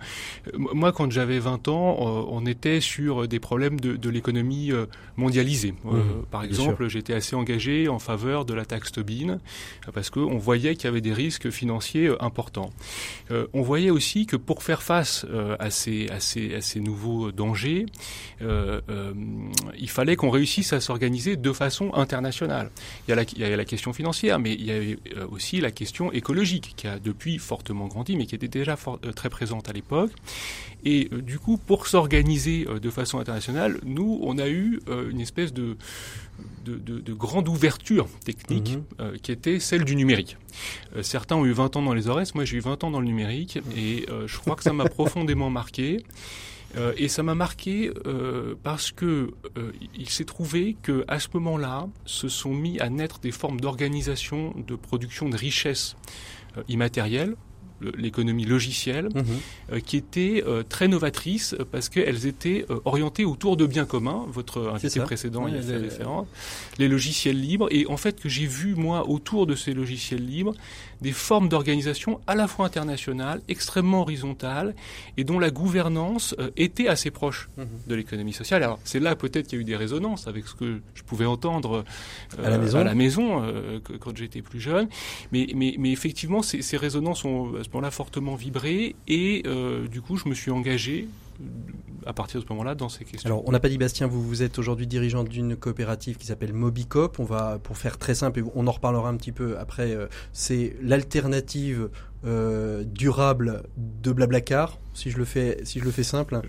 Moi, 0.57 0.93
quand 0.93 1.11
j'avais 1.11 1.39
20 1.39 1.69
ans, 1.69 1.97
on 2.31 2.45
était 2.47 2.81
sur 2.81 3.29
des 3.29 3.39
problèmes 3.41 3.79
de, 3.81 3.97
de 3.97 4.09
l'économie 4.11 4.73
mondialisée. 5.17 5.75
Mhm, 5.95 6.25
par 6.31 6.43
exemple, 6.45 6.89
j'étais 6.89 7.15
assez 7.15 7.37
engagé 7.37 7.89
en 7.89 7.99
faveur 7.99 8.45
de 8.45 8.55
la 8.55 8.65
taxe 8.65 8.93
Tobin, 8.93 9.39
parce 9.93 10.11
qu'on 10.11 10.39
voyait 10.39 10.75
qu'il 10.75 10.85
y 10.85 10.89
avait 10.89 11.01
des 11.01 11.13
risques 11.13 11.51
financiers 11.51 12.11
importants. 12.21 12.71
On 13.53 13.63
voyait 13.63 13.91
aussi 13.91 14.27
que 14.27 14.37
pour 14.37 14.63
faire 14.63 14.83
face 14.83 15.24
euh, 15.31 15.57
à, 15.59 15.71
ces, 15.71 16.81
nouveaux 16.81 17.33
dangers, 17.33 17.87
euh, 18.43 18.81
euh, 18.89 19.13
il 19.79 19.91
fallait 19.91 20.17
qu'on 20.17 20.31
réussisse 20.31 20.73
à 20.73 20.81
s'organiser 20.81 21.37
de 21.37 21.53
façon 21.53 21.93
internationale. 21.95 22.71
Il 23.07 23.11
y, 23.11 23.45
a 23.45 23.57
la, 23.57 23.63
a 23.63 23.65
question 23.65 23.93
financière, 23.93 24.39
mais 24.39 24.53
il 24.53 24.67
y 24.67 24.71
euh, 24.73 25.27
aussi 25.31 25.61
la 25.61 25.71
question 25.71 26.13
écologique, 26.13 26.75
qui 26.77 26.87
a 26.87 26.99
depuis 26.99 27.39
fortement 27.39 27.87
grandi, 27.87 28.17
mais 28.17 28.27
qui 28.27 28.35
était 28.35 28.49
déjà 28.49 28.77
très 29.15 29.31
présente 29.31 29.69
à 29.69 29.73
l'époque. 29.73 30.13
Et 30.85 31.09
du 31.11 31.39
coup, 31.39 31.57
pour 31.57 31.87
s'organiser 31.87 32.67
de 32.67 32.91
façon 32.91 33.19
internationale, 33.19 33.79
nous, 33.85 34.21
on 34.23 34.37
a 34.39 34.49
eu 34.49 34.81
une 35.11 35.21
espèce 35.21 35.55
de, 35.55 35.77
de, 36.65 36.77
de- 36.77 36.99
de 37.01 37.13
grande 37.13 37.49
ouverture 37.49 38.09
technique 38.25 38.71
Mhm. 38.77 38.85
euh, 39.01 39.17
qui 39.23 39.33
était 39.33 39.59
celle 39.61 39.85
du 39.85 39.97
numérique. 39.97 40.37
Euh, 40.97 41.03
certains 41.03 41.37
ont 41.37 41.45
eu 41.45 41.53
20 41.53 41.77
ans 41.77 41.83
dans 41.83 41.93
les 41.95 42.09
ORES, 42.09 42.25
moi 42.35 42.45
j'ai 42.45 42.57
eu 42.57 42.61
20 42.61 42.85
ans 42.85 42.91
dans 42.91 43.01
le 43.01 43.07
numérique, 43.07 43.59
et 43.77 44.07
euh, 44.09 44.27
je 44.27 44.39
crois 44.39 44.57
que 44.57 44.63
ça 44.63 44.73
m'a 44.73 44.85
profondément 44.89 45.51
marqué. 45.51 46.03
Et 46.97 47.07
ça 47.07 47.23
m'a 47.23 47.37
marqué 47.37 47.93
parce 48.65 48.91
que 48.91 49.31
il 49.97 50.11
s'est 50.11 50.25
trouvé 50.25 50.77
que 50.83 51.05
à 51.07 51.21
ce 51.21 51.29
moment-là, 51.35 51.87
se 52.05 52.27
sont 52.29 52.53
mis 52.53 52.81
à 52.81 52.91
naître 52.91 53.21
des 53.21 53.31
formes 53.31 53.61
d'organisation 53.61 54.53
de 54.67 54.75
production 54.75 55.29
de 55.29 55.37
richesses 55.37 55.95
immatérielles, 56.69 57.31
le- 57.31 57.37
l'économie 57.97 58.45
logicielle, 58.45 59.09
Mhm. 59.15 59.25
euh, 59.73 59.81
qui 59.81 59.97
étaient 59.97 60.43
euh, 60.47 60.63
très 60.63 60.89
novatrices 60.89 61.55
euh, 61.55 61.65
parce 61.71 61.89
qu'elles 61.89 62.27
étaient 62.27 62.65
euh, 62.71 62.79
orientées 62.85 63.25
autour 63.25 63.57
de 63.57 63.67
biens 63.67 63.85
communs. 63.85 64.25
Votre 64.31 64.69
invité 64.75 65.01
précédent 65.01 65.47
y 65.49 65.57
a 65.57 65.61
fait 65.63 65.77
référence. 65.77 66.27
Les 66.79 66.89
logiciels 66.89 67.41
libres. 67.41 67.69
Et 67.71 67.87
en 67.87 67.97
fait, 67.97 68.21
que 68.21 68.29
j'ai 68.29 68.47
vu, 68.47 68.75
moi, 68.75 69.09
autour 69.09 69.47
de 69.47 69.55
ces 69.55 69.75
logiciels 69.75 70.25
libres, 70.25 70.55
des 71.05 71.13
formes 71.13 71.49
d'organisation 71.49 72.21
à 72.27 72.35
la 72.35 72.49
fois 72.49 72.65
internationales, 72.67 73.41
extrêmement 73.49 74.01
horizontales, 74.01 74.75
et 75.19 75.23
dont 75.25 75.39
la 75.39 75.51
gouvernance 75.51 76.35
euh, 76.39 76.51
était 76.57 76.89
assez 76.89 77.11
proche 77.11 77.49
Mhm. 77.59 77.67
de 77.87 77.95
l'économie 77.95 78.33
sociale. 78.33 78.63
Alors, 78.63 78.79
c'est 78.85 79.01
là 79.01 79.15
peut-être 79.15 79.47
qu'il 79.49 79.59
y 79.59 79.61
a 79.61 79.63
eu 79.63 79.65
des 79.65 79.77
résonances 79.77 80.27
avec 80.27 80.47
ce 80.49 80.55
que 80.55 80.81
je 80.95 81.03
pouvais 81.03 81.27
entendre 81.27 81.85
euh, 82.39 82.47
À 82.47 82.51
la 82.51 82.59
maison. 82.59 82.95
maison, 82.95 83.43
euh, 83.45 83.81
que- 83.81 83.93
quand 83.93 84.17
j'étais 84.17 84.41
plus 84.43 84.61
jeune. 84.61 84.89
Mais, 85.31 85.47
mais, 85.55 85.75
mais 85.79 85.93
effectivement, 85.93 86.41
ces, 86.43 86.63
ces 86.63 86.77
résonances 86.79 87.25
ont 87.25 87.55
à 87.61 87.65
ce 87.65 87.69
moment-là 87.75 87.91
fortement 87.91 88.35
vibré 88.35 88.97
et 89.07 89.43
du 89.91 90.01
coup, 90.01 90.17
je 90.17 90.27
me 90.29 90.35
suis 90.35 90.51
engagé 90.51 91.07
à 92.07 92.13
partir 92.13 92.41
de 92.41 92.47
ce 92.47 92.53
moment-là 92.53 92.75
dans 92.75 92.89
ces 92.89 93.05
questions. 93.05 93.27
Alors, 93.27 93.47
on 93.47 93.53
n'a 93.53 93.61
pas 93.61 93.69
dit, 93.69 93.79
Bastien, 93.79 94.07
vous, 94.07 94.23
vous 94.23 94.43
êtes 94.43 94.59
aujourd'hui 94.59 94.87
dirigeant 94.87 95.25
d'une 95.25 95.57
coopérative 95.57 96.17
qui 96.17 96.27
s'appelle 96.27 96.53
Mobicop. 96.53 97.19
On 97.19 97.25
va, 97.25 97.59
pour 97.59 97.79
faire 97.79 97.99
très 97.99 98.15
simple, 98.15 98.41
et 98.41 98.45
on 98.55 98.67
en 98.67 98.73
reparlera 98.73 99.09
un 99.09 99.17
petit 99.17 99.33
peu 99.33 99.59
après, 99.59 99.97
c'est 100.33 100.77
l'alternative 100.83 101.89
durable 102.25 103.63
de 103.77 104.13
Blablacar, 104.13 104.79
si 104.93 105.11
je 105.11 105.19
le 105.19 105.25
fais, 105.25 105.61
si 105.65 105.81
je 105.81 105.85
le 105.85 105.91
fais 105.91 106.05
simple. 106.05 106.41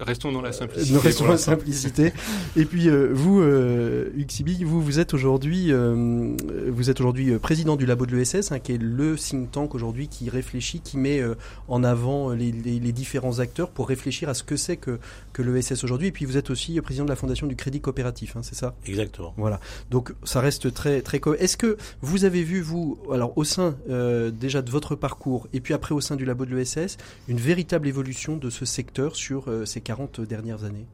Restons 0.00 0.32
dans 0.32 0.42
la 0.42 0.50
simplicité. 0.50 0.98
restons 0.98 1.24
dans 1.24 1.32
la 1.32 1.38
simplicité. 1.38 2.12
Et 2.56 2.64
puis 2.64 2.88
euh, 2.88 3.10
vous, 3.12 3.40
euh, 3.40 4.10
Uxibi, 4.16 4.64
vous 4.64 4.82
vous 4.82 4.98
êtes 4.98 5.14
aujourd'hui, 5.14 5.68
euh, 5.70 6.34
vous 6.68 6.90
êtes 6.90 7.00
aujourd'hui 7.00 7.30
euh, 7.30 7.38
président 7.38 7.76
du 7.76 7.86
labo 7.86 8.04
de 8.04 8.16
l'ESS, 8.16 8.50
hein, 8.50 8.58
qui 8.58 8.72
est 8.72 8.82
le 8.82 9.14
think 9.14 9.52
tank 9.52 9.72
aujourd'hui 9.72 10.08
qui 10.08 10.28
réfléchit, 10.30 10.80
qui 10.80 10.98
met 10.98 11.22
en 11.68 11.84
avant 11.84 12.30
les, 12.30 12.50
les, 12.50 12.80
les, 12.80 12.92
différents 12.92 13.38
acteurs 13.38 13.70
pour 13.70 13.88
réfléchir 13.88 14.28
à 14.28 14.34
ce 14.34 14.42
que 14.42 14.56
c'est 14.56 14.76
que 14.76 14.98
que 15.32 15.42
l'ESS 15.42 15.84
aujourd'hui. 15.84 16.08
Et 16.08 16.12
puis 16.12 16.24
vous 16.24 16.36
êtes 16.36 16.50
aussi 16.50 16.80
président 16.80 17.04
de 17.04 17.10
la 17.10 17.16
fondation 17.16 17.46
du 17.46 17.54
Crédit 17.54 17.80
Coopératif, 17.80 18.36
hein, 18.36 18.40
c'est 18.42 18.56
ça? 18.56 18.74
Exactement. 18.86 19.32
Voilà. 19.36 19.60
Donc 19.90 20.12
ça 20.24 20.40
reste 20.40 20.74
très 20.74 21.02
très. 21.02 21.20
Est-ce 21.38 21.56
que 21.56 21.76
vous 22.00 22.24
avez 22.24 22.42
vu 22.42 22.60
vous, 22.60 22.98
alors 23.12 23.38
au 23.38 23.44
sein 23.44 23.76
déjà 23.86 24.60
de 24.60 24.70
votre 24.70 24.96
parcours 24.96 25.46
et 25.52 25.60
puis 25.60 25.72
après 25.72 25.94
au 25.94 26.00
sein 26.00 26.16
du 26.16 26.24
labo 26.24 26.46
de 26.46 26.56
l'ESS, 26.56 26.96
une 27.28 27.38
véritable 27.38 27.86
évolution 27.86 28.36
de 28.36 28.50
ce 28.50 28.64
secteur 28.64 29.14
sur 29.14 29.44
ces 29.64 29.83
40 29.84 30.20
dernières 30.22 30.64
années. 30.64 30.86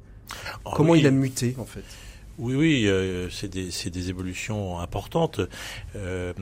Ah 0.65 0.71
Comment 0.75 0.95
il 0.95 1.07
a 1.07 1.11
muté 1.11 1.57
en 1.59 1.65
fait? 1.65 1.85
Oui, 2.41 2.55
oui, 2.55 2.87
euh, 2.87 3.29
c'est 3.29 3.49
des, 3.49 3.69
des, 3.91 4.09
évolutions 4.09 4.81
importantes. 4.81 5.41
Euh, 5.95 6.33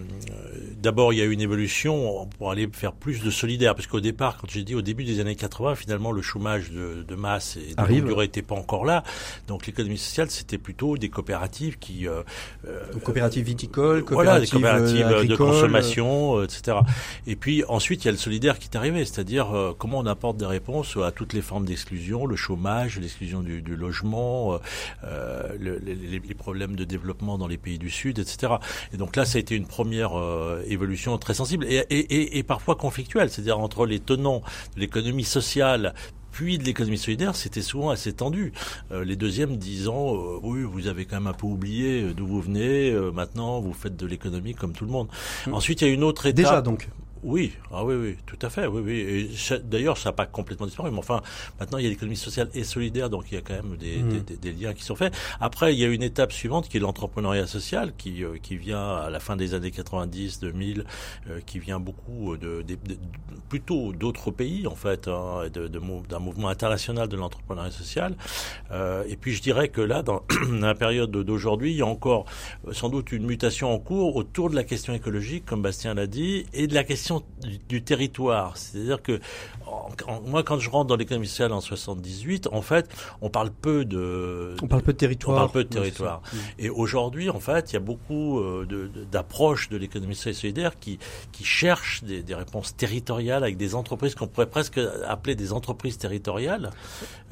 D'abord, 0.80 1.12
il 1.12 1.18
y 1.18 1.22
a 1.22 1.24
une 1.24 1.40
évolution 1.40 2.28
pour 2.38 2.52
aller 2.52 2.68
faire 2.72 2.92
plus 2.92 3.20
de 3.20 3.30
solidaire, 3.30 3.74
parce 3.74 3.88
qu'au 3.88 4.00
départ, 4.00 4.36
quand 4.36 4.48
j'ai 4.48 4.62
dit 4.62 4.76
au 4.76 4.82
début 4.82 5.04
des 5.04 5.18
années 5.18 5.34
80, 5.34 5.74
finalement, 5.74 6.12
le 6.12 6.22
chômage 6.22 6.70
de, 6.70 7.02
de 7.02 7.14
masse 7.16 7.56
et 7.56 7.74
de 7.74 7.82
longue 7.82 8.06
durée 8.06 8.26
n'était 8.26 8.42
pas 8.42 8.54
encore 8.54 8.84
là. 8.84 9.02
Donc, 9.48 9.66
l'économie 9.66 9.98
sociale, 9.98 10.30
c'était 10.30 10.58
plutôt 10.58 10.96
des 10.96 11.08
coopératives 11.08 11.78
qui... 11.78 12.06
Euh, 12.06 12.22
euh 12.66 12.92
Donc, 12.92 13.02
coopératives 13.02 13.44
viticoles, 13.44 14.04
coopératives, 14.04 14.60
voilà, 14.60 14.80
des 14.80 14.86
coopératives 14.86 15.28
de 15.30 15.36
consommation, 15.36 16.44
etc. 16.44 16.78
Et 17.26 17.34
puis, 17.34 17.64
ensuite, 17.66 18.04
il 18.04 18.06
y 18.06 18.08
a 18.08 18.12
le 18.12 18.18
solidaire 18.18 18.60
qui 18.60 18.68
est 18.68 18.76
arrivé, 18.76 19.04
c'est-à-dire 19.04 19.74
comment 19.78 19.98
on 19.98 20.06
apporte 20.06 20.36
des 20.36 20.46
réponses 20.46 20.96
à 20.96 21.10
toutes 21.10 21.32
les 21.32 21.42
formes 21.42 21.64
d'exclusion, 21.64 22.24
le 22.24 22.36
chômage, 22.36 23.00
l'exclusion 23.00 23.40
du, 23.40 23.62
du, 23.62 23.74
logement, 23.74 24.60
le 25.02 25.87
les, 25.94 26.20
les, 26.20 26.34
problèmes 26.34 26.76
de 26.76 26.84
développement 26.84 27.38
dans 27.38 27.46
les 27.46 27.58
pays 27.58 27.78
du 27.78 27.90
Sud, 27.90 28.18
etc. 28.18 28.54
Et 28.92 28.96
donc 28.96 29.16
là, 29.16 29.24
ça 29.24 29.38
a 29.38 29.40
été 29.40 29.54
une 29.54 29.66
première 29.66 30.18
euh, 30.18 30.62
évolution 30.66 31.16
très 31.18 31.34
sensible 31.34 31.64
et, 31.66 31.84
et, 31.90 31.98
et, 31.98 32.38
et 32.38 32.42
parfois 32.42 32.76
conflictuelle, 32.76 33.30
c'est-à-dire 33.30 33.58
entre 33.58 33.86
les 33.86 34.00
tenants 34.00 34.42
de 34.74 34.80
l'économie 34.80 35.24
sociale 35.24 35.94
puis 36.30 36.58
de 36.58 36.62
l'économie 36.62 36.98
solidaire, 36.98 37.34
c'était 37.34 37.62
souvent 37.62 37.90
assez 37.90 38.12
tendu. 38.12 38.52
Euh, 38.92 39.04
les 39.04 39.16
deuxièmes 39.16 39.56
disant 39.56 40.14
euh, 40.14 40.38
oui, 40.42 40.62
vous 40.62 40.86
avez 40.86 41.04
quand 41.04 41.16
même 41.16 41.26
un 41.26 41.32
peu 41.32 41.46
oublié 41.46 42.12
d'où 42.14 42.26
vous 42.26 42.40
venez, 42.40 42.92
maintenant 43.12 43.60
vous 43.60 43.72
faites 43.72 43.96
de 43.96 44.06
l'économie 44.06 44.54
comme 44.54 44.72
tout 44.72 44.84
le 44.84 44.92
monde. 44.92 45.08
Mmh. 45.46 45.54
Ensuite, 45.54 45.80
il 45.80 45.88
y 45.88 45.90
a 45.90 45.94
une 45.94 46.04
autre 46.04 46.26
étape. 46.26 46.36
Déjà 46.36 46.60
donc. 46.62 46.88
Oui, 47.22 47.52
ah 47.70 47.84
oui, 47.84 47.94
oui, 47.94 48.16
tout 48.26 48.38
à 48.42 48.50
fait, 48.50 48.66
oui, 48.66 48.82
oui. 48.84 49.60
D'ailleurs, 49.64 49.96
ça 49.96 50.10
n'a 50.10 50.12
pas 50.12 50.26
complètement 50.26 50.66
disparu, 50.66 50.90
mais 50.90 50.98
enfin, 50.98 51.22
maintenant, 51.58 51.78
il 51.78 51.84
y 51.84 51.86
a 51.86 51.90
l'économie 51.90 52.16
sociale 52.16 52.48
et 52.54 52.64
solidaire, 52.64 53.10
donc 53.10 53.26
il 53.30 53.34
y 53.34 53.38
a 53.38 53.40
quand 53.40 53.54
même 53.54 53.76
des, 53.76 53.98
mmh. 53.98 54.22
des, 54.22 54.36
des, 54.36 54.52
liens 54.52 54.72
qui 54.72 54.82
sont 54.82 54.96
faits. 54.96 55.14
Après, 55.40 55.74
il 55.74 55.78
y 55.78 55.84
a 55.84 55.88
une 55.88 56.02
étape 56.02 56.32
suivante 56.32 56.68
qui 56.68 56.76
est 56.76 56.80
l'entrepreneuriat 56.80 57.46
social, 57.46 57.92
qui, 57.96 58.24
euh, 58.24 58.36
qui 58.42 58.56
vient 58.56 58.96
à 58.96 59.10
la 59.10 59.20
fin 59.20 59.36
des 59.36 59.54
années 59.54 59.70
90, 59.70 60.40
2000, 60.40 60.84
euh, 61.28 61.40
qui 61.44 61.58
vient 61.58 61.80
beaucoup 61.80 62.36
de, 62.36 62.62
de 62.62 62.76
plutôt 63.48 63.92
d'autres 63.92 64.30
pays, 64.30 64.66
en 64.66 64.74
fait, 64.74 65.08
hein, 65.08 65.48
d'un 65.52 66.18
mouvement 66.18 66.48
international 66.48 67.08
de 67.08 67.16
l'entrepreneuriat 67.16 67.70
social. 67.70 68.16
Euh, 68.70 69.04
et 69.08 69.16
puis, 69.16 69.32
je 69.32 69.42
dirais 69.42 69.68
que 69.68 69.80
là, 69.80 70.02
dans 70.02 70.22
la 70.60 70.74
période 70.74 71.10
d'aujourd'hui, 71.10 71.72
il 71.72 71.78
y 71.78 71.82
a 71.82 71.86
encore 71.86 72.26
sans 72.72 72.88
doute 72.88 73.12
une 73.12 73.26
mutation 73.26 73.72
en 73.72 73.78
cours 73.78 74.16
autour 74.16 74.50
de 74.50 74.54
la 74.54 74.64
question 74.64 74.92
écologique, 74.92 75.44
comme 75.46 75.62
Bastien 75.62 75.94
l'a 75.94 76.06
dit, 76.06 76.46
et 76.52 76.66
de 76.66 76.74
la 76.74 76.84
question 76.84 77.07
du, 77.68 77.82
territoire. 77.82 78.56
C'est-à-dire 78.56 79.02
que 79.02 79.20
moi, 80.26 80.42
quand 80.42 80.58
je 80.58 80.70
rentre 80.70 80.88
dans 80.88 80.96
l'économie 80.96 81.26
sociale 81.26 81.52
en 81.52 81.60
78, 81.60 82.48
en 82.52 82.62
fait, 82.62 82.88
on 83.20 83.30
parle 83.30 83.50
peu 83.50 83.84
de. 83.84 84.54
On 84.62 84.66
parle 84.66 84.82
peu 84.82 84.92
de 84.92 84.98
territoire. 84.98 85.36
On 85.36 85.40
parle 85.40 85.50
peu 85.50 85.64
de 85.64 85.68
territoire. 85.68 86.22
Et 86.58 86.70
aujourd'hui, 86.70 87.30
en 87.30 87.40
fait, 87.40 87.70
il 87.70 87.74
y 87.74 87.76
a 87.76 87.80
beaucoup 87.80 88.40
euh, 88.40 88.90
d'approches 89.10 89.68
de, 89.68 89.74
de 89.74 89.80
l'économie 89.80 90.14
sociale 90.14 90.32
et 90.32 90.36
solidaire 90.36 90.78
qui, 90.78 90.98
qui 91.32 91.44
cherchent 91.44 92.02
des, 92.04 92.22
des, 92.22 92.34
réponses 92.34 92.76
territoriales 92.76 93.42
avec 93.42 93.56
des 93.56 93.74
entreprises 93.74 94.14
qu'on 94.14 94.26
pourrait 94.26 94.46
presque 94.46 94.80
appeler 95.06 95.34
des 95.34 95.52
entreprises 95.52 95.98
territoriales. 95.98 96.70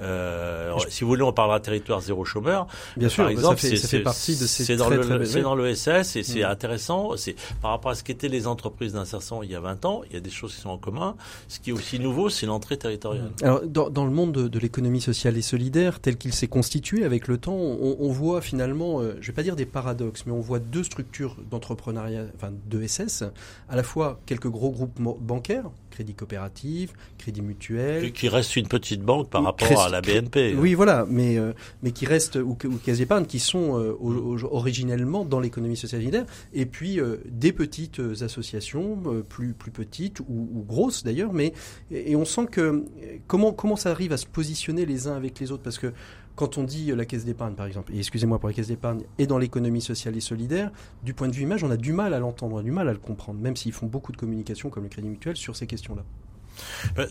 Euh, 0.00 0.72
si 0.88 1.04
vous 1.04 1.08
voulez, 1.08 1.22
on 1.22 1.32
parlera 1.32 1.60
territoire 1.60 2.00
zéro 2.00 2.24
chômeur. 2.24 2.66
Bien 2.96 3.08
sûr, 3.08 3.24
par 3.24 3.30
exemple, 3.30 3.60
ça 3.60 3.68
fait, 3.68 3.76
ça 3.76 3.88
fait 3.88 4.00
partie 4.00 4.36
de 4.36 4.46
ces 4.46 4.64
C'est 4.64 4.76
dans, 4.76 4.88
le, 4.88 5.42
dans 5.42 5.54
l'ESS 5.54 6.16
et 6.16 6.22
c'est 6.22 6.40
mm. 6.40 6.50
intéressant. 6.50 7.16
C'est 7.16 7.36
par 7.62 7.70
rapport 7.72 7.90
à 7.90 7.94
ce 7.94 8.04
qu'étaient 8.04 8.28
les 8.28 8.46
entreprises 8.46 8.92
d'insertion 8.92 9.42
il 9.42 9.50
y 9.50 9.54
a 9.54 9.60
20 9.66 9.85
ans, 9.85 10.02
il 10.09 10.14
y 10.14 10.16
a 10.16 10.20
des 10.20 10.31
choses 10.31 10.55
qui 10.55 10.61
sont 10.61 10.70
en 10.70 10.79
commun. 10.79 11.16
Ce 11.48 11.59
qui 11.61 11.70
est 11.70 11.72
aussi 11.72 11.98
nouveau, 11.98 12.29
c'est 12.29 12.46
l'entrée 12.46 12.79
territoriale. 12.79 13.31
Alors, 13.42 13.62
dans, 13.66 14.05
le 14.05 14.11
monde 14.11 14.33
de, 14.33 14.59
l'économie 14.59 15.00
sociale 15.00 15.37
et 15.37 15.42
solidaire, 15.42 16.00
tel 16.00 16.16
qu'il 16.16 16.33
s'est 16.33 16.46
constitué 16.46 17.05
avec 17.05 17.29
le 17.29 17.38
temps, 17.38 17.57
on, 17.57 18.11
voit 18.11 18.40
finalement, 18.40 19.00
euh, 19.00 19.16
je 19.20 19.26
vais 19.26 19.33
pas 19.33 19.42
dire 19.42 19.57
des 19.57 19.66
paradoxes, 19.66 20.24
mais 20.26 20.33
on 20.33 20.40
voit 20.40 20.59
deux 20.61 20.85
structures 20.85 21.37
d'entrepreneuriat, 21.50 22.26
enfin 22.35 22.52
de 22.70 22.87
SS, 22.87 23.24
à 23.68 23.76
la 23.76 23.83
fois 23.83 24.20
quelques 24.26 24.48
gros 24.48 24.70
groupes 24.70 25.00
bancaires, 25.20 25.70
Crédit 25.96 26.12
Coopératif, 26.12 26.92
Crédit 27.16 27.40
Mutuel. 27.40 28.12
Qui 28.12 28.28
reste 28.28 28.54
une 28.56 28.68
petite 28.68 29.00
banque 29.00 29.30
par 29.30 29.42
rapport 29.42 29.80
à 29.80 29.88
la 29.88 30.02
BNP. 30.02 30.54
Oui, 30.54 30.74
voilà, 30.74 31.06
mais, 31.09 31.38
euh, 31.38 31.54
mais 31.82 31.90
qui 31.92 32.04
reste, 32.04 32.37
ou, 32.37 32.54
ou 32.64 32.76
Caisse 32.85 32.98
d'épargne, 32.98 33.24
qui 33.24 33.38
sont 33.38 33.80
euh, 33.80 33.96
originellement 34.50 35.24
dans 35.24 35.40
l'économie 35.40 35.74
sociale 35.74 36.02
et 36.02 36.04
solidaire, 36.04 36.26
et 36.52 36.66
puis 36.66 37.00
euh, 37.00 37.16
des 37.24 37.50
petites 37.50 38.02
associations, 38.20 38.98
euh, 39.06 39.22
plus, 39.22 39.54
plus 39.54 39.70
petites 39.70 40.20
ou, 40.20 40.50
ou 40.54 40.64
grosses 40.68 41.02
d'ailleurs, 41.02 41.32
mais 41.32 41.54
et, 41.90 42.12
et, 42.12 42.16
on 42.16 42.26
sent 42.26 42.48
que 42.50 42.85
comment, 43.26 43.54
comment 43.54 43.76
ça 43.76 43.90
arrive 43.90 44.12
à 44.12 44.18
se 44.18 44.26
positionner 44.26 44.85
les 44.85 45.09
uns 45.09 45.16
avec 45.16 45.40
les 45.40 45.50
autres, 45.50 45.62
parce 45.62 45.78
que 45.78 45.94
quand 46.37 46.59
on 46.59 46.62
dit 46.62 46.92
la 46.94 47.05
caisse 47.07 47.25
d'épargne, 47.25 47.55
par 47.55 47.66
exemple, 47.66 47.92
et 47.92 47.99
excusez-moi 47.99 48.38
pour 48.38 48.49
la 48.49 48.55
caisse 48.55 48.68
d'épargne, 48.68 49.03
et 49.18 49.27
dans 49.27 49.38
l'économie 49.38 49.81
sociale 49.81 50.16
et 50.16 50.20
solidaire, 50.20 50.70
du 51.03 51.14
point 51.14 51.29
de 51.29 51.35
vue 51.35 51.42
image, 51.42 51.64
on 51.64 51.70
a 51.70 51.77
du 51.77 51.92
mal 51.92 52.14
à 52.14 52.18
l'entendre, 52.18 52.62
du 52.62 52.70
mal 52.70 52.88
à 52.88 52.92
le 52.92 52.99
comprendre, 52.99 53.40
même 53.40 53.57
s'ils 53.57 53.72
font 53.72 53.87
beaucoup 53.87 54.12
de 54.12 54.16
communication 54.16 54.70
comme 54.70 54.85
le 54.85 54.88
Crédit 54.88 55.09
Mutuel 55.09 55.37
sur 55.37 55.57
ces 55.57 55.66
questions-là. 55.66 56.05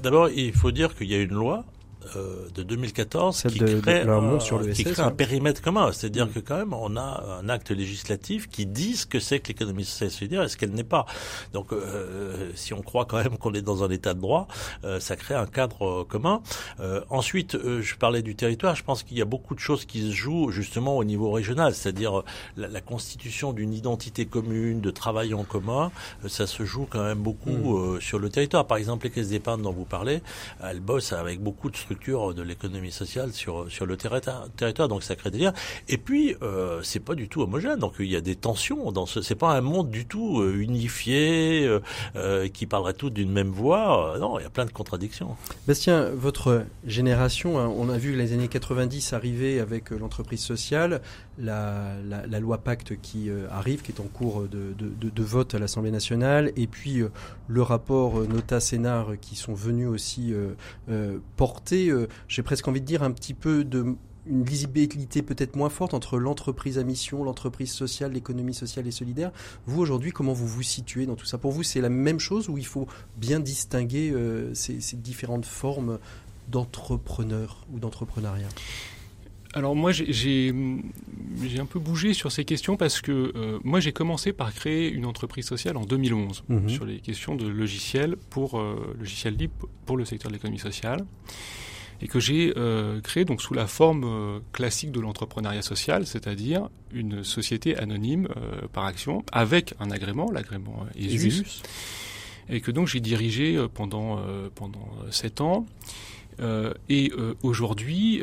D'abord, 0.02 0.30
il 0.30 0.54
faut 0.54 0.72
dire 0.72 0.96
qu'il 0.96 1.08
y 1.08 1.16
a 1.16 1.22
une 1.22 1.34
loi 1.34 1.66
euh, 2.15 2.48
de 2.54 2.63
2014 2.63 3.44
qui, 3.44 3.60
de, 3.60 3.80
crée, 3.80 4.06
de 4.06 4.10
un, 4.10 4.39
sur 4.39 4.60
le 4.60 4.68
qui 4.68 4.84
SS, 4.84 4.94
crée 4.94 5.02
un 5.02 5.08
hein. 5.08 5.12
périmètre 5.12 5.62
commun. 5.62 5.91
C'est-à-dire 5.91 6.32
que 6.32 6.39
quand 6.39 6.58
même, 6.58 6.74
on 6.74 6.96
a 6.98 7.24
un 7.41 7.50
acte 7.50 7.72
législatif 7.72 8.50
qui 8.50 8.65
dit 8.65 8.96
ce 8.96 9.06
que 9.06 9.20
c'est 9.20 9.39
que 9.39 9.50
l'économie 9.50 9.86
sociale 9.86 10.10
et 10.10 10.13
solidaire 10.13 10.44
et 10.44 10.50
ce 10.50 10.58
qu'elle 10.58 10.72
n'est 10.72 10.84
pas. 10.84 11.06
Donc, 11.54 11.74
euh, 11.74 12.52
si 12.56 12.74
on 12.74 12.82
croit 12.82 13.06
quand 13.06 13.18
même 13.18 13.38
qu'on 13.38 13.54
est 13.54 13.62
dans 13.62 13.84
un 13.84 13.89
état 13.89 14.13
de 14.13 14.22
droit, 14.22 14.48
euh, 14.84 15.00
ça 15.00 15.15
crée 15.15 15.36
un 15.36 15.46
cadre 15.46 16.02
euh, 16.02 16.04
commun. 16.04 16.41
Euh, 16.80 17.02
ensuite, 17.10 17.56
euh, 17.56 17.82
je 17.82 17.96
parlais 17.96 18.22
du 18.22 18.36
territoire. 18.36 18.76
Je 18.76 18.84
pense 18.84 19.04
qu'il 19.04 19.18
y 19.18 19.22
a 19.22 19.26
beaucoup 19.26 19.56
de 19.56 19.60
choses 19.60 19.86
qui 19.86 20.02
se 20.02 20.12
jouent 20.12 20.52
justement 20.52 20.98
au 20.98 21.04
niveau 21.04 21.32
régional, 21.32 21.74
c'est-à-dire 21.74 22.24
la, 22.58 22.68
la, 22.68 22.82
constitution 22.82 23.54
d'une 23.54 23.74
identité 23.74 24.26
commune, 24.26 24.82
de 24.82 24.91
travail 24.91 25.34
en 25.34 25.44
commun. 25.44 25.91
ça 26.28 26.46
se 26.46 26.65
joue 26.65 26.88
quand 26.89 27.04
même 27.04 27.20
beaucoup 27.20 27.96
mmh. 27.96 28.02
sur 28.02 28.20
le 28.20 28.30
territoire. 28.30 28.68
Par 28.68 28.78
exemple, 28.78 29.06
les 29.06 29.12
caisses 29.12 29.30
d'épargne 29.30 29.62
dont 29.62 29.72
vous 29.72 29.86
parlez, 29.86 30.22
elles 30.63 30.80
bossent 30.80 31.13
avec 31.13 31.41
beaucoup 31.41 31.70
de 31.70 31.76
structures 31.76 31.94
de 31.95 32.41
l'économie 32.41 32.91
sociale 32.91 33.34
sur 33.34 33.71
sur 33.71 33.86
le 33.86 33.97
territoire, 33.97 34.88
donc 34.88 35.03
ça 35.03 35.15
crée 35.15 35.31
des 35.31 35.39
liens. 35.39 35.53
Et 35.88 35.97
puis 35.97 36.36
euh, 36.41 36.81
c'est 36.84 36.99
pas 36.99 37.15
du 37.15 37.27
tout 37.27 37.41
homogène, 37.41 37.79
donc 37.79 37.93
il 37.99 38.08
y 38.08 38.15
a 38.15 38.21
des 38.21 38.36
tensions 38.36 38.91
dans 38.91 39.05
ce. 39.05 39.21
C'est 39.21 39.36
pas 39.36 39.53
un 39.53 39.62
monde 39.62 39.89
du 39.89 40.05
tout 40.05 40.41
euh, 40.41 40.55
unifié 40.60 41.65
euh, 41.65 41.79
euh, 42.15 42.47
qui 42.47 42.65
parlerait 42.65 42.93
tout 42.93 43.10
d'une 43.10 43.31
même 43.31 43.49
voix. 43.49 44.17
non, 44.19 44.39
il 44.39 44.43
y 44.43 44.45
a 44.45 44.49
plein 44.49 44.65
de 44.65 44.71
contradictions. 44.71 45.36
Bastien, 45.67 46.10
votre 46.12 46.65
génération, 46.86 47.60
hein, 47.60 47.71
on 47.75 47.89
a 47.89 47.97
vu 47.97 48.15
les 48.15 48.34
années 48.34 48.47
90 48.47 49.13
arriver 49.13 49.60
avec 49.60 49.89
l'entreprise 49.89 50.41
sociale, 50.41 51.01
la, 51.38 52.39
loi 52.39 52.58
Pacte 52.60 53.00
qui 53.02 53.30
arrive, 53.50 53.82
qui 53.82 53.91
est 53.91 54.00
en 54.00 54.08
cours 54.08 54.48
de, 54.48 55.24
vote 55.24 55.56
à 55.56 55.60
l'Assemblée 55.60 55.91
nationale, 55.91 56.52
et 56.56 56.67
puis 56.67 57.02
le 57.48 57.62
rapport 57.62 58.21
Nota 58.28 58.60
Sénard 58.60 59.13
qui 59.19 59.36
sont 59.36 59.54
venus 59.54 59.88
aussi 59.88 60.34
porter 61.36 61.91
j'ai 62.28 62.43
presque 62.43 62.67
envie 62.67 62.82
de 62.82 62.86
dire, 62.86 63.04
un 63.04 63.12
petit 63.12 63.34
peu 63.34 63.63
de 63.63 63.95
une 64.28 64.45
lisibilité 64.45 65.21
peut-être 65.21 65.56
moins 65.56 65.69
forte 65.69 65.93
entre 65.93 66.17
l'entreprise 66.17 66.78
à 66.78 66.84
mission, 66.84 67.24
l'entreprise 67.24 67.71
sociale, 67.71 68.13
l'économie 68.13 68.54
sociale 68.54 68.88
et 68.88 68.91
solidaire. 68.91 69.32
Vous, 69.65 69.82
aujourd'hui, 69.82 70.12
comment 70.12 70.34
vous 70.34 70.48
vous 70.48 70.63
situez 70.63 71.06
dans 71.06 71.15
tout 71.15 71.26
ça? 71.26 71.38
Pour 71.38 71.52
vous, 71.52 71.63
c'est 71.63 71.82
la 71.82 71.89
même 71.89 72.19
chose 72.19 72.50
ou 72.50 72.58
il 72.58 72.65
faut 72.65 72.88
bien 73.17 73.39
distinguer 73.39 74.12
euh, 74.12 74.54
ces, 74.54 74.82
ces, 74.82 74.98
différentes 74.98 75.45
formes 75.45 76.00
d'entrepreneurs 76.48 77.65
ou 77.74 77.80
d'entrepreneuriat? 77.80 78.50
Alors 79.56 79.76
moi 79.76 79.91
j'ai 79.91 80.54
un 81.60 81.65
peu 81.65 81.80
bougé 81.80 82.13
sur 82.13 82.32
ces 82.32 82.44
questions 82.46 82.76
parce 82.78 83.02
que 83.02 83.32
euh, 83.36 83.60
moi 83.63 83.80
j'ai 83.80 83.94
commencé 83.94 84.34
par 84.34 84.54
créer 84.54 84.91
une 84.91 85.06
entreprise 85.06 85.46
sociale 85.46 85.78
en 85.78 85.86
2011 85.86 86.44
mmh. 86.48 86.70
sur 86.70 86.86
les 86.86 87.00
questions 87.00 87.36
de 87.36 87.48
logiciels 87.48 88.18
pour 88.30 88.60
euh, 88.60 88.96
logiciels 89.00 89.36
libres 89.36 89.68
pour 89.86 89.96
le 89.96 90.06
secteur 90.06 90.30
de 90.30 90.36
l'économie 90.36 90.60
sociale. 90.60 91.06
et 92.02 92.08
que 92.08 92.20
j'ai 92.20 92.54
euh, 92.58 93.00
créé 93.02 93.26
donc 93.26 93.41
sous 93.41 93.54
la 93.54 93.68
forme 93.68 94.04
euh, 94.04 94.39
classique 94.52 94.91
de 94.91 95.00
l'entrepreneuriat 95.00 95.62
social, 95.62 96.06
c'est-à-dire 96.06 96.70
une 96.91 97.24
société 97.24 97.78
anonyme 97.78 98.28
euh, 98.36 98.68
par 98.72 98.86
action 98.86 99.24
avec 99.32 99.74
un 99.80 99.91
agrément, 99.91 100.32
l'agrément 100.32 100.86
ESUS, 100.98 101.63
et 102.50 102.62
que 102.62 102.72
donc 102.72 102.88
j'ai 102.88 103.00
dirigé 103.00 103.63
pendant 103.74 104.22
pendant 104.54 104.88
sept 105.10 105.41
ans. 105.41 105.65
Et 106.89 107.12
aujourd'hui, 107.43 108.21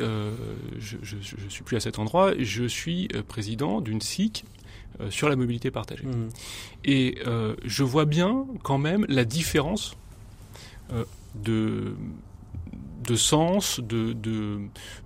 je, 0.79 0.97
je, 1.01 1.17
suis 1.49 1.63
plus 1.63 1.77
à 1.77 1.79
cet 1.79 1.99
endroit. 1.99 2.33
Je 2.37 2.65
suis 2.65 3.07
président 3.27 3.81
d'une 3.81 4.01
SIC 4.01 4.45
sur 5.09 5.29
la 5.29 5.35
mobilité 5.35 5.71
partagée. 5.71 6.05
Mmh. 6.05 6.29
Et 6.85 7.17
je 7.63 7.83
vois 7.83 8.05
bien 8.05 8.45
quand 8.63 8.77
même 8.77 9.05
la 9.09 9.25
différence 9.25 9.95
de 11.35 11.95
de 13.03 13.15
sens, 13.15 13.79
de, 13.79 14.13
de, 14.13 14.59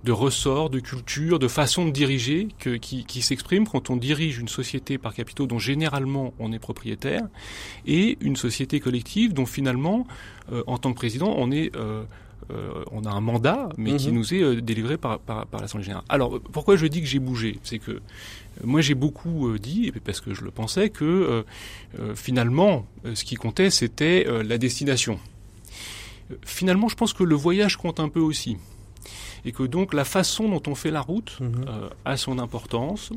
de 0.04 0.12
ressort, 0.12 0.70
de 0.70 0.80
culture, 0.80 1.38
de 1.38 1.48
façon 1.48 1.86
de 1.86 1.90
diriger 1.90 2.48
que, 2.58 2.76
qui, 2.76 3.04
qui 3.04 3.22
s'exprime 3.22 3.66
quand 3.66 3.90
on 3.90 3.96
dirige 3.96 4.38
une 4.38 4.48
société 4.48 4.98
par 4.98 5.14
capitaux 5.14 5.46
dont 5.46 5.58
généralement 5.58 6.32
on 6.38 6.52
est 6.52 6.58
propriétaire 6.58 7.22
et 7.86 8.16
une 8.20 8.36
société 8.36 8.80
collective 8.80 9.32
dont 9.32 9.46
finalement, 9.46 10.06
euh, 10.52 10.62
en 10.66 10.78
tant 10.78 10.92
que 10.92 10.96
président, 10.96 11.34
on 11.36 11.50
est 11.50 11.74
euh, 11.76 12.04
euh, 12.50 12.84
on 12.90 13.04
a 13.04 13.10
un 13.10 13.20
mandat, 13.20 13.68
mais 13.76 13.96
qui 13.96 14.08
mhm. 14.08 14.14
nous 14.14 14.34
est 14.34 14.60
délivré 14.60 14.96
par, 14.96 15.18
par, 15.18 15.46
par 15.46 15.60
l'Assemblée 15.60 15.84
générale. 15.84 16.04
Alors, 16.08 16.40
pourquoi 16.40 16.76
je 16.76 16.86
dis 16.86 17.00
que 17.00 17.06
j'ai 17.06 17.18
bougé? 17.18 17.58
C'est 17.62 17.78
que 17.78 18.00
moi, 18.64 18.80
j'ai 18.80 18.94
beaucoup 18.94 19.56
dit, 19.58 19.92
parce 20.04 20.20
que 20.20 20.34
je 20.34 20.42
le 20.42 20.50
pensais, 20.50 20.90
que 20.90 21.44
finalement, 22.14 22.86
ce 23.14 23.22
qui 23.22 23.36
comptait, 23.36 23.70
c'était 23.70 24.26
la 24.42 24.58
destination 24.58 25.18
finalement, 26.44 26.88
je 26.88 26.94
pense 26.94 27.12
que 27.12 27.24
le 27.24 27.34
voyage 27.34 27.76
compte 27.76 28.00
un 28.00 28.08
peu 28.08 28.20
aussi. 28.20 28.56
Et 29.44 29.52
que 29.52 29.62
donc 29.62 29.94
la 29.94 30.04
façon 30.04 30.48
dont 30.48 30.62
on 30.66 30.74
fait 30.74 30.90
la 30.90 31.00
route 31.00 31.38
mhm. 31.40 31.64
euh, 31.68 31.88
a 32.04 32.16
son 32.16 32.38
importance. 32.38 33.10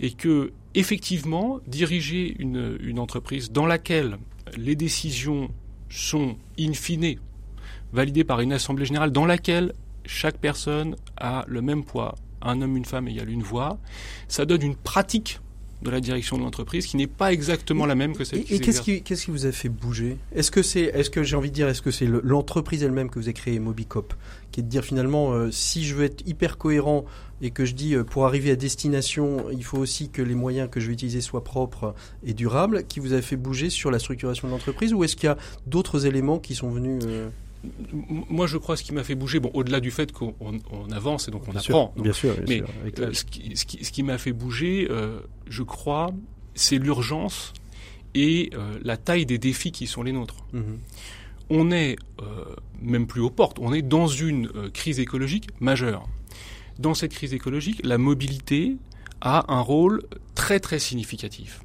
Et 0.00 0.12
que, 0.12 0.52
effectivement, 0.74 1.60
diriger 1.66 2.34
une, 2.38 2.78
une 2.80 2.98
entreprise 2.98 3.50
dans 3.50 3.66
laquelle 3.66 4.18
les 4.56 4.76
décisions 4.76 5.50
sont 5.90 6.36
in 6.58 6.72
fine 6.72 7.16
validées 7.94 8.24
par 8.24 8.40
une 8.40 8.52
assemblée 8.52 8.84
générale, 8.84 9.12
dans 9.12 9.24
laquelle 9.24 9.72
chaque 10.04 10.36
personne 10.36 10.96
a 11.16 11.44
le 11.46 11.62
même 11.62 11.84
poids, 11.84 12.16
un 12.42 12.60
homme, 12.60 12.76
une 12.76 12.84
femme 12.84 13.08
égale 13.08 13.30
une 13.30 13.42
voix, 13.42 13.78
ça 14.28 14.44
donne 14.44 14.62
une 14.62 14.76
pratique 14.76 15.40
de 15.82 15.90
la 15.90 16.00
direction 16.00 16.38
de 16.38 16.42
l'entreprise 16.42 16.86
qui 16.86 16.96
n'est 16.96 17.06
pas 17.06 17.32
exactement 17.32 17.84
la 17.84 17.94
même 17.94 18.16
que 18.16 18.24
celle 18.24 18.38
et, 18.40 18.54
et 18.54 18.58
qu'est-ce 18.58 18.80
qui, 18.80 19.02
qu'est-ce 19.02 19.26
qui 19.26 19.30
vous 19.30 19.44
a 19.46 19.52
fait 19.52 19.68
bouger? 19.68 20.16
Est-ce 20.34 20.50
que 20.50 20.62
c'est, 20.62 20.80
est-ce 20.80 21.10
que 21.10 21.22
j'ai 21.22 21.36
envie 21.36 21.50
de 21.50 21.54
dire, 21.54 21.68
est-ce 21.68 21.82
que 21.82 21.90
c'est 21.90 22.06
l'entreprise 22.06 22.82
elle-même 22.82 23.10
que 23.10 23.18
vous 23.18 23.26
avez 23.26 23.34
créée, 23.34 23.58
Mobicop, 23.58 24.14
qui 24.50 24.60
est 24.60 24.62
de 24.62 24.68
dire 24.68 24.84
finalement, 24.84 25.32
euh, 25.32 25.50
si 25.50 25.84
je 25.84 25.94
veux 25.94 26.04
être 26.04 26.26
hyper 26.26 26.56
cohérent 26.56 27.04
et 27.42 27.50
que 27.50 27.64
je 27.66 27.74
dis 27.74 27.94
euh, 27.94 28.02
pour 28.02 28.24
arriver 28.24 28.50
à 28.50 28.56
destination, 28.56 29.44
il 29.52 29.62
faut 29.62 29.78
aussi 29.78 30.08
que 30.08 30.22
les 30.22 30.34
moyens 30.34 30.70
que 30.70 30.80
je 30.80 30.86
vais 30.86 30.94
utiliser 30.94 31.20
soient 31.20 31.44
propres 31.44 31.94
et 32.24 32.32
durables, 32.32 32.84
qui 32.86 32.98
vous 32.98 33.12
a 33.12 33.20
fait 33.20 33.36
bouger 33.36 33.68
sur 33.68 33.90
la 33.90 33.98
structuration 33.98 34.48
de 34.48 34.52
l'entreprise, 34.52 34.94
ou 34.94 35.04
est-ce 35.04 35.16
qu'il 35.16 35.26
y 35.26 35.32
a 35.32 35.36
d'autres 35.66 36.06
éléments 36.06 36.38
qui 36.38 36.54
sont 36.54 36.70
venus 36.70 37.02
euh, 37.06 37.28
moi, 38.28 38.46
je 38.46 38.56
crois 38.58 38.76
ce 38.76 38.82
qui 38.82 38.92
m'a 38.92 39.04
fait 39.04 39.14
bouger, 39.14 39.40
bon, 39.40 39.50
au-delà 39.54 39.80
du 39.80 39.90
fait 39.90 40.12
qu'on 40.12 40.32
avance 40.92 41.28
et 41.28 41.30
donc 41.30 41.42
on 41.48 41.56
apprend. 41.56 41.92
bien 41.96 42.12
sûr, 42.12 42.34
mais 42.48 42.62
euh, 42.98 43.12
ce 43.12 43.24
qui, 43.24 44.02
m'a 44.02 44.18
fait 44.18 44.32
bouger, 44.32 44.88
euh, 44.90 45.20
je 45.48 45.62
crois, 45.62 46.10
c'est 46.54 46.78
l'urgence 46.78 47.52
et 48.14 48.50
euh, 48.54 48.78
la 48.82 48.96
taille 48.96 49.26
des 49.26 49.38
défis 49.38 49.72
qui 49.72 49.86
sont 49.86 50.02
les 50.02 50.12
nôtres. 50.12 50.36
Mhm. 50.52 50.78
On 51.50 51.70
est 51.70 51.96
même 52.80 53.06
plus 53.06 53.20
aux 53.20 53.30
portes, 53.30 53.58
on 53.60 53.74
est 53.74 53.82
dans 53.82 54.06
une 54.06 54.70
crise 54.70 54.98
écologique 54.98 55.48
majeure. 55.60 56.08
Dans 56.78 56.94
cette 56.94 57.12
crise 57.12 57.34
écologique, 57.34 57.80
la 57.84 57.98
mobilité 57.98 58.76
a 59.20 59.52
un 59.52 59.60
rôle 59.60 60.02
très 60.34 60.58
très 60.58 60.78
significatif. 60.78 61.60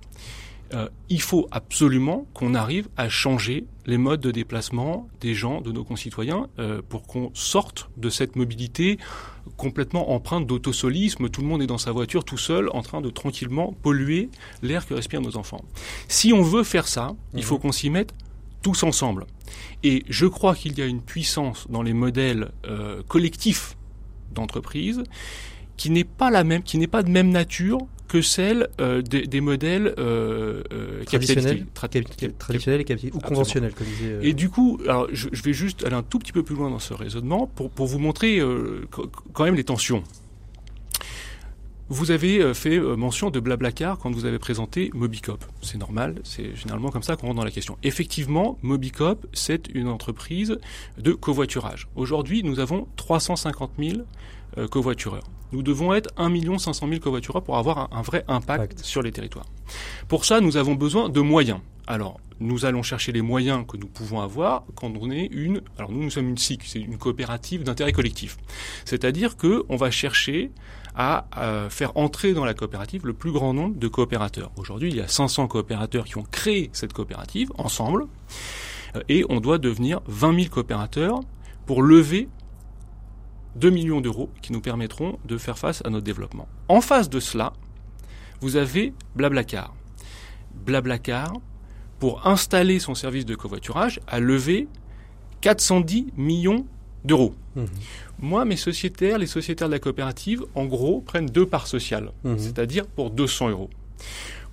Euh, 0.73 0.87
il 1.09 1.21
faut 1.21 1.47
absolument 1.51 2.27
qu'on 2.33 2.53
arrive 2.53 2.89
à 2.95 3.09
changer 3.09 3.65
les 3.85 3.97
modes 3.97 4.21
de 4.21 4.29
déplacement 4.29 5.07
des 5.19 5.33
gens, 5.33 5.61
de 5.61 5.71
nos 5.71 5.83
concitoyens, 5.83 6.47
euh, 6.59 6.81
pour 6.87 7.03
qu'on 7.03 7.31
sorte 7.33 7.89
de 7.97 8.09
cette 8.09 8.35
mobilité 8.35 8.99
complètement 9.57 10.11
empreinte 10.11 10.45
d'autosolisme. 10.45 11.29
Tout 11.29 11.41
le 11.41 11.47
monde 11.47 11.63
est 11.63 11.67
dans 11.67 11.79
sa 11.79 11.91
voiture 11.91 12.23
tout 12.23 12.37
seul, 12.37 12.69
en 12.73 12.83
train 12.83 13.01
de 13.01 13.09
tranquillement 13.09 13.73
polluer 13.81 14.29
l'air 14.61 14.85
que 14.85 14.93
respirent 14.93 15.21
nos 15.21 15.37
enfants. 15.37 15.63
Si 16.07 16.33
on 16.33 16.43
veut 16.43 16.63
faire 16.63 16.87
ça, 16.87 17.15
il 17.33 17.43
faut 17.43 17.55
mhm. 17.55 17.61
qu'on 17.61 17.71
s'y 17.71 17.89
mette 17.89 18.13
tous 18.61 18.83
ensemble. 18.83 19.25
Et 19.83 20.03
je 20.09 20.27
crois 20.27 20.53
qu'il 20.53 20.77
y 20.77 20.81
a 20.81 20.85
une 20.85 21.01
puissance 21.01 21.65
dans 21.69 21.81
les 21.81 21.93
modèles 21.93 22.51
euh, 22.67 23.01
collectifs 23.07 23.75
d'entreprise 24.33 25.03
qui 25.77 25.89
n'est 25.89 26.03
pas 26.03 26.29
la 26.29 26.43
même, 26.43 26.61
qui 26.61 26.77
n'est 26.77 26.87
pas 26.87 27.03
de 27.03 27.09
même 27.09 27.29
nature 27.29 27.79
que 28.09 28.21
celle 28.21 28.67
euh, 28.81 29.01
des, 29.01 29.27
des, 29.27 29.39
modèles 29.39 29.93
euh, 29.99 30.63
euh 30.73 31.03
traditionnels, 31.05 31.65
traditionnels 31.73 32.81
et 32.81 32.83
capitalistes, 32.83 33.15
ou 33.15 33.19
conventionnels, 33.19 33.73
comme 33.73 33.87
disait. 33.87 34.13
Euh, 34.13 34.21
et 34.21 34.33
du 34.33 34.49
coup, 34.49 34.79
alors, 34.83 35.07
je, 35.13 35.29
je, 35.31 35.43
vais 35.43 35.53
juste 35.53 35.85
aller 35.85 35.95
un 35.95 36.03
tout 36.03 36.19
petit 36.19 36.33
peu 36.33 36.43
plus 36.43 36.55
loin 36.55 36.69
dans 36.69 36.79
ce 36.79 36.93
raisonnement 36.93 37.47
pour, 37.47 37.69
pour 37.69 37.85
vous 37.85 37.99
montrer 37.99 38.39
euh, 38.39 38.87
quand 39.31 39.45
même 39.45 39.55
les 39.55 39.63
tensions. 39.63 40.03
Vous 41.91 42.11
avez 42.11 42.53
fait 42.53 42.79
mention 42.79 43.31
de 43.31 43.39
Blablacar 43.39 43.97
quand 43.97 44.11
vous 44.11 44.25
avez 44.25 44.37
présenté 44.37 44.91
Mobicop. 44.93 45.43
C'est 45.63 45.79
normal, 45.79 46.21
c'est 46.23 46.55
généralement 46.55 46.91
comme 46.91 47.01
ça 47.01 47.15
qu'on 47.15 47.25
rentre 47.27 47.37
dans 47.37 47.43
la 47.43 47.49
question. 47.49 47.79
Effectivement, 47.81 48.59
Mobicop, 48.61 49.25
c'est 49.33 49.67
une 49.73 49.87
entreprise 49.87 50.59
de 50.99 51.13
covoiturage. 51.13 51.87
Aujourd'hui, 51.95 52.43
nous 52.43 52.59
avons 52.59 52.87
350 52.95 53.71
000 53.79 53.97
covoitureurs 54.69 55.23
nous 55.51 55.63
devons 55.63 55.93
être 55.93 56.09
1 56.17 56.57
500 56.57 56.87
000 56.87 56.99
covoitureurs 56.99 57.43
pour 57.43 57.57
avoir 57.57 57.89
un, 57.91 58.01
vrai 58.01 58.23
impact 58.27 58.79
sur 58.79 59.01
les 59.01 59.11
territoires. 59.11 59.45
Pour 60.07 60.25
ça, 60.25 60.41
nous 60.41 60.57
avons 60.57 60.75
besoin 60.75 61.09
de 61.09 61.21
moyens. 61.21 61.59
Alors, 61.87 62.19
nous 62.39 62.65
allons 62.65 62.83
chercher 62.83 63.11
les 63.11 63.21
moyens 63.21 63.65
que 63.67 63.75
nous 63.75 63.87
pouvons 63.87 64.21
avoir 64.21 64.63
quand 64.75 64.93
on 64.99 65.09
est 65.09 65.25
une. 65.25 65.61
Alors, 65.77 65.91
nous, 65.91 66.03
nous 66.03 66.09
sommes 66.11 66.29
une 66.29 66.37
SIC, 66.37 66.61
c'est 66.65 66.79
une 66.79 66.97
coopérative 66.97 67.63
d'intérêt 67.63 67.91
collectif. 67.91 68.37
C'est-à-dire 68.85 69.37
que 69.37 69.65
on 69.69 69.75
va 69.75 69.89
chercher 69.89 70.51
à, 70.95 71.25
faire 71.69 71.95
entrer 71.95 72.33
dans 72.33 72.45
la 72.45 72.53
coopérative 72.53 73.05
le 73.05 73.13
plus 73.13 73.31
grand 73.31 73.53
nombre 73.53 73.77
de 73.77 73.87
coopérateurs. 73.87 74.51
Aujourd'hui, 74.57 74.89
il 74.89 74.97
y 74.97 75.01
a 75.01 75.07
500 75.07 75.47
coopérateurs 75.47 76.05
qui 76.05 76.17
ont 76.17 76.25
créé 76.29 76.69
cette 76.73 76.93
coopérative 76.93 77.51
ensemble, 77.57 78.05
euh, 78.95 79.01
et 79.07 79.23
on 79.29 79.39
doit 79.39 79.57
devenir 79.59 80.01
20 80.07 80.35
000 80.35 80.49
coopérateurs 80.49 81.21
pour 81.65 81.83
lever 81.83 82.27
2 83.55 83.69
millions 83.69 84.01
d'euros 84.01 84.29
qui 84.41 84.53
nous 84.53 84.61
permettront 84.61 85.19
de 85.25 85.37
faire 85.37 85.57
face 85.57 85.81
à 85.85 85.89
notre 85.89 86.05
développement. 86.05 86.47
En 86.67 86.81
face 86.81 87.09
de 87.09 87.19
cela, 87.19 87.53
vous 88.41 88.55
avez 88.55 88.93
Blablacar. 89.15 89.73
Blablacar, 90.65 91.33
pour 91.99 92.27
installer 92.27 92.79
son 92.79 92.95
service 92.95 93.25
de 93.25 93.35
covoiturage, 93.35 93.99
a 94.07 94.19
levé 94.19 94.67
410 95.41 96.07
millions 96.17 96.65
d'euros. 97.03 97.33
Mmh. 97.55 97.63
Moi, 98.19 98.45
mes 98.45 98.57
sociétaires, 98.57 99.17
les 99.17 99.27
sociétaires 99.27 99.67
de 99.67 99.73
la 99.73 99.79
coopérative, 99.79 100.43
en 100.55 100.65
gros, 100.65 101.01
prennent 101.01 101.27
deux 101.27 101.45
parts 101.45 101.67
sociales, 101.67 102.11
mmh. 102.23 102.37
c'est-à-dire 102.37 102.85
pour 102.87 103.09
200 103.11 103.49
euros. 103.49 103.69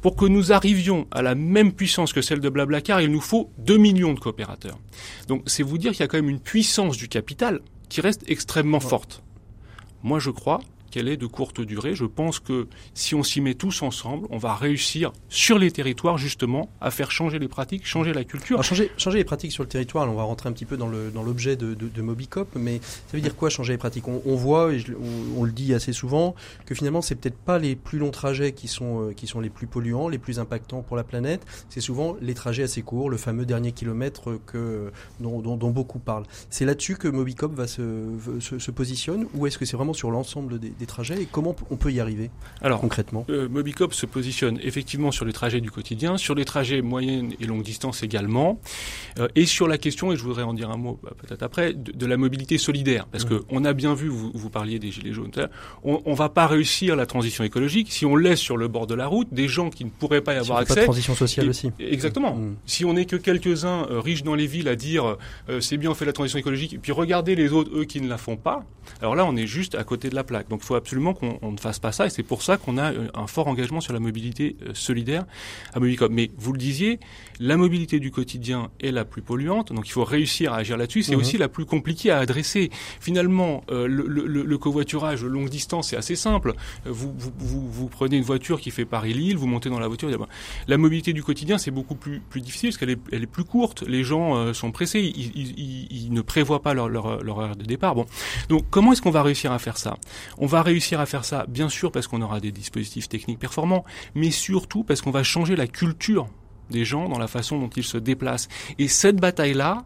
Pour 0.02 0.14
que 0.14 0.26
nous 0.26 0.52
arrivions 0.52 1.06
à 1.10 1.22
la 1.22 1.34
même 1.34 1.72
puissance 1.72 2.12
que 2.12 2.22
celle 2.22 2.40
de 2.40 2.48
Blablacar, 2.48 3.00
il 3.00 3.10
nous 3.10 3.20
faut 3.20 3.50
2 3.58 3.76
millions 3.76 4.14
de 4.14 4.20
coopérateurs. 4.20 4.78
Donc 5.26 5.42
c'est 5.46 5.62
vous 5.62 5.78
dire 5.78 5.92
qu'il 5.92 6.00
y 6.00 6.04
a 6.04 6.08
quand 6.08 6.18
même 6.18 6.28
une 6.30 6.40
puissance 6.40 6.96
du 6.96 7.08
capital 7.08 7.60
qui 7.88 8.00
reste 8.00 8.24
extrêmement 8.28 8.80
forte. 8.80 9.22
Moi, 10.02 10.18
je 10.18 10.30
crois 10.30 10.60
qu'elle 10.96 11.08
est 11.08 11.18
de 11.18 11.26
courte 11.26 11.60
durée. 11.60 11.94
Je 11.94 12.06
pense 12.06 12.40
que 12.40 12.68
si 12.94 13.14
on 13.14 13.22
s'y 13.22 13.42
met 13.42 13.52
tous 13.52 13.82
ensemble, 13.82 14.26
on 14.30 14.38
va 14.38 14.54
réussir 14.54 15.12
sur 15.28 15.58
les 15.58 15.70
territoires 15.70 16.16
justement 16.16 16.70
à 16.80 16.90
faire 16.90 17.10
changer 17.10 17.38
les 17.38 17.48
pratiques, 17.48 17.86
changer 17.86 18.14
la 18.14 18.24
culture. 18.24 18.62
changer, 18.62 18.90
changer 18.96 19.18
les 19.18 19.24
pratiques 19.24 19.52
sur 19.52 19.62
le 19.62 19.68
territoire, 19.68 20.10
on 20.10 20.14
va 20.14 20.22
rentrer 20.22 20.48
un 20.48 20.52
petit 20.52 20.64
peu 20.64 20.78
dans 20.78 20.88
l'objet 20.88 21.54
de, 21.56 22.00
Mobicop, 22.00 22.48
mais 22.56 22.80
ça 23.08 23.14
veut 23.14 23.20
dire 23.20 23.36
quoi 23.36 23.50
changer 23.50 23.74
les 23.74 23.78
pratiques? 23.78 24.08
On, 24.08 24.36
voit, 24.36 24.72
et 24.72 24.82
on, 25.36 25.44
le 25.44 25.52
dit 25.52 25.74
assez 25.74 25.92
souvent, 25.92 26.34
que 26.64 26.74
finalement 26.74 27.02
c'est 27.02 27.16
peut-être 27.16 27.36
pas 27.36 27.58
les 27.58 27.76
plus 27.76 27.98
longs 27.98 28.10
trajets 28.10 28.52
qui 28.52 28.66
sont, 28.66 29.08
euh, 29.08 29.12
qui 29.12 29.26
sont 29.26 29.40
les 29.40 29.50
plus 29.50 29.66
polluants, 29.66 30.08
les 30.08 30.18
plus 30.18 30.38
impactants 30.38 30.80
pour 30.80 30.96
la 30.96 31.04
planète, 31.04 31.44
c'est 31.68 31.82
souvent 31.82 32.16
les 32.22 32.32
trajets 32.32 32.62
assez 32.62 32.80
courts, 32.80 33.10
le 33.10 33.18
fameux 33.18 33.44
dernier 33.44 33.72
kilomètre 33.72 34.38
dont, 35.20 35.70
beaucoup 35.70 35.98
parlent. 35.98 36.26
C'est 36.48 36.64
là-dessus 36.64 36.96
que 36.96 37.08
Mobicop 37.08 37.52
va 37.52 37.66
se, 37.66 37.82
se, 38.40 38.70
positionne 38.70 39.26
ou 39.34 39.46
est-ce 39.46 39.58
que 39.58 39.66
c'est 39.66 39.76
vraiment 39.76 39.92
sur 39.92 40.10
l'ensemble 40.10 40.58
des 40.58 40.85
des 40.86 40.92
trajets 40.92 41.22
et 41.22 41.28
comment 41.30 41.54
on 41.70 41.76
peut 41.76 41.92
y 41.92 42.00
arriver 42.00 42.30
Alors, 42.62 42.80
concrètement? 42.80 43.26
euh, 43.28 43.48
Mobicop 43.48 43.92
se 43.92 44.06
positionne 44.06 44.58
effectivement 44.62 45.10
sur 45.10 45.24
les 45.24 45.32
trajets 45.32 45.60
du 45.60 45.70
quotidien, 45.70 46.16
sur 46.16 46.34
les 46.34 46.44
trajets 46.44 46.80
moyenne 46.80 47.34
et 47.40 47.46
longue 47.46 47.62
distance 47.62 48.02
également, 48.02 48.60
euh, 49.18 49.28
et 49.34 49.46
sur 49.46 49.66
la 49.66 49.78
question, 49.78 50.12
et 50.12 50.16
je 50.16 50.22
voudrais 50.22 50.44
en 50.44 50.54
dire 50.54 50.70
un 50.70 50.76
mot 50.76 50.98
bah, 51.02 51.10
peut-être 51.18 51.42
après, 51.42 51.72
de, 51.72 51.92
de, 51.92 52.06
la 52.06 52.16
mobilité 52.16 52.56
solidaire. 52.58 53.06
Parce 53.06 53.24
mmh. 53.24 53.40
qu'on 53.40 53.64
a 53.64 53.72
bien 53.72 53.94
vu, 53.94 54.08
vous, 54.08 54.30
vous, 54.32 54.50
parliez 54.50 54.78
des 54.78 54.90
gilets 54.90 55.12
jaunes, 55.12 55.30
on 55.82 56.00
ne 56.06 56.14
va 56.14 56.28
pas 56.28 56.46
réussir 56.46 56.94
la 56.96 57.06
transition 57.06 57.42
écologique 57.42 57.92
si 57.92 58.06
on 58.06 58.16
laisse 58.16 58.38
sur 58.38 58.56
le 58.56 58.68
bord 58.68 58.86
de 58.86 58.94
la 58.94 59.06
route 59.06 59.28
des 59.32 59.48
gens 59.48 59.70
qui 59.70 59.84
ne 59.84 59.90
pourraient 59.90 60.20
pas 60.20 60.34
y 60.34 60.38
avoir 60.38 60.58
si 60.58 60.62
accès. 60.62 60.74
Pas 60.74 60.80
de 60.82 60.86
transition 60.86 61.14
sociale 61.14 61.46
et, 61.46 61.48
aussi. 61.48 61.72
Exactement. 61.80 62.36
Mmh. 62.36 62.56
Si 62.66 62.84
on 62.84 62.92
n'est 62.92 63.06
que 63.06 63.16
quelques-uns 63.16 63.86
euh, 63.90 64.00
riches 64.00 64.22
dans 64.22 64.34
les 64.34 64.46
villes 64.46 64.68
à 64.68 64.76
dire 64.76 65.16
euh, 65.48 65.60
c'est 65.60 65.76
bien, 65.76 65.90
on 65.90 65.94
fait 65.94 66.04
la 66.04 66.12
transition 66.12 66.38
écologique, 66.38 66.74
et 66.74 66.78
puis 66.78 66.92
regardez 66.92 67.34
les 67.34 67.52
autres, 67.52 67.70
eux, 67.74 67.84
qui 67.84 68.00
ne 68.00 68.08
la 68.08 68.18
font 68.18 68.36
pas, 68.36 68.64
alors 69.00 69.14
là, 69.14 69.24
on 69.24 69.36
est 69.36 69.46
juste 69.46 69.74
à 69.74 69.84
côté 69.84 70.10
de 70.10 70.14
la 70.14 70.24
plaque. 70.24 70.48
Donc 70.48 70.62
faut 70.66 70.74
absolument 70.74 71.14
qu'on 71.14 71.52
ne 71.52 71.56
fasse 71.56 71.78
pas 71.78 71.92
ça, 71.92 72.06
et 72.06 72.10
c'est 72.10 72.22
pour 72.22 72.42
ça 72.42 72.56
qu'on 72.56 72.78
a 72.78 72.92
euh, 72.92 73.08
un 73.14 73.26
fort 73.26 73.48
engagement 73.48 73.80
sur 73.80 73.92
la 73.92 74.00
mobilité 74.00 74.56
euh, 74.62 74.74
solidaire 74.74 75.24
à 75.72 75.80
Mobicop. 75.80 76.10
Mais 76.10 76.30
vous 76.36 76.52
le 76.52 76.58
disiez, 76.58 76.98
la 77.40 77.56
mobilité 77.56 78.00
du 78.00 78.10
quotidien 78.10 78.70
est 78.80 78.90
la 78.90 79.04
plus 79.04 79.22
polluante, 79.22 79.72
donc 79.72 79.86
il 79.86 79.92
faut 79.92 80.04
réussir 80.04 80.52
à 80.52 80.58
agir 80.58 80.76
là-dessus. 80.76 81.02
C'est 81.02 81.16
mmh. 81.16 81.20
aussi 81.20 81.38
la 81.38 81.48
plus 81.48 81.64
compliquée 81.64 82.10
à 82.10 82.18
adresser. 82.18 82.70
Finalement, 83.00 83.62
euh, 83.70 83.86
le, 83.86 84.06
le, 84.06 84.42
le, 84.42 84.58
covoiturage 84.58 85.24
longue 85.24 85.48
distance, 85.48 85.90
c'est 85.90 85.96
assez 85.96 86.16
simple. 86.16 86.54
Vous, 86.84 87.14
vous, 87.16 87.32
vous, 87.38 87.70
vous, 87.70 87.88
prenez 87.88 88.16
une 88.16 88.24
voiture 88.24 88.60
qui 88.60 88.70
fait 88.70 88.84
Paris-Lille, 88.84 89.36
vous 89.36 89.46
montez 89.46 89.68
dans 89.68 89.78
la 89.78 89.88
voiture. 89.88 90.08
La 90.66 90.78
mobilité 90.78 91.12
du 91.12 91.22
quotidien, 91.22 91.58
c'est 91.58 91.70
beaucoup 91.70 91.94
plus, 91.94 92.20
plus 92.20 92.40
difficile 92.40 92.70
parce 92.70 92.78
qu'elle 92.78 92.90
est, 92.90 93.00
elle 93.12 93.22
est 93.22 93.26
plus 93.26 93.44
courte. 93.44 93.82
Les 93.86 94.02
gens 94.02 94.36
euh, 94.36 94.52
sont 94.52 94.72
pressés, 94.72 95.00
ils, 95.00 95.32
ils, 95.36 95.86
ils, 95.90 96.12
ne 96.12 96.22
prévoient 96.22 96.62
pas 96.62 96.74
leur, 96.74 96.88
leur, 96.88 97.22
leur 97.22 97.40
heure 97.40 97.56
de 97.56 97.64
départ. 97.64 97.94
Bon, 97.94 98.06
donc 98.48 98.64
comment 98.70 98.92
est-ce 98.92 99.02
qu'on 99.02 99.10
va 99.10 99.22
réussir 99.22 99.52
à 99.52 99.58
faire 99.58 99.76
ça? 99.76 99.96
On 100.38 100.46
va 100.46 100.55
réussir 100.62 101.00
à 101.00 101.06
faire 101.06 101.24
ça, 101.24 101.46
bien 101.48 101.68
sûr, 101.68 101.92
parce 101.92 102.06
qu'on 102.06 102.22
aura 102.22 102.40
des 102.40 102.52
dispositifs 102.52 103.08
techniques 103.08 103.38
performants, 103.38 103.84
mais 104.14 104.30
surtout 104.30 104.84
parce 104.84 105.02
qu'on 105.02 105.10
va 105.10 105.22
changer 105.22 105.56
la 105.56 105.66
culture 105.66 106.28
des 106.70 106.84
gens 106.84 107.08
dans 107.08 107.18
la 107.18 107.28
façon 107.28 107.58
dont 107.58 107.70
ils 107.76 107.84
se 107.84 107.98
déplacent. 107.98 108.48
Et 108.78 108.88
cette 108.88 109.16
bataille-là, 109.16 109.84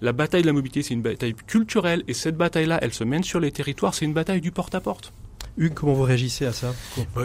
la 0.00 0.12
bataille 0.12 0.42
de 0.42 0.46
la 0.46 0.52
mobilité, 0.52 0.82
c'est 0.82 0.94
une 0.94 1.02
bataille 1.02 1.34
culturelle, 1.34 2.04
et 2.08 2.14
cette 2.14 2.36
bataille-là, 2.36 2.78
elle 2.82 2.92
se 2.92 3.04
mène 3.04 3.24
sur 3.24 3.40
les 3.40 3.52
territoires, 3.52 3.94
c'est 3.94 4.04
une 4.04 4.14
bataille 4.14 4.40
du 4.40 4.50
porte-à-porte. 4.50 5.12
Hugues, 5.58 5.74
comment 5.74 5.94
vous 5.94 6.02
réagissez 6.02 6.44
à 6.44 6.52
ça 6.52 6.74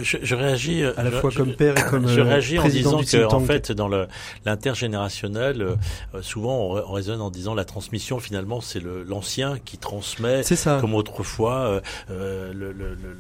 je, 0.02 0.18
je, 0.22 0.36
réagis 0.36 0.84
à 0.84 1.04
la 1.04 1.12
je, 1.12 1.18
fois 1.18 1.32
comme 1.32 1.54
père 1.54 1.78
et 1.78 1.90
comme 1.90 2.08
je 2.08 2.22
réagis 2.22 2.60
en 2.60 2.68
disant 2.68 3.02
que 3.02 3.26
en 3.26 3.40
fait 3.42 3.72
dans 3.74 3.90
l'intergénérationnel 4.46 5.62
euh, 5.62 6.22
souvent 6.22 6.56
on, 6.56 6.78
on, 6.78 6.92
raisonne 6.94 7.20
en 7.20 7.30
disant 7.30 7.54
la 7.54 7.66
transmission 7.66 8.20
finalement 8.20 8.62
c'est 8.62 8.82
l'ancien 8.82 9.58
qui 9.60 9.78
transmet 9.78 10.44
ça. 10.44 10.78
comme 10.80 10.96
autrefois 10.96 11.82
euh, 12.10 12.54
le, 12.54 12.72
le, 12.72 12.96
le, 12.96 13.14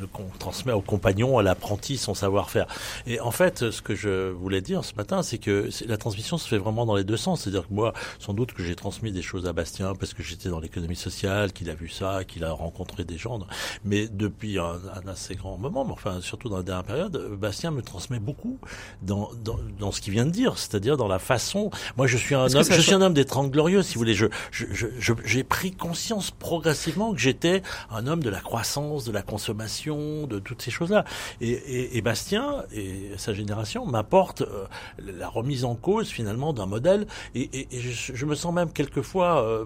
le 0.00 0.06
qu'on 0.08 0.26
transmet 0.38 0.72
au 0.72 0.80
compagnon 0.80 1.38
à 1.38 1.42
l'apprenti 1.42 1.96
son 1.96 2.14
savoir-faire. 2.14 2.66
Et 3.06 3.20
en 3.20 3.30
fait 3.30 3.70
ce 3.70 3.80
que 3.80 3.94
je 3.94 4.30
voulais 4.30 4.60
dire 4.60 4.84
ce 4.84 4.94
matin 4.96 5.22
c'est 5.22 5.38
que 5.38 5.68
la 5.86 5.96
transmission 5.96 6.36
se 6.36 6.48
fait 6.48 6.58
vraiment 6.58 6.84
dans 6.84 6.96
les 6.96 7.04
deux 7.04 7.16
sens. 7.16 7.42
C'est-à-dire 7.42 7.68
que 7.68 7.74
moi 7.74 7.92
sans 8.18 8.34
doute 8.34 8.52
que 8.52 8.64
j'ai 8.64 8.74
transmis 8.74 9.12
des 9.12 9.22
choses 9.22 9.46
à 9.46 9.52
Bastien 9.52 9.94
parce 9.94 10.14
que 10.14 10.22
j'étais 10.24 10.48
dans 10.48 10.58
l'économie 10.60 10.96
sociale 10.96 11.52
qu'il 11.52 11.70
a 11.70 11.74
vu 11.74 11.88
ça 11.88 12.24
qu'il 12.24 12.44
a 12.44 12.52
rencontré 12.52 13.04
des 13.04 13.18
gens. 13.18 13.38
Mais 13.84 14.08
de 14.08 14.31
depuis 14.32 14.58
un, 14.58 14.80
un, 14.94 15.08
assez 15.08 15.34
grand 15.34 15.58
moment, 15.58 15.84
mais 15.84 15.92
enfin 15.92 16.20
surtout 16.20 16.48
dans 16.48 16.56
la 16.56 16.62
dernière 16.62 16.84
période, 16.84 17.36
Bastien 17.38 17.70
me 17.70 17.82
transmet 17.82 18.18
beaucoup 18.18 18.58
dans, 19.02 19.30
dans, 19.44 19.58
dans 19.78 19.92
ce 19.92 20.00
qu'il 20.00 20.12
vient 20.12 20.24
de 20.26 20.30
dire, 20.30 20.58
c'est-à-dire 20.58 20.96
dans 20.96 21.08
la 21.08 21.18
façon. 21.18 21.70
Moi, 21.96 22.06
je 22.06 22.16
suis 22.16 22.34
un 22.34 22.52
homme, 22.52 22.64
je 22.64 22.80
suis 22.80 22.94
un 22.94 23.02
homme 23.02 23.14
des 23.14 23.24
Trente 23.24 23.50
Glorieux, 23.50 23.82
si 23.82 23.94
vous 23.94 24.00
voulez. 24.00 24.14
Je, 24.14 24.26
je, 24.50 24.66
je, 24.98 25.12
j'ai 25.24 25.44
pris 25.44 25.72
conscience 25.72 26.30
progressivement 26.30 27.12
que 27.12 27.20
j'étais 27.20 27.62
un 27.90 28.06
homme 28.06 28.22
de 28.22 28.30
la 28.30 28.40
croissance, 28.40 29.04
de 29.04 29.12
la 29.12 29.22
consommation, 29.22 30.26
de 30.26 30.38
toutes 30.38 30.62
ces 30.62 30.70
choses-là. 30.70 31.04
Et, 31.40 31.50
et, 31.50 31.96
et 31.98 32.02
Bastien 32.02 32.64
et 32.72 33.10
sa 33.18 33.34
génération 33.34 33.84
m'apportent 33.86 34.42
euh, 34.42 34.66
la 34.98 35.28
remise 35.28 35.64
en 35.64 35.74
cause 35.74 36.08
finalement 36.08 36.52
d'un 36.52 36.66
modèle. 36.66 37.06
Et, 37.34 37.42
et, 37.52 37.68
et 37.70 37.80
je, 37.80 38.14
je, 38.14 38.26
me 38.26 38.34
sens 38.34 38.54
même 38.54 38.72
quelquefois 38.72 39.42
euh, 39.42 39.64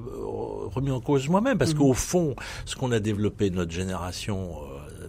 remis 0.74 0.90
en 0.90 1.00
cause 1.00 1.28
moi-même, 1.28 1.58
parce 1.58 1.74
mmh. 1.74 1.78
qu'au 1.78 1.94
fond, 1.94 2.36
ce 2.64 2.74
qu'on 2.74 2.92
a 2.92 2.98
développé 2.98 3.50
de 3.50 3.56
notre 3.56 3.72
génération 3.72 4.55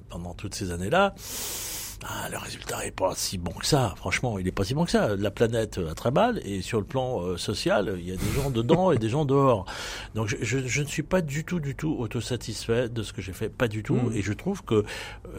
pendant 0.09 0.33
toutes 0.33 0.55
ces 0.55 0.71
années-là, 0.71 1.15
ah, 2.03 2.29
le 2.29 2.37
résultat 2.37 2.85
est 2.85 2.91
pas 2.91 3.13
si 3.15 3.37
bon 3.37 3.51
que 3.51 3.65
ça. 3.65 3.95
Franchement, 3.97 4.37
il 4.37 4.47
est 4.47 4.51
pas 4.51 4.63
si 4.63 4.75
bon 4.75 4.85
que 4.85 4.91
ça. 4.91 5.15
La 5.15 5.31
planète 5.31 5.79
a 5.79 5.95
très 5.95 6.11
mal 6.11 6.39
et 6.45 6.61
sur 6.61 6.79
le 6.79 6.85
plan 6.85 7.21
euh, 7.21 7.37
social, 7.37 7.95
il 7.97 8.07
y 8.07 8.11
a 8.11 8.15
des 8.15 8.31
gens 8.35 8.51
dedans 8.51 8.91
et 8.91 8.97
des 8.97 9.09
gens 9.09 9.25
dehors. 9.25 9.65
Donc, 10.13 10.27
je, 10.27 10.37
je, 10.41 10.59
je, 10.59 10.81
ne 10.83 10.87
suis 10.87 11.01
pas 11.01 11.21
du 11.21 11.43
tout, 11.43 11.59
du 11.59 11.75
tout 11.75 11.95
autosatisfait 11.97 12.89
de 12.89 13.01
ce 13.01 13.13
que 13.13 13.21
j'ai 13.21 13.33
fait, 13.33 13.49
pas 13.49 13.67
du 13.67 13.81
tout. 13.81 13.95
Mmh. 13.95 14.13
Et 14.13 14.21
je 14.21 14.33
trouve 14.33 14.63
que 14.63 14.75
euh, 14.75 14.83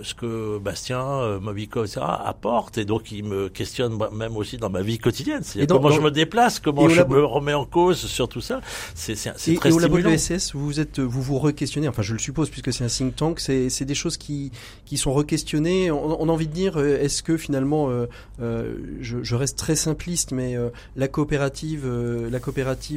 ce 0.02 0.14
que 0.14 0.58
Bastien, 0.58 1.00
euh, 1.00 1.38
Mobico, 1.38 1.84
etc. 1.84 2.00
apporte 2.02 2.76
et 2.76 2.84
donc 2.84 3.12
il 3.12 3.24
me 3.24 3.48
questionne 3.48 3.96
même 4.12 4.36
aussi 4.36 4.56
dans 4.56 4.70
ma 4.70 4.82
vie 4.82 4.98
quotidienne. 4.98 5.42
Comment 5.68 5.80
dans, 5.80 5.90
je 5.90 6.00
me 6.00 6.10
déplace, 6.10 6.58
comment 6.58 6.88
je 6.88 7.02
me 7.02 7.24
remets 7.24 7.54
en 7.54 7.66
cause 7.66 7.98
sur 7.98 8.28
tout 8.28 8.40
ça. 8.40 8.60
C'est 8.94 9.14
très 9.14 9.52
et 9.52 9.54
très 9.54 9.68
et 9.70 9.72
au 9.72 9.78
labo 9.78 9.98
de 9.98 10.08
l'ESS, 10.08 10.54
vous 10.54 10.80
êtes, 10.80 10.98
vous 10.98 11.22
vous 11.22 11.38
re-questionnez. 11.38 11.88
Enfin, 11.88 12.02
je 12.02 12.14
le 12.14 12.18
suppose 12.18 12.50
puisque 12.50 12.72
c'est 12.72 12.84
un 12.84 12.88
think 12.88 13.14
tank. 13.14 13.38
C'est 13.38 13.84
des 13.84 13.94
choses 13.94 14.16
qui 14.16 14.50
qui 14.84 14.96
sont 14.96 15.12
re-questionnées. 15.12 15.90
On, 15.92 16.20
on 16.20 16.28
a 16.28 16.32
envie 16.32 16.47
dire, 16.48 16.78
est-ce 16.78 17.22
que 17.22 17.36
finalement, 17.36 17.90
euh, 17.90 18.06
euh, 18.40 18.74
je, 19.00 19.34
reste 19.34 19.58
très 19.58 19.76
simpliste, 19.76 20.32
mais 20.32 20.56
euh, 20.56 20.70
la 20.96 21.08
coopérative, 21.08 21.82
euh, 21.84 22.28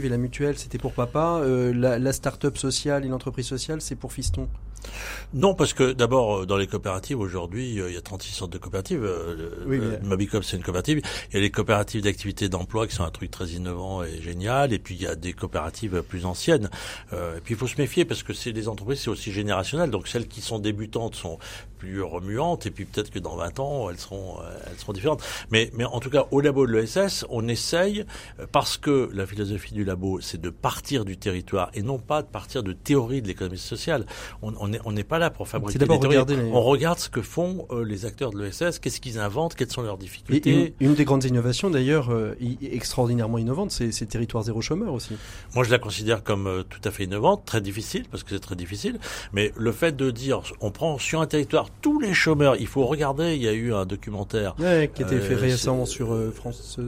et 0.06 0.10
la 0.10 0.18
mutuelle, 0.18 0.58
c'était 0.58 0.78
pour 0.78 0.93
papa, 0.93 1.41
euh, 1.41 1.74
la, 1.74 1.99
la 1.99 2.14
start-up 2.14 2.58
sociale 2.58 3.06
et 3.06 3.08
l'entreprise 3.08 3.45
sociale, 3.45 3.82
c'est 3.82 3.95
pour 3.95 4.14
fiston? 4.14 4.47
Non, 5.34 5.54
parce 5.54 5.74
que 5.74 5.94
d'abord, 5.94 6.46
dans 6.46 6.58
les 6.58 6.68
coopératives, 6.68 7.20
aujourd'hui, 7.20 7.76
il 7.76 7.94
y 7.94 7.98
a 7.98 8.02
36 8.02 8.32
sortes 8.32 8.54
de 8.54 8.58
coopératives. 8.58 9.08
Oui, 9.66 9.80
mais... 9.80 10.00
Mobicop, 10.00 10.44
c'est 10.44 10.58
une 10.58 10.64
coopérative. 10.64 11.02
Il 11.30 11.36
y 11.36 11.38
a 11.38 11.42
les 11.42 11.52
coopératives 11.52 12.02
d'activité 12.02 12.50
d'emploi 12.50 12.88
qui 12.88 12.96
sont 12.96 13.04
un 13.04 13.12
truc 13.12 13.32
très 13.32 13.50
innovant 13.50 14.04
et 14.04 14.22
génial. 14.22 14.74
Et 14.74 14.80
puis, 14.80 14.96
il 14.96 15.02
y 15.02 15.08
a 15.08 15.16
des 15.16 15.34
coopératives 15.34 16.02
plus 16.02 16.26
anciennes. 16.26 16.70
et 17.14 17.42
puis, 17.44 17.54
il 17.54 17.58
faut 17.58 17.68
se 17.68 17.78
méfier 17.78 18.06
parce 18.06 18.24
que 18.24 18.34
c'est 18.34 18.54
des 18.54 18.68
entreprises, 18.68 19.02
c'est 19.02 19.10
aussi 19.10 19.32
générationnel. 19.32 19.90
Donc, 19.90 20.08
celles 20.08 20.28
qui 20.28 20.42
sont 20.42 20.60
débutantes 20.60 21.16
sont 21.16 21.40
plus 21.78 22.02
remuantes. 22.02 22.66
Et 22.66 22.72
puis, 22.72 22.86
peut-être 22.86 23.10
que 23.10 23.20
dans 23.20 23.36
20 23.36 23.60
ans, 23.60 23.90
elles 23.90 23.98
seront, 23.98 24.38
elles 24.68 24.78
seront 24.78 24.94
différentes. 24.94 25.24
Mais, 25.50 25.72
mais 25.74 25.86
en 25.86 26.00
tout 26.00 26.10
cas, 26.10 26.28
au 26.32 26.42
labo 26.42 26.68
de 26.68 26.74
l'ESS, 26.74 27.26
on 27.30 27.48
essaye, 27.48 28.06
parce 28.52 28.78
que 28.78 29.10
la 29.14 29.26
philosophie 29.26 29.74
du 29.74 29.84
labo, 29.84 30.20
c'est 30.22 30.42
de 30.42 30.50
partir 30.50 31.06
du 31.06 31.18
territoire 31.18 31.72
et 31.74 31.82
non 31.82 32.00
pas 32.00 32.22
de 32.22 32.28
partir 32.28 32.64
de 32.64 32.74
théorie 32.74 33.22
de 33.22 33.28
l'économie 33.28 33.58
sociale. 33.58 34.06
On 34.42 34.70
n'est 34.72 34.82
on 34.86 34.95
pas 35.03 35.19
là 35.19 35.30
pour 35.30 35.47
fabriquer 35.47 35.80
des. 35.80 35.86
Les... 35.86 36.51
On 36.51 36.61
regarde 36.61 36.99
ce 36.99 37.09
que 37.09 37.22
font 37.22 37.67
euh, 37.72 37.84
les 37.84 38.05
acteurs 38.05 38.32
de 38.32 38.41
l'ESS, 38.41 38.80
qu'est-ce 38.80 38.99
qu'ils 38.99 39.19
inventent, 39.19 39.55
quelles 39.55 39.72
sont 39.72 39.82
leurs 39.82 39.97
difficultés. 39.97 40.74
Une, 40.80 40.89
une, 40.89 40.95
des 40.95 41.05
grandes 41.05 41.24
innovations, 41.24 41.69
d'ailleurs, 41.69 42.11
euh, 42.11 42.36
extraordinairement 42.61 43.38
innovante, 43.38 43.72
c'est 43.72 44.05
territoire 44.05 44.43
zéro 44.43 44.61
chômeur 44.61 44.93
aussi. 44.93 45.15
Moi, 45.55 45.63
je 45.63 45.72
la 45.72 45.80
considère 45.80 46.24
comme 46.24 46.47
euh, 46.47 46.63
tout 46.63 46.82
à 46.84 46.91
fait 46.91 47.03
innovante, 47.03 47.43
très 47.45 47.61
difficile, 47.61 48.05
parce 48.09 48.24
que 48.24 48.32
c'est 48.32 48.39
très 48.39 48.55
difficile. 48.55 48.99
Mais 49.34 49.51
le 49.55 49.72
fait 49.72 49.95
de 49.95 50.11
dire, 50.11 50.41
on 50.59 50.72
prend 50.72 50.97
sur 50.97 51.22
un 51.22 51.28
territoire 51.28 51.67
tous 51.82 51.99
les 51.99 52.13
chômeurs, 52.13 52.55
il 52.57 52.67
faut 52.67 52.86
regarder, 52.86 53.36
il 53.36 53.41
y 53.41 53.47
a 53.47 53.53
eu 53.53 53.74
un 53.74 53.86
documentaire. 53.86 54.55
Ouais, 54.59 54.89
qui 54.93 55.03
était 55.03 55.19
fait 55.19 55.36
récemment 55.36 55.86
sur 55.86 56.15
France. 56.32 56.80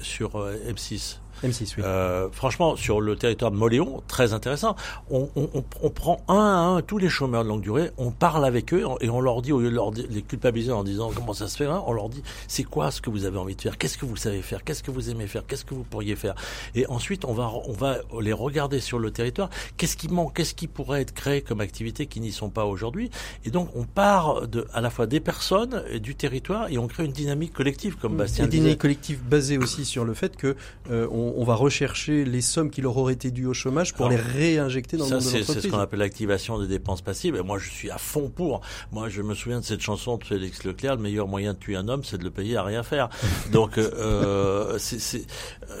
Sur 0.00 0.36
euh, 0.36 0.56
M6. 0.68 1.18
M6, 1.44 1.74
oui. 1.76 1.82
Euh, 1.84 2.28
franchement, 2.32 2.76
sur 2.76 3.00
le 3.00 3.16
territoire 3.16 3.50
de 3.50 3.56
Moléon, 3.56 4.02
très 4.08 4.32
intéressant. 4.32 4.76
On, 5.10 5.28
on, 5.36 5.48
on, 5.54 5.64
on, 5.82 5.90
prend 5.90 6.20
un 6.28 6.34
à 6.34 6.58
un 6.58 6.82
tous 6.82 6.98
les 6.98 7.08
chômeurs 7.08 7.44
de 7.44 7.48
longue 7.48 7.62
durée, 7.62 7.90
on 7.98 8.10
parle 8.10 8.44
avec 8.44 8.72
eux 8.74 8.84
et 9.00 9.10
on 9.10 9.20
leur 9.20 9.42
dit, 9.42 9.52
au 9.52 9.60
lieu 9.60 9.70
de 9.70 9.74
leur 9.74 9.90
les 9.90 10.22
culpabiliser 10.22 10.72
en 10.72 10.84
disant 10.84 11.10
comment 11.14 11.32
ça 11.32 11.48
se 11.48 11.56
fait, 11.56 11.66
hein, 11.66 11.82
on 11.86 11.92
leur 11.92 12.08
dit 12.08 12.22
c'est 12.48 12.64
quoi 12.64 12.90
ce 12.90 13.00
que 13.00 13.10
vous 13.10 13.24
avez 13.24 13.38
envie 13.38 13.56
de 13.56 13.60
faire, 13.60 13.78
qu'est-ce 13.78 13.98
que 13.98 14.06
vous 14.06 14.16
savez 14.16 14.42
faire, 14.42 14.64
qu'est-ce 14.64 14.82
que 14.82 14.90
vous 14.90 15.10
aimez 15.10 15.26
faire, 15.26 15.46
qu'est-ce 15.46 15.64
que 15.64 15.74
vous 15.74 15.84
pourriez 15.84 16.16
faire? 16.16 16.34
Et 16.74 16.86
ensuite, 16.86 17.24
on 17.24 17.32
va, 17.32 17.50
on 17.66 17.72
va 17.72 17.98
les 18.20 18.32
regarder 18.32 18.80
sur 18.80 18.98
le 18.98 19.10
territoire, 19.10 19.50
qu'est-ce 19.76 19.96
qui 19.96 20.08
manque, 20.08 20.34
qu'est-ce 20.34 20.54
qui 20.54 20.66
pourrait 20.66 21.02
être 21.02 21.12
créé 21.12 21.42
comme 21.42 21.60
activité 21.60 22.06
qui 22.06 22.20
n'y 22.20 22.32
sont 22.32 22.50
pas 22.50 22.64
aujourd'hui? 22.64 23.10
Et 23.44 23.50
donc, 23.50 23.70
on 23.74 23.84
part 23.84 24.46
de, 24.46 24.66
à 24.72 24.80
la 24.80 24.90
fois 24.90 25.06
des 25.06 25.20
personnes, 25.20 25.82
et 25.90 26.00
du 26.00 26.14
territoire 26.14 26.68
et 26.68 26.78
on 26.78 26.86
crée 26.86 27.04
une 27.04 27.12
dynamique 27.12 27.52
collective, 27.52 27.96
comme 27.96 28.16
Bastien 28.16 28.44
Une 28.44 28.50
dynamique 28.50 28.78
collective 28.78 29.22
basée 29.22 29.58
aussi 29.58 29.84
sur 29.84 30.04
le 30.04 30.14
fait 30.14 30.36
que 30.36 30.56
euh, 30.90 31.06
on, 31.10 31.29
on 31.36 31.44
va 31.44 31.54
rechercher 31.54 32.24
les 32.24 32.40
sommes 32.40 32.70
qui 32.70 32.80
leur 32.82 32.96
auraient 32.96 33.14
été 33.14 33.30
dues 33.30 33.46
au 33.46 33.54
chômage 33.54 33.94
pour 33.94 34.06
Alors, 34.06 34.18
les 34.18 34.24
réinjecter 34.24 34.96
dans 34.96 35.04
ça, 35.04 35.16
le 35.16 35.20
monde 35.20 35.24
de 35.24 35.30
C'est 35.30 35.38
l'entreprise. 35.38 35.62
ce 35.64 35.68
qu'on 35.68 35.78
appelle 35.78 35.98
l'activation 36.00 36.58
des 36.58 36.66
dépenses 36.66 37.02
passives. 37.02 37.36
Et 37.36 37.42
moi, 37.42 37.58
je 37.58 37.70
suis 37.70 37.90
à 37.90 37.98
fond 37.98 38.28
pour. 38.28 38.60
Moi, 38.92 39.08
je 39.08 39.22
me 39.22 39.34
souviens 39.34 39.60
de 39.60 39.64
cette 39.64 39.80
chanson 39.80 40.16
de 40.16 40.24
Félix 40.24 40.64
Leclerc, 40.64 40.96
le 40.96 41.02
meilleur 41.02 41.28
moyen 41.28 41.54
de 41.54 41.58
tuer 41.58 41.76
un 41.76 41.88
homme, 41.88 42.04
c'est 42.04 42.18
de 42.18 42.24
le 42.24 42.30
payer 42.30 42.56
à 42.56 42.62
rien 42.62 42.82
faire. 42.82 43.08
Donc, 43.52 43.78
euh, 43.78 44.78
c'est, 44.78 45.26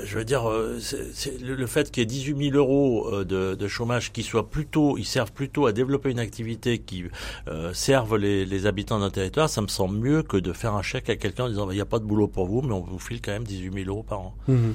je 0.04 0.18
veux 0.18 0.24
dire, 0.24 0.50
c'est, 0.80 1.40
le 1.40 1.66
fait 1.66 1.90
qu'il 1.90 2.02
y 2.02 2.04
ait 2.04 2.06
18 2.06 2.50
000 2.50 2.56
euros 2.56 3.24
de, 3.24 3.54
de, 3.54 3.68
chômage 3.68 4.12
qui 4.12 4.22
soient 4.22 4.48
plutôt, 4.48 4.98
ils 4.98 5.04
servent 5.04 5.32
plutôt 5.32 5.66
à 5.66 5.72
développer 5.72 6.10
une 6.10 6.18
activité 6.18 6.78
qui 6.78 7.04
euh, 7.48 7.72
serve 7.72 8.16
les, 8.16 8.44
les 8.44 8.66
habitants 8.66 8.98
d'un 8.98 9.10
territoire, 9.10 9.48
ça 9.48 9.62
me 9.62 9.68
semble 9.68 9.98
mieux 9.98 10.22
que 10.22 10.36
de 10.36 10.52
faire 10.52 10.74
un 10.74 10.82
chèque 10.82 11.10
à 11.10 11.16
quelqu'un 11.16 11.44
en 11.44 11.48
disant, 11.48 11.70
il 11.70 11.74
n'y 11.74 11.80
a 11.80 11.86
pas 11.86 11.98
de 11.98 12.04
boulot 12.04 12.28
pour 12.28 12.46
vous, 12.46 12.62
mais 12.62 12.72
on 12.72 12.80
vous 12.80 12.98
file 12.98 13.20
quand 13.20 13.32
même 13.32 13.44
18 13.44 13.72
000 13.84 13.88
euros 13.88 14.02
par 14.02 14.20
an. 14.20 14.34
Mmh. 14.48 14.70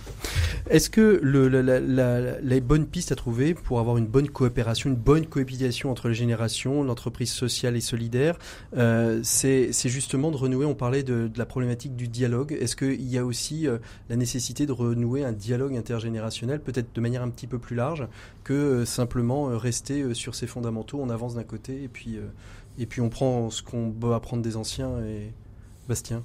Est-ce 0.70 0.90
que 0.90 1.20
la, 1.24 1.80
la, 1.80 2.40
les 2.40 2.62
bonnes 2.62 2.88
pistes 2.88 3.12
à 3.12 3.16
trouver 3.16 3.54
pour 3.54 3.80
avoir 3.80 3.98
une 3.98 4.08
bonne 4.08 4.30
coopération, 4.30 4.90
une 4.90 4.96
bonne 4.96 5.26
cohabitation 5.26 5.92
entre 5.92 6.08
les 6.08 6.14
générations, 6.14 6.84
l'entreprise 6.84 7.32
sociale 7.32 7.76
et 7.76 7.82
solidaire, 7.82 8.38
euh, 8.76 9.20
c'est 9.24 9.72
justement 9.86 10.32
de 10.32 10.38
renouer, 10.38 10.66
on 10.66 10.76
parlait 10.76 11.04
de, 11.04 11.30
la 11.36 11.46
problématique 11.46 11.96
du 11.96 12.08
dialogue. 12.08 12.58
Est-ce 12.60 12.76
qu'il 12.76 13.02
y 13.02 13.18
a 13.18 13.26
aussi 13.26 13.68
euh, 13.68 13.78
la 14.10 14.16
nécessité 14.16 14.66
de 14.66 14.72
renouer 14.72 15.24
un 15.24 15.34
dialogue 15.34 15.76
intergénérationnel, 15.76 16.60
peut-être 16.60 16.94
de 16.94 17.02
manière 17.02 17.24
un 17.24 17.30
petit 17.30 17.48
peu 17.48 17.60
plus 17.60 17.76
large, 17.76 18.08
que 18.44 18.54
euh, 18.54 18.86
simplement 18.86 19.58
rester 19.58 20.14
sur 20.14 20.36
ses 20.36 20.48
fondamentaux, 20.48 21.00
on 21.02 21.10
avance 21.10 21.36
d'un 21.36 21.44
côté 21.44 21.84
et 21.84 21.88
puis, 21.88 22.18
et 22.78 22.86
puis 22.86 23.02
on 23.02 23.10
prend 23.10 23.50
ce 23.50 23.62
qu'on 23.64 23.92
peut 23.92 24.14
apprendre 24.14 24.44
des 24.44 24.58
anciens 24.58 25.00
et 25.04 25.32
Bastien? 25.88 26.24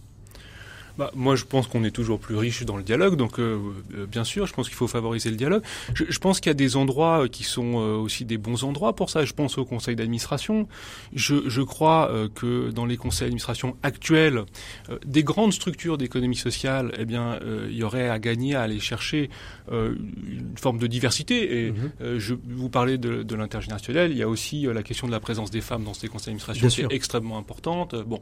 Bah, 1.00 1.10
moi, 1.14 1.34
je 1.34 1.46
pense 1.46 1.66
qu'on 1.66 1.82
est 1.82 1.90
toujours 1.92 2.20
plus 2.20 2.36
riche 2.36 2.62
dans 2.66 2.76
le 2.76 2.82
dialogue, 2.82 3.16
donc 3.16 3.38
euh, 3.38 3.58
euh, 3.94 4.04
bien 4.04 4.22
sûr, 4.22 4.46
je 4.46 4.52
pense 4.52 4.68
qu'il 4.68 4.76
faut 4.76 4.86
favoriser 4.86 5.30
le 5.30 5.36
dialogue. 5.36 5.62
Je, 5.94 6.04
je 6.06 6.18
pense 6.18 6.40
qu'il 6.40 6.50
y 6.50 6.56
a 6.58 6.60
des 6.66 6.76
endroits 6.76 7.26
qui 7.26 7.42
sont 7.42 7.78
euh, 7.78 7.96
aussi 7.96 8.26
des 8.26 8.36
bons 8.36 8.64
endroits 8.64 8.94
pour 8.94 9.08
ça. 9.08 9.24
Je 9.24 9.32
pense 9.32 9.56
au 9.56 9.64
conseil 9.64 9.96
d'administration. 9.96 10.68
Je, 11.14 11.48
je, 11.48 11.62
crois 11.62 12.10
euh, 12.10 12.28
que 12.28 12.70
dans 12.70 12.84
les 12.84 12.98
conseils 12.98 13.28
d'administration 13.28 13.78
actuels, 13.82 14.44
euh, 14.90 14.98
des 15.06 15.22
grandes 15.22 15.54
structures 15.54 15.96
d'économie 15.96 16.36
sociale, 16.36 16.92
eh 16.98 17.06
bien, 17.06 17.38
il 17.70 17.76
y 17.76 17.82
aurait 17.82 18.10
à 18.10 18.18
gagner 18.18 18.54
à 18.54 18.60
aller 18.60 18.78
chercher 18.78 19.30
une 19.70 20.58
forme 20.60 20.78
de 20.78 20.86
diversité. 20.86 21.36
Et 21.56 21.70
mm-hmm. 21.70 22.18
je 22.18 22.34
vous 22.46 22.68
parlais 22.68 22.98
de, 22.98 23.22
de 23.22 23.34
l'intergénérationnel. 23.34 24.10
Il 24.10 24.18
y 24.18 24.22
a 24.22 24.28
aussi 24.28 24.66
la 24.66 24.82
question 24.82 25.06
de 25.06 25.12
la 25.12 25.20
présence 25.20 25.50
des 25.50 25.62
femmes 25.62 25.84
dans 25.84 25.94
ces 25.94 26.08
conseils 26.08 26.34
d'administration 26.34 26.68
qui 26.68 26.82
est 26.82 26.94
extrêmement 26.94 27.38
importante. 27.38 27.94
Bon, 27.94 28.20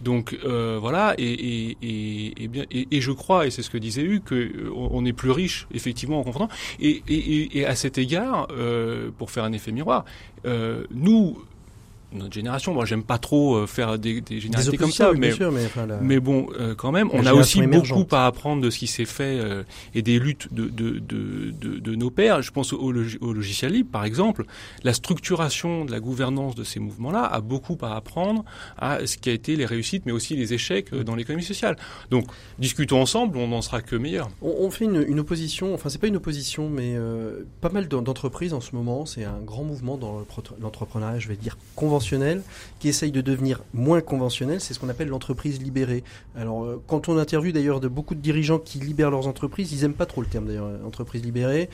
donc 0.00 0.34
voilà, 0.44 1.14
et, 1.18 1.32
et, 1.32 1.76
et 1.82 2.13
et, 2.36 2.48
bien, 2.48 2.64
et, 2.70 3.00
je 3.00 3.12
crois, 3.12 3.46
et 3.46 3.50
c'est 3.50 3.62
ce 3.62 3.70
que 3.70 3.78
disait 3.78 4.02
Hugues, 4.02 4.24
qu'on 4.24 5.02
euh, 5.02 5.08
est 5.08 5.12
plus 5.12 5.30
riche 5.30 5.66
effectivement 5.72 6.20
en 6.20 6.22
confrontant. 6.22 6.52
Et, 6.80 7.02
et 7.08 7.66
à 7.66 7.74
cet 7.74 7.98
égard, 7.98 8.48
euh, 8.50 9.10
pour 9.18 9.30
faire 9.30 9.44
un 9.44 9.52
effet 9.52 9.72
miroir, 9.72 10.04
euh, 10.46 10.84
nous, 10.90 11.38
notre 12.14 12.32
génération. 12.32 12.72
Moi, 12.72 12.84
j'aime 12.84 13.02
pas 13.02 13.18
trop 13.18 13.56
euh, 13.56 13.66
faire 13.66 13.98
des, 13.98 14.20
des 14.20 14.40
généralités 14.40 14.76
comme 14.76 14.90
ça, 14.90 15.12
mais, 15.12 15.32
sûr, 15.32 15.50
mais, 15.52 15.66
enfin, 15.66 15.86
la... 15.86 15.98
mais, 15.98 16.20
bon, 16.20 16.46
euh, 16.58 16.74
quand 16.74 16.92
même, 16.92 17.08
on 17.12 17.26
a 17.26 17.34
aussi 17.34 17.60
émergente. 17.60 17.98
beaucoup 17.98 18.14
à 18.16 18.26
apprendre 18.26 18.62
de 18.62 18.70
ce 18.70 18.78
qui 18.78 18.86
s'est 18.86 19.04
fait 19.04 19.38
euh, 19.38 19.64
et 19.94 20.02
des 20.02 20.18
luttes 20.18 20.52
de, 20.52 20.66
de, 20.68 20.98
de, 20.98 21.50
de, 21.50 21.78
de 21.78 21.94
nos 21.94 22.10
pères. 22.10 22.42
Je 22.42 22.50
pense 22.50 22.72
au, 22.72 22.78
au, 22.78 23.32
logiciel 23.32 23.72
libre, 23.72 23.90
par 23.90 24.04
exemple. 24.04 24.44
La 24.82 24.94
structuration 24.94 25.84
de 25.84 25.90
la 25.90 26.00
gouvernance 26.00 26.54
de 26.54 26.64
ces 26.64 26.80
mouvements-là 26.80 27.24
a 27.24 27.40
beaucoup 27.40 27.78
à 27.82 27.96
apprendre 27.96 28.44
à 28.78 29.06
ce 29.06 29.16
qui 29.16 29.30
a 29.30 29.32
été 29.32 29.56
les 29.56 29.66
réussites, 29.66 30.06
mais 30.06 30.12
aussi 30.12 30.36
les 30.36 30.54
échecs 30.54 30.92
euh, 30.92 31.04
dans 31.04 31.14
l'économie 31.14 31.44
sociale. 31.44 31.76
Donc, 32.10 32.26
discutons 32.58 33.00
ensemble, 33.00 33.38
on 33.38 33.48
n'en 33.48 33.62
sera 33.62 33.82
que 33.82 33.96
meilleur. 33.96 34.30
On, 34.42 34.54
on 34.60 34.70
fait 34.70 34.84
une, 34.84 35.04
une, 35.08 35.20
opposition, 35.20 35.74
enfin, 35.74 35.88
c'est 35.88 35.98
pas 36.00 36.06
une 36.06 36.16
opposition, 36.16 36.68
mais 36.68 36.96
pas 37.60 37.70
mal 37.70 37.88
d'entreprises 37.88 38.52
en 38.52 38.60
ce 38.60 38.74
moment. 38.76 39.06
C'est 39.06 39.24
un 39.24 39.40
grand 39.40 39.64
mouvement 39.64 39.96
dans 39.96 40.24
l'entrepreneuriat, 40.60 41.18
je 41.18 41.28
vais 41.28 41.36
dire 41.36 41.56
conventionnel 41.74 42.03
qui 42.78 42.88
essaye 42.88 43.12
de 43.12 43.20
devenir 43.20 43.62
moins 43.72 44.00
conventionnel, 44.00 44.60
c'est 44.60 44.74
ce 44.74 44.78
qu'on 44.78 44.88
appelle 44.88 45.08
l'entreprise 45.08 45.60
libérée. 45.60 46.04
Alors, 46.36 46.64
euh, 46.64 46.82
quand 46.86 47.08
on 47.08 47.18
interviewe 47.18 47.52
d'ailleurs 47.52 47.80
de 47.80 47.88
beaucoup 47.88 48.14
de 48.14 48.20
dirigeants 48.20 48.58
qui 48.58 48.78
libèrent 48.78 49.10
leurs 49.10 49.26
entreprises, 49.26 49.72
ils 49.72 49.84
aiment 49.84 49.94
pas 49.94 50.06
trop 50.06 50.20
le 50.20 50.26
terme 50.26 50.46
d'ailleurs, 50.46 50.68
entreprise 50.86 51.22
libérée. 51.22 51.68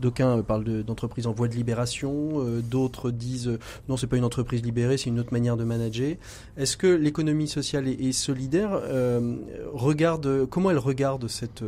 D'aucuns 0.00 0.42
parlent 0.42 0.82
d'entreprise 0.82 1.26
en 1.26 1.32
voie 1.32 1.48
de 1.48 1.54
libération, 1.54 2.40
euh, 2.40 2.60
d'autres 2.60 3.10
disent 3.10 3.48
euh, 3.48 3.58
non, 3.88 3.96
c'est 3.96 4.06
pas 4.06 4.16
une 4.16 4.24
entreprise 4.24 4.62
libérée, 4.62 4.96
c'est 4.96 5.10
une 5.10 5.20
autre 5.20 5.32
manière 5.32 5.56
de 5.56 5.64
manager. 5.64 6.16
Est-ce 6.56 6.76
que 6.76 6.86
l'économie 6.86 7.48
sociale 7.48 7.88
et, 7.88 8.12
solidaire 8.12 8.70
euh, 8.72 9.36
regarde, 9.72 10.46
comment 10.46 10.70
elle 10.70 10.78
regarde 10.78 11.28
cette 11.28 11.64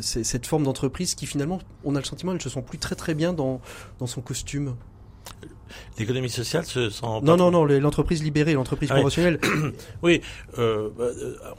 cette 0.00 0.46
forme 0.46 0.64
d'entreprise 0.64 1.14
qui 1.14 1.26
finalement, 1.26 1.60
on 1.84 1.94
a 1.94 2.00
le 2.00 2.04
sentiment, 2.04 2.32
elles 2.32 2.42
se 2.42 2.48
sent 2.48 2.62
plus 2.66 2.78
très 2.78 2.96
très 2.96 3.14
bien 3.14 3.32
dans, 3.32 3.60
dans 4.00 4.08
son 4.08 4.20
costume? 4.20 4.74
L'économie 5.98 6.30
sociale 6.30 6.64
se 6.64 6.90
sent... 6.90 7.06
Non, 7.22 7.36
non, 7.36 7.50
non, 7.50 7.64
l'entreprise 7.64 8.22
libérée, 8.22 8.54
l'entreprise 8.54 8.90
ah 8.92 8.96
conventionnelle. 8.96 9.38
oui, 10.02 10.20
euh, 10.58 10.88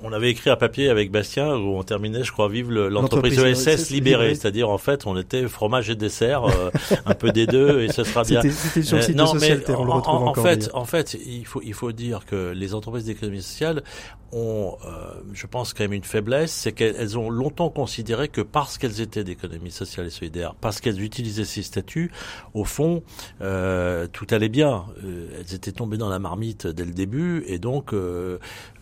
on 0.04 0.14
avait 0.14 0.30
écrit 0.30 0.50
un 0.50 0.56
papier 0.56 0.90
avec 0.90 1.12
Bastien 1.12 1.56
où 1.56 1.78
on 1.78 1.84
terminait, 1.84 2.24
je 2.24 2.32
crois, 2.32 2.50
vive 2.50 2.72
l'entreprise 2.72 3.40
ESS 3.40 3.90
libérée, 3.90 4.36
c'est-à-dire 4.36 4.70
en 4.70 4.78
fait 4.78 5.06
on 5.06 5.18
était 5.18 5.48
fromage 5.48 5.90
et 5.90 5.96
dessert, 5.96 6.46
euh, 6.46 6.70
un 7.06 7.14
peu 7.14 7.32
des 7.32 7.48
deux 7.48 7.82
et 7.82 7.90
ce 7.90 8.04
sera 8.04 8.24
bien. 8.24 8.42
C'était 8.42 8.84
sur 8.84 8.98
le 8.98 9.02
site 9.02 9.16
non, 9.16 9.34
de 9.34 9.40
mais 9.40 9.70
on 9.72 9.86
le 9.86 9.92
retrouve 9.92 10.24
en, 10.24 10.28
encore. 10.28 10.46
En 10.46 10.48
fait, 10.48 10.70
en 10.74 10.86
fait, 10.86 11.18
il 11.26 11.46
faut, 11.46 11.62
il 11.64 11.74
faut 11.74 11.92
dire 11.92 12.26
que 12.26 12.52
les 12.56 12.74
entreprises 12.74 13.06
d'économie 13.06 13.42
sociale 13.42 13.84
ont, 14.32 14.78
euh, 14.86 15.14
je 15.34 15.48
pense, 15.48 15.74
quand 15.74 15.84
même 15.84 15.94
une 15.94 16.04
faiblesse, 16.04 16.52
c'est 16.52 16.72
qu'elles 16.72 17.18
ont 17.18 17.30
longtemps 17.30 17.70
considéré 17.70 18.28
que 18.28 18.42
parce 18.42 18.78
qu'elles 18.78 19.02
étaient 19.02 19.24
d'économie 19.24 19.72
sociale 19.72 20.08
et 20.08 20.10
solidaire, 20.10 20.56
parce 20.60 20.82
qu'elles 20.82 21.02
utilisaient 21.02 21.46
ces 21.46 21.64
statuts, 21.64 22.12
au 22.54 22.66
fond, 22.66 23.04
euh, 23.42 23.97
tout 24.06 24.28
allait 24.32 24.50
bien. 24.50 24.86
Euh, 25.04 25.30
elles 25.40 25.56
étaient 25.56 25.72
tombées 25.72 25.98
dans 25.98 26.10
la 26.10 26.20
marmite 26.20 26.68
dès 26.68 26.86
le 26.86 26.94
début, 26.94 27.44
et 27.48 27.58
donc 27.58 27.94
euh, 27.94 27.98
euh, 27.98 28.77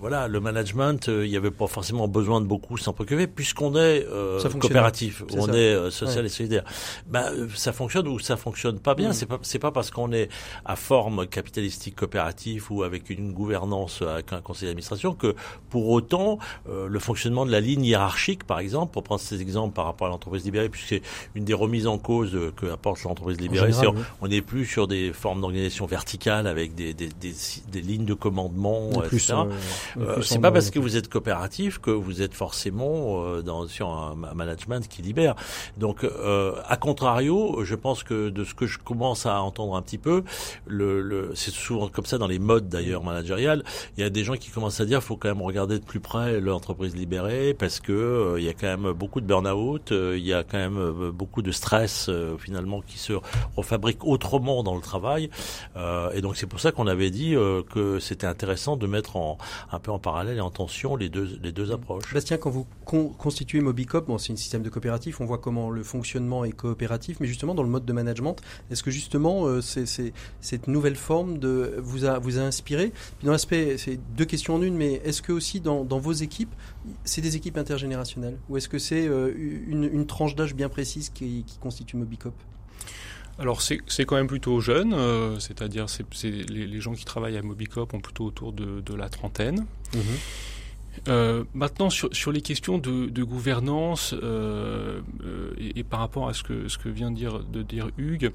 voilà, 0.00 0.28
le 0.28 0.40
management, 0.40 1.06
il 1.08 1.30
n'y 1.30 1.36
avait 1.36 1.50
pas 1.50 1.66
forcément 1.66 2.08
besoin 2.08 2.40
de 2.40 2.46
beaucoup 2.46 2.76
s'en 2.76 2.92
préoccuper, 2.92 3.26
puisqu'on 3.26 3.76
est 3.76 4.06
coopératif, 4.60 5.22
est 5.22 5.38
on 5.38 5.52
est 5.52 5.90
social 5.90 6.26
et 6.26 6.28
solidaire. 6.28 6.64
Ben, 7.06 7.48
ça 7.54 7.72
fonctionne 7.72 8.08
ou 8.08 8.18
ça 8.18 8.36
fonctionne 8.36 8.78
pas 8.78 8.94
bien. 8.94 9.10
Mmh. 9.10 9.14
C'est 9.14 9.26
pas 9.26 9.38
c'est 9.42 9.58
pas 9.58 9.70
parce 9.70 9.90
qu'on 9.90 10.12
est 10.12 10.28
à 10.64 10.76
forme 10.76 11.26
capitalistique 11.26 11.96
coopératif 11.96 12.70
ou 12.70 12.82
avec 12.82 13.10
une 13.10 13.32
gouvernance 13.32 14.02
avec 14.02 14.32
un 14.32 14.40
conseil 14.40 14.68
d'administration 14.68 15.14
que 15.14 15.34
pour 15.70 15.88
autant 15.88 16.38
le 16.66 16.98
fonctionnement 16.98 17.46
de 17.46 17.50
la 17.50 17.60
ligne 17.60 17.84
hiérarchique, 17.84 18.44
par 18.44 18.58
exemple, 18.58 18.92
pour 18.92 19.02
prendre 19.02 19.20
ces 19.20 19.40
exemples 19.40 19.74
par 19.74 19.86
rapport 19.86 20.06
à 20.06 20.10
l'entreprise 20.10 20.44
libérée, 20.44 20.68
puisque 20.68 20.88
c'est 20.88 21.02
une 21.34 21.44
des 21.44 21.54
remises 21.54 21.86
en 21.86 21.98
cause 21.98 22.36
que 22.56 22.66
apporte 22.66 23.02
l'entreprise 23.02 23.40
libérée, 23.40 23.72
c'est 23.72 23.86
on, 23.86 23.94
on 24.20 24.30
est 24.30 24.40
plus 24.40 24.66
sur 24.66 24.86
des 24.86 25.12
formes 25.12 25.40
d'organisation 25.40 25.86
verticale 25.86 26.46
avec 26.46 26.74
des, 26.74 26.94
des, 26.94 27.08
des, 27.08 27.34
des, 27.70 27.80
lignes 27.80 28.04
de 28.04 28.14
commandement, 28.14 28.90
etc. 29.04 29.34
Euh, 29.98 30.22
c'est 30.22 30.40
pas 30.40 30.52
parce 30.52 30.70
que 30.70 30.78
vous 30.78 30.96
êtes 30.96 31.08
coopératif 31.08 31.78
que 31.78 31.90
vous 31.90 32.22
êtes 32.22 32.34
forcément 32.34 33.24
euh, 33.24 33.42
dans, 33.42 33.66
sur 33.66 33.88
un, 33.88 34.16
un, 34.30 34.34
management 34.34 34.86
qui 34.88 35.02
libère. 35.02 35.34
Donc, 35.76 36.04
euh, 36.04 36.54
à 36.66 36.76
contrario, 36.76 37.64
je 37.64 37.74
pense 37.74 38.02
que 38.02 38.28
de 38.28 38.44
ce 38.44 38.54
que 38.54 38.66
je 38.66 38.78
commence 38.78 39.26
à 39.26 39.40
entendre 39.40 39.76
un 39.76 39.82
petit 39.82 39.98
peu, 39.98 40.24
le, 40.66 41.00
le 41.00 41.32
c'est 41.34 41.52
souvent 41.52 41.88
comme 41.88 42.06
ça 42.06 42.18
dans 42.18 42.26
les 42.26 42.38
modes 42.38 42.68
d'ailleurs 42.68 43.02
managériales, 43.02 43.64
il 43.96 44.02
y 44.02 44.06
a 44.06 44.10
des 44.10 44.24
gens 44.24 44.34
qui 44.34 44.50
commencent 44.50 44.80
à 44.80 44.84
dire 44.84 45.02
faut 45.02 45.16
quand 45.16 45.28
même 45.28 45.42
regarder 45.42 45.78
de 45.78 45.84
plus 45.84 46.00
près 46.00 46.40
l'entreprise 46.40 46.94
libérée 46.94 47.54
parce 47.54 47.80
que 47.80 47.92
euh, 47.92 48.40
il 48.40 48.44
y 48.44 48.48
a 48.48 48.52
quand 48.52 48.66
même 48.66 48.92
beaucoup 48.92 49.20
de 49.20 49.26
burn-out, 49.26 49.92
euh, 49.92 50.16
il 50.16 50.24
y 50.24 50.32
a 50.32 50.42
quand 50.42 50.58
même 50.58 51.10
beaucoup 51.10 51.42
de 51.42 51.52
stress 51.52 52.10
finalement 52.38 52.80
qui 52.80 52.98
se 52.98 53.12
refabrique 53.56 54.04
autrement 54.04 54.62
dans 54.62 54.74
le 54.74 54.80
travail. 54.80 55.30
Euh, 55.76 56.10
et 56.12 56.20
donc 56.20 56.36
c'est 56.36 56.46
pour 56.46 56.60
ça 56.60 56.72
qu'on 56.72 56.86
avait 56.86 57.10
dit 57.10 57.34
euh, 57.34 57.62
que 57.62 57.98
c'était 57.98 58.26
intéressant 58.26 58.76
de 58.76 58.86
mettre 58.86 59.16
en, 59.16 59.33
un 59.72 59.78
peu 59.78 59.90
en 59.90 59.98
parallèle 59.98 60.36
et 60.36 60.40
en 60.40 60.50
tension 60.50 60.96
les 60.96 61.08
deux, 61.08 61.38
les 61.42 61.52
deux 61.52 61.72
approches. 61.72 62.12
Bastien, 62.12 62.36
quand 62.36 62.50
vous 62.50 62.66
con 62.84 63.08
constituez 63.08 63.60
Mobicop, 63.60 64.06
bon, 64.06 64.18
c'est 64.18 64.32
un 64.32 64.36
système 64.36 64.62
de 64.62 64.70
coopératif, 64.70 65.20
on 65.20 65.24
voit 65.24 65.38
comment 65.38 65.70
le 65.70 65.82
fonctionnement 65.82 66.44
est 66.44 66.52
coopératif, 66.52 67.18
mais 67.20 67.26
justement 67.26 67.54
dans 67.54 67.62
le 67.62 67.68
mode 67.68 67.84
de 67.84 67.92
management, 67.92 68.36
est-ce 68.70 68.82
que 68.82 68.90
justement 68.90 69.46
euh, 69.46 69.60
cette 69.60 70.68
nouvelle 70.68 70.96
forme 70.96 71.38
de, 71.38 71.74
vous, 71.78 72.04
a, 72.04 72.18
vous 72.18 72.38
a 72.38 72.42
inspiré? 72.42 72.92
Puis 73.18 73.26
dans 73.26 73.32
l'aspect, 73.32 73.76
c'est 73.78 73.98
deux 74.16 74.24
questions 74.24 74.54
en 74.54 74.62
une, 74.62 74.76
mais 74.76 75.00
est-ce 75.04 75.22
que 75.22 75.32
aussi 75.32 75.60
dans, 75.60 75.84
dans 75.84 75.98
vos 75.98 76.12
équipes, 76.12 76.54
c'est 77.04 77.20
des 77.20 77.36
équipes 77.36 77.58
intergénérationnelles? 77.58 78.38
Ou 78.48 78.56
est-ce 78.56 78.68
que 78.68 78.78
c'est 78.78 79.06
euh, 79.06 79.32
une, 79.36 79.84
une 79.84 80.06
tranche 80.06 80.34
d'âge 80.34 80.54
bien 80.54 80.68
précise 80.68 81.10
qui, 81.10 81.44
qui 81.46 81.58
constitue 81.58 81.96
Mobicop? 81.96 82.34
Alors 83.38 83.62
c'est 83.62 84.04
quand 84.04 84.16
même 84.16 84.28
plutôt 84.28 84.60
jeune, 84.60 84.92
euh, 84.92 85.38
c'est-à-dire 85.40 85.86
c'est 85.88 86.04
les, 86.24 86.66
les, 86.66 86.80
gens 86.80 86.92
qui 86.92 87.04
travaillent 87.04 87.36
à 87.36 87.42
Mobicop 87.42 87.92
ont 87.92 88.00
plutôt 88.00 88.24
autour 88.26 88.52
de, 88.52 88.80
de 88.80 88.94
la 88.94 89.08
trentaine. 89.08 89.66
Mmh. 89.92 89.98
Euh, 91.08 91.42
maintenant, 91.54 91.90
sur, 91.90 92.14
sur, 92.14 92.30
les 92.30 92.40
questions 92.40 92.78
de, 92.78 93.06
de 93.06 93.22
gouvernance 93.24 94.14
euh, 94.22 95.00
et, 95.58 95.80
et, 95.80 95.82
par 95.82 95.98
rapport 95.98 96.28
à 96.28 96.34
ce 96.34 96.44
que, 96.44 96.68
ce 96.68 96.78
que 96.78 96.88
vient 96.88 97.10
de 97.10 97.16
dire, 97.16 97.40
de 97.40 97.62
dire 97.62 97.88
Hugues, 97.98 98.30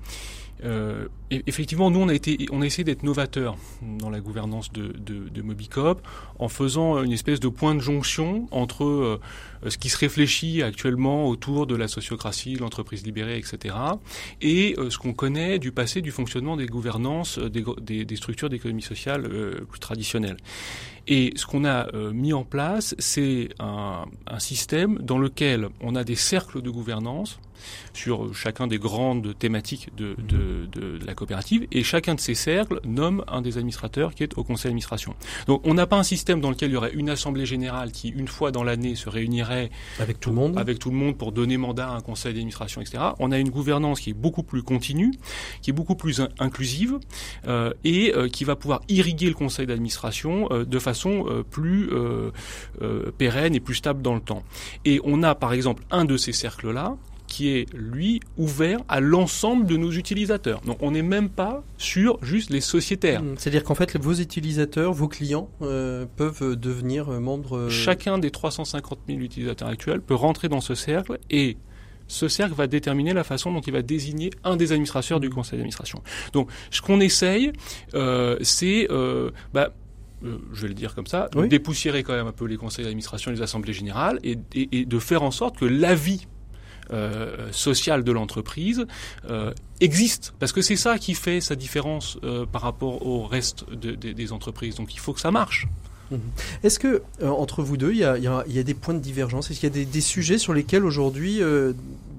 euh, 0.63 1.07
effectivement, 1.29 1.89
nous, 1.89 1.99
on 1.99 2.09
a, 2.09 2.13
été, 2.13 2.47
on 2.51 2.61
a 2.61 2.65
essayé 2.65 2.83
d'être 2.83 3.03
novateur 3.03 3.57
dans 3.81 4.09
la 4.09 4.19
gouvernance 4.19 4.71
de, 4.71 4.87
de, 4.87 5.29
de, 5.29 5.41
Mobicop 5.41 6.05
en 6.37 6.49
faisant 6.49 7.01
une 7.01 7.11
espèce 7.11 7.39
de 7.39 7.47
point 7.47 7.75
de 7.75 7.79
jonction 7.79 8.47
entre 8.51 8.83
euh, 8.83 9.19
ce 9.67 9.77
qui 9.77 9.89
se 9.89 9.97
réfléchit 9.97 10.63
actuellement 10.63 11.27
autour 11.27 11.67
de 11.67 11.75
la 11.75 11.87
sociocratie, 11.87 12.55
l'entreprise 12.55 13.05
libérée, 13.05 13.37
etc., 13.37 13.75
et 14.41 14.75
euh, 14.77 14.89
ce 14.89 14.97
qu'on 14.97 15.13
connaît 15.13 15.59
du 15.59 15.71
passé 15.71 16.01
du 16.01 16.11
fonctionnement 16.11 16.57
des 16.57 16.67
gouvernances 16.67 17.39
des, 17.39 17.63
des, 17.81 18.05
des 18.05 18.15
structures 18.15 18.49
d'économie 18.49 18.81
sociale 18.81 19.25
euh, 19.25 19.65
plus 19.69 19.79
traditionnelles. 19.79 20.37
Et 21.07 21.33
ce 21.35 21.45
qu'on 21.45 21.65
a 21.65 21.87
euh, 21.95 22.11
mis 22.11 22.33
en 22.33 22.43
place, 22.43 22.95
c'est 22.99 23.49
un, 23.59 24.05
un, 24.27 24.39
système 24.39 24.99
dans 24.99 25.17
lequel 25.17 25.69
on 25.81 25.95
a 25.95 26.03
des 26.03 26.15
cercles 26.15 26.61
de 26.61 26.69
gouvernance 26.69 27.39
sur 27.93 28.33
chacun 28.35 28.67
des 28.67 28.79
grandes 28.79 29.37
thématiques 29.37 29.89
de, 29.95 30.15
de, 30.17 30.67
de, 30.71 31.05
la 31.05 31.13
coopérative, 31.13 31.67
et 31.71 31.83
chacun 31.83 32.15
de 32.15 32.19
ces 32.19 32.35
cercles 32.35 32.79
nomme 32.83 33.23
un 33.27 33.41
des 33.41 33.57
administrateurs 33.57 34.13
qui 34.15 34.23
est 34.23 34.37
au 34.37 34.43
conseil 34.43 34.69
d'administration. 34.69 35.15
Donc 35.47 35.61
on 35.65 35.73
n'a 35.73 35.87
pas 35.87 35.97
un 35.97 36.03
système 36.03 36.41
dans 36.41 36.49
lequel 36.49 36.71
il 36.71 36.73
y 36.73 36.77
aurait 36.77 36.93
une 36.93 37.09
assemblée 37.09 37.45
générale 37.45 37.91
qui, 37.91 38.09
une 38.09 38.27
fois 38.27 38.51
dans 38.51 38.63
l'année, 38.63 38.95
se 38.95 39.09
réunirait 39.09 39.69
avec 39.99 40.19
tout 40.19 40.29
le 40.29 40.35
monde, 40.35 40.57
avec 40.57 40.79
tout 40.79 40.89
le 40.89 40.97
monde 40.97 41.17
pour 41.17 41.31
donner 41.31 41.57
mandat 41.57 41.89
à 41.89 41.95
un 41.95 42.01
conseil 42.01 42.33
d'administration, 42.33 42.81
etc. 42.81 43.03
On 43.19 43.31
a 43.31 43.39
une 43.39 43.49
gouvernance 43.49 43.99
qui 43.99 44.11
est 44.11 44.13
beaucoup 44.13 44.43
plus 44.43 44.63
continue, 44.63 45.11
qui 45.61 45.69
est 45.69 45.73
beaucoup 45.73 45.95
plus 45.95 46.21
inclusive 46.39 46.99
euh, 47.47 47.73
et 47.83 48.13
euh, 48.15 48.27
qui 48.27 48.43
va 48.43 48.55
pouvoir 48.55 48.81
irriguer 48.87 49.27
le 49.27 49.33
conseil 49.33 49.65
d'administration 49.65 50.47
euh, 50.51 50.65
de 50.65 50.79
façon 50.79 51.25
euh, 51.27 51.43
plus 51.43 51.89
euh, 51.91 52.31
pérenne 53.17 53.55
et 53.55 53.59
plus 53.59 53.75
stable 53.75 54.01
dans 54.01 54.15
le 54.15 54.21
temps. 54.21 54.43
Et 54.85 54.99
on 55.03 55.23
a 55.23 55.35
par 55.35 55.53
exemple 55.53 55.83
un 55.91 56.05
de 56.05 56.17
ces 56.17 56.33
cercles-là 56.33 56.95
qui 57.29 57.49
est, 57.49 57.73
lui, 57.73 58.19
ouvert 58.37 58.79
à 58.89 58.99
l'ensemble 58.99 59.65
de 59.65 59.77
nos 59.77 59.91
utilisateurs. 59.91 60.61
Donc 60.61 60.77
on 60.81 60.91
n'est 60.91 61.01
même 61.01 61.29
pas 61.29 61.63
sur 61.77 62.17
juste 62.23 62.49
les 62.49 62.61
sociétaires. 62.61 63.23
Mmh. 63.23 63.35
C'est-à-dire 63.37 63.63
qu'en 63.63 63.75
fait, 63.75 63.95
vos 63.97 64.13
utilisateurs, 64.13 64.93
vos 64.93 65.07
clients 65.07 65.49
euh, 65.61 66.05
peuvent 66.17 66.55
devenir 66.55 67.09
membres... 67.09 67.69
Chacun 67.69 68.17
des 68.17 68.31
350 68.31 68.99
000 69.07 69.19
utilisateurs 69.19 69.67
actuels 69.67 70.01
peut 70.01 70.15
rentrer 70.15 70.49
dans 70.49 70.61
ce 70.61 70.75
cercle 70.75 71.19
et 71.29 71.57
ce 72.09 72.27
cercle 72.27 72.55
va 72.55 72.67
déterminer 72.67 73.13
la 73.13 73.23
façon 73.23 73.53
dont 73.53 73.61
il 73.61 73.71
va 73.71 73.81
désigner 73.81 74.31
un 74.43 74.57
des 74.57 74.73
administrateurs 74.73 75.21
du 75.21 75.29
conseil 75.29 75.57
d'administration. 75.57 76.01
Donc, 76.33 76.49
ce 76.71 76.81
qu'on 76.81 76.99
essaye, 76.99 77.53
euh, 77.93 78.37
c'est, 78.41 78.87
euh, 78.89 79.31
bah, 79.53 79.71
euh, 80.25 80.37
je 80.51 80.63
vais 80.63 80.67
le 80.67 80.73
dire 80.73 80.95
comme 80.95 81.07
ça, 81.07 81.29
de 81.33 81.45
dépoussiérer 81.45 82.03
quand 82.03 82.13
même 82.13 82.27
un 82.27 82.33
peu 82.33 82.45
les 82.45 82.57
conseils 82.57 82.83
d'administration 82.83 83.31
les 83.31 83.41
assemblées 83.41 83.73
générales 83.73 84.19
et, 84.23 84.37
et, 84.53 84.79
et 84.79 84.85
de 84.85 84.99
faire 84.99 85.23
en 85.23 85.31
sorte 85.31 85.57
que 85.57 85.65
l'avis 85.65 86.27
euh, 86.91 87.51
social 87.51 88.03
de 88.03 88.11
l'entreprise 88.11 88.85
euh, 89.29 89.53
existe 89.79 90.33
parce 90.39 90.51
que 90.51 90.61
c'est 90.61 90.75
ça 90.75 90.97
qui 90.97 91.13
fait 91.13 91.39
sa 91.39 91.55
différence 91.55 92.17
euh, 92.23 92.45
par 92.45 92.63
rapport 92.63 93.05
au 93.05 93.25
reste 93.25 93.69
de, 93.69 93.91
de, 93.91 94.11
des 94.11 94.31
entreprises. 94.31 94.75
Donc 94.75 94.95
il 94.95 94.99
faut 94.99 95.13
que 95.13 95.19
ça 95.19 95.31
marche. 95.31 95.67
Mhm. 96.09 96.19
Est-ce 96.63 96.79
que 96.79 97.03
entre 97.23 97.61
vous 97.61 97.77
deux, 97.77 97.91
il 97.91 97.99
y 97.99 98.03
a, 98.03 98.17
y, 98.17 98.27
a, 98.27 98.63
des 98.63 98.73
points 98.73 98.95
de 98.95 98.99
divergence? 98.99 99.51
Est-ce 99.51 99.59
qu'il 99.59 99.75
y 99.75 99.81
a 99.81 99.85
des, 99.85 100.01
sujets 100.01 100.39
sur 100.39 100.53
lesquels 100.53 100.83
aujourd'hui, 100.83 101.39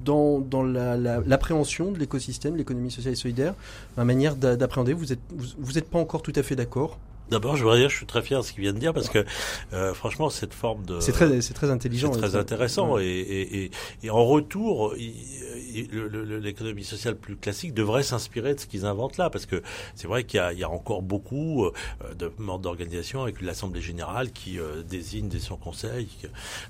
dans, 0.05 0.39
dans 0.39 0.63
l'appréhension 0.63 1.87
la, 1.87 1.91
la, 1.91 1.95
de 1.95 2.01
l'écosystème, 2.01 2.57
l'économie 2.57 2.93
sociale 2.93 3.15
et 3.15 3.17
solidaire, 3.17 3.55
la 3.97 4.05
manière 4.05 4.37
d'appréhender, 4.37 4.93
vous 4.93 5.07
n'êtes 5.07 5.21
vous, 5.59 5.79
êtes 5.79 5.91
pas 5.91 5.99
encore 5.99 6.23
tout 6.23 6.33
à 6.37 6.45
fait 6.45 6.55
d'accord? 6.55 6.99
D'abord, 7.31 7.57
je 7.57 7.63
voudrais 7.63 7.79
dire, 7.79 7.91
je 7.91 7.97
suis 7.97 8.07
très 8.07 8.23
fier 8.23 8.41
de 8.41 8.45
ce 8.45 8.53
qu'il 8.53 8.63
vient 8.63 8.73
de 8.73 8.79
dire 8.79 8.93
parce 8.93 9.09
que, 9.09 9.25
euh, 9.73 9.95
franchement, 9.95 10.31
cette 10.31 10.55
forme 10.55 10.85
de 10.85 11.01
c'est 11.01 11.13
très, 11.13 11.41
c'est 11.41 11.55
très 11.55 11.71
intelligent, 11.71 12.13
c'est 12.13 12.21
très 12.21 12.37
intéressant 12.37 12.95
ouais. 12.95 13.07
et, 13.07 13.21
et, 13.21 13.65
et, 13.65 13.71
et, 14.03 14.11
en 14.11 14.25
retour, 14.25 14.95
l'économie 14.95 16.85
sociale 16.85 17.17
plus 17.17 17.37
classique 17.37 17.75
devrait 17.75 18.03
s'inspirer 18.03 18.55
de 18.55 18.61
ce 18.61 18.67
qu'ils 18.67 18.87
inventent 18.87 19.17
là 19.17 19.31
parce 19.31 19.47
que 19.47 19.63
c'est 19.95 20.09
vrai 20.09 20.25
qu'il 20.25 20.41
y, 20.55 20.59
y, 20.59 20.65
a 20.65 20.71
encore 20.71 21.03
beaucoup 21.03 21.67
euh, 21.67 21.73
de 22.19 22.33
membres 22.39 22.61
d'organisation 22.61 23.23
avec 23.23 23.41
l'assemblée 23.41 23.81
générale 23.81 24.31
qui 24.33 24.59
euh, 24.59 24.83
désigne 24.83 25.29
des 25.29 25.39
son 25.39 25.57
conseils. 25.57 26.09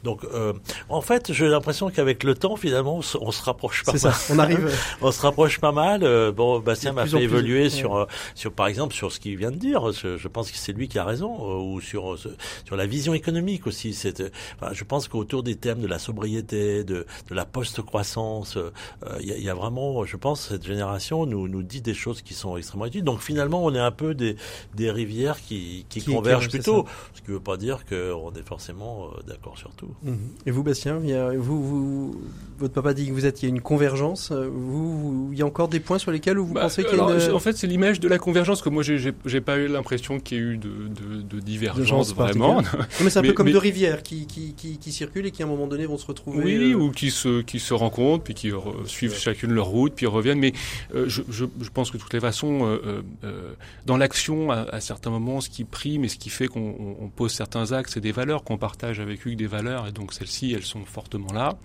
Donc, 0.04 0.24
euh, 0.24 0.52
en 0.88 1.00
fait, 1.00 1.32
j'ai 1.32 1.48
l'impression 1.48 1.90
qu'avec 1.90 2.24
le 2.24 2.34
temps, 2.34 2.56
finalement, 2.56 2.96
on 2.96 3.02
se, 3.02 3.18
on 3.20 3.30
se 3.30 3.42
rapproche 3.42 3.84
pas. 3.84 3.92
C'est 3.92 3.98
ça. 3.98 4.14
On 4.30 4.38
arrive. 4.38 4.70
on 5.02 5.12
se 5.12 5.20
rapproche 5.20 5.58
pas 5.58 5.72
mal. 5.72 6.02
Euh, 6.02 6.32
bon, 6.32 6.58
Bastien 6.60 6.92
m'a 6.92 7.06
fait 7.06 7.22
évoluer 7.22 7.62
plus, 7.62 7.70
sur, 7.70 7.92
ouais. 7.92 8.04
sur, 8.34 8.52
par 8.52 8.66
exemple, 8.66 8.94
sur 8.94 9.12
ce 9.12 9.20
qu'il 9.20 9.36
vient 9.36 9.50
de 9.50 9.56
dire. 9.56 9.92
Je, 9.92 10.16
je 10.16 10.28
pense 10.28 10.49
c'est 10.56 10.72
lui 10.72 10.88
qui 10.88 10.98
a 10.98 11.04
raison, 11.04 11.32
euh, 11.34 11.62
ou 11.62 11.80
sur 11.80 12.16
sur 12.64 12.76
la 12.76 12.86
vision 12.86 13.14
économique 13.14 13.66
aussi. 13.66 13.92
C'est, 13.94 14.20
enfin, 14.56 14.72
je 14.72 14.84
pense 14.84 15.08
qu'autour 15.08 15.42
des 15.42 15.56
thèmes 15.56 15.80
de 15.80 15.86
la 15.86 15.98
sobriété, 15.98 16.84
de, 16.84 17.06
de 17.28 17.34
la 17.34 17.44
post-croissance, 17.44 18.56
il 18.56 19.08
euh, 19.08 19.22
y, 19.22 19.32
a, 19.32 19.38
y, 19.38 19.48
a 19.48 19.54
vraiment, 19.54 20.04
je 20.04 20.16
pense, 20.16 20.48
cette 20.48 20.66
génération 20.66 21.26
nous 21.26 21.48
nous 21.48 21.62
dit 21.62 21.80
des 21.80 21.94
choses 21.94 22.22
qui 22.22 22.34
sont 22.34 22.56
extrêmement 22.56 22.86
utiles. 22.86 23.04
Donc 23.04 23.20
finalement, 23.20 23.64
on 23.64 23.74
est 23.74 23.78
un 23.78 23.92
peu 23.92 24.14
des 24.14 24.36
des 24.74 24.90
rivières 24.90 25.40
qui 25.40 25.86
qui, 25.88 26.00
qui 26.00 26.12
convergent 26.12 26.48
qui, 26.48 26.58
plutôt, 26.58 26.86
ce 27.14 27.20
qui 27.20 27.30
veut 27.30 27.40
pas 27.40 27.56
dire 27.56 27.84
qu'on 27.86 28.32
est 28.32 28.46
forcément 28.46 29.06
euh, 29.06 29.20
d'accord 29.26 29.58
sur 29.58 29.72
tout. 29.74 29.94
Mmh. 30.02 30.14
Et 30.46 30.50
vous, 30.50 30.62
Bastien, 30.62 31.00
y 31.04 31.12
a, 31.12 31.32
vous, 31.32 31.62
vous, 31.62 32.20
votre 32.58 32.74
papa 32.74 32.94
dit 32.94 33.06
que 33.06 33.12
vous 33.12 33.26
êtes, 33.26 33.42
il 33.42 33.46
y 33.46 33.52
a 33.52 33.54
une 33.54 33.60
convergence. 33.60 34.32
Vous, 34.32 35.30
il 35.32 35.38
y 35.38 35.42
a 35.42 35.46
encore 35.46 35.68
des 35.68 35.80
points 35.80 35.98
sur 35.98 36.10
lesquels 36.10 36.38
vous 36.38 36.52
bah, 36.52 36.62
pensez 36.62 36.84
qu'il 36.84 36.96
y 36.96 37.00
a 37.00 37.04
une... 37.04 37.32
En 37.32 37.38
fait, 37.38 37.56
c'est 37.56 37.66
l'image 37.66 38.00
de 38.00 38.08
la 38.08 38.18
convergence 38.18 38.62
que 38.62 38.68
moi, 38.68 38.82
j'ai 38.82 39.40
pas 39.40 39.56
eu 39.56 39.68
l'impression 39.68 40.20
qu'il 40.20 40.38
y 40.38 40.39
ait 40.39 40.39
eu 40.40 40.56
de, 40.56 40.68
de, 40.68 41.22
de 41.22 41.40
divergence 41.40 42.14
vraiment. 42.14 42.62
mais 43.02 43.10
c'est 43.10 43.18
un 43.18 43.22
peu 43.22 43.32
comme 43.32 43.46
mais... 43.46 43.52
deux 43.52 43.58
rivières 43.58 44.02
qui, 44.02 44.26
qui, 44.26 44.54
qui, 44.54 44.78
qui, 44.78 44.92
circulent 44.92 45.26
et 45.26 45.30
qui 45.30 45.42
à 45.42 45.46
un 45.46 45.48
moment 45.48 45.66
donné 45.66 45.86
vont 45.86 45.98
se 45.98 46.06
retrouver. 46.06 46.44
Oui, 46.44 46.72
euh... 46.72 46.74
ou 46.74 46.90
qui 46.90 47.10
se, 47.10 47.42
qui 47.42 47.60
se 47.60 47.74
rencontrent, 47.74 48.24
puis 48.24 48.34
qui 48.34 48.50
suivent 48.86 49.12
ouais. 49.12 49.16
chacune 49.16 49.52
leur 49.52 49.66
route, 49.66 49.94
puis 49.94 50.06
reviennent. 50.06 50.38
Mais 50.38 50.52
euh, 50.94 51.08
je, 51.08 51.22
je, 51.30 51.44
je, 51.60 51.70
pense 51.70 51.90
que 51.90 51.96
de 51.96 52.02
toutes 52.02 52.14
les 52.14 52.20
façons, 52.20 52.66
euh, 52.66 53.02
euh, 53.24 53.52
dans 53.86 53.96
l'action, 53.96 54.50
à, 54.50 54.60
à, 54.72 54.80
certains 54.80 55.10
moments, 55.10 55.40
ce 55.40 55.48
qui 55.48 55.64
prime 55.64 56.04
et 56.04 56.08
ce 56.08 56.16
qui 56.16 56.30
fait 56.30 56.48
qu'on 56.48 56.96
on 57.00 57.08
pose 57.08 57.32
certains 57.32 57.72
actes, 57.72 57.90
c'est 57.92 58.00
des 58.00 58.12
valeurs 58.12 58.44
qu'on 58.44 58.58
partage 58.58 59.00
avec 59.00 59.26
eux, 59.26 59.34
des 59.34 59.46
valeurs, 59.46 59.86
et 59.86 59.92
donc 59.92 60.12
celles-ci, 60.12 60.52
elles 60.52 60.64
sont 60.64 60.84
fortement 60.84 61.32
là, 61.32 61.58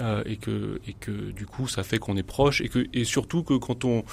euh, 0.00 0.22
et 0.26 0.36
que 0.36 0.80
et 0.88 0.94
que 0.94 1.10
du 1.10 1.46
coup, 1.46 1.68
ça 1.68 1.82
fait 1.82 1.98
qu'on 1.98 2.16
est 2.16 2.22
proche, 2.22 2.60
et 2.60 2.68
que 2.68 2.86
et 2.92 3.04
surtout 3.04 3.42
que 3.42 3.54
quand 3.54 3.84
on 3.84 4.04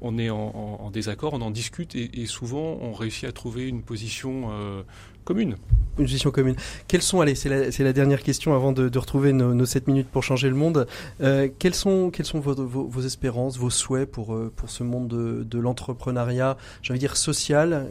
on 0.00 0.18
est 0.18 0.30
en, 0.30 0.90
désaccord, 0.92 1.34
on 1.34 1.40
en 1.40 1.50
discute 1.50 1.94
et, 1.94 2.26
souvent 2.26 2.78
on 2.80 2.92
réussit 2.92 3.24
à 3.24 3.32
trouver 3.32 3.68
une 3.68 3.82
position 3.82 4.50
euh, 4.50 4.82
commune. 5.24 5.56
Une 5.98 6.04
position 6.04 6.30
commune. 6.30 6.56
Quelles 6.88 7.02
sont, 7.02 7.20
allez, 7.20 7.34
c'est 7.34 7.48
la, 7.48 7.84
la, 7.84 7.92
dernière 7.92 8.22
question 8.22 8.54
avant 8.54 8.72
de, 8.72 8.98
retrouver 8.98 9.32
nos, 9.32 9.54
nos 9.54 9.64
7 9.64 9.88
minutes 9.88 10.08
pour 10.08 10.22
changer 10.22 10.48
le 10.48 10.54
monde. 10.54 10.86
Euh, 11.20 11.48
quelles 11.58 11.74
sont, 11.74 12.10
quelles 12.10 12.26
sont 12.26 12.40
vos, 12.40 12.54
vos, 12.54 13.02
espérances, 13.02 13.58
vos 13.58 13.70
souhaits 13.70 14.10
pour, 14.10 14.34
euh, 14.34 14.52
pour 14.54 14.70
ce 14.70 14.82
monde 14.82 15.08
de, 15.08 15.58
l'entrepreneuriat, 15.58 16.56
j'ai 16.82 16.92
envie 16.92 16.98
de 16.98 17.06
dire 17.06 17.16
social, 17.16 17.88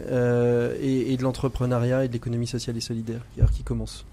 et, 0.81 1.17
de 1.17 1.23
l'entrepreneuriat 1.23 2.05
et 2.05 2.07
de 2.07 2.13
l'économie 2.13 2.47
sociale 2.47 2.77
et 2.77 2.81
solidaire 2.81 3.21
qui 3.53 3.63
commence? 3.63 4.05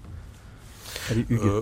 Allez, 1.09 1.25
euh, 1.31 1.61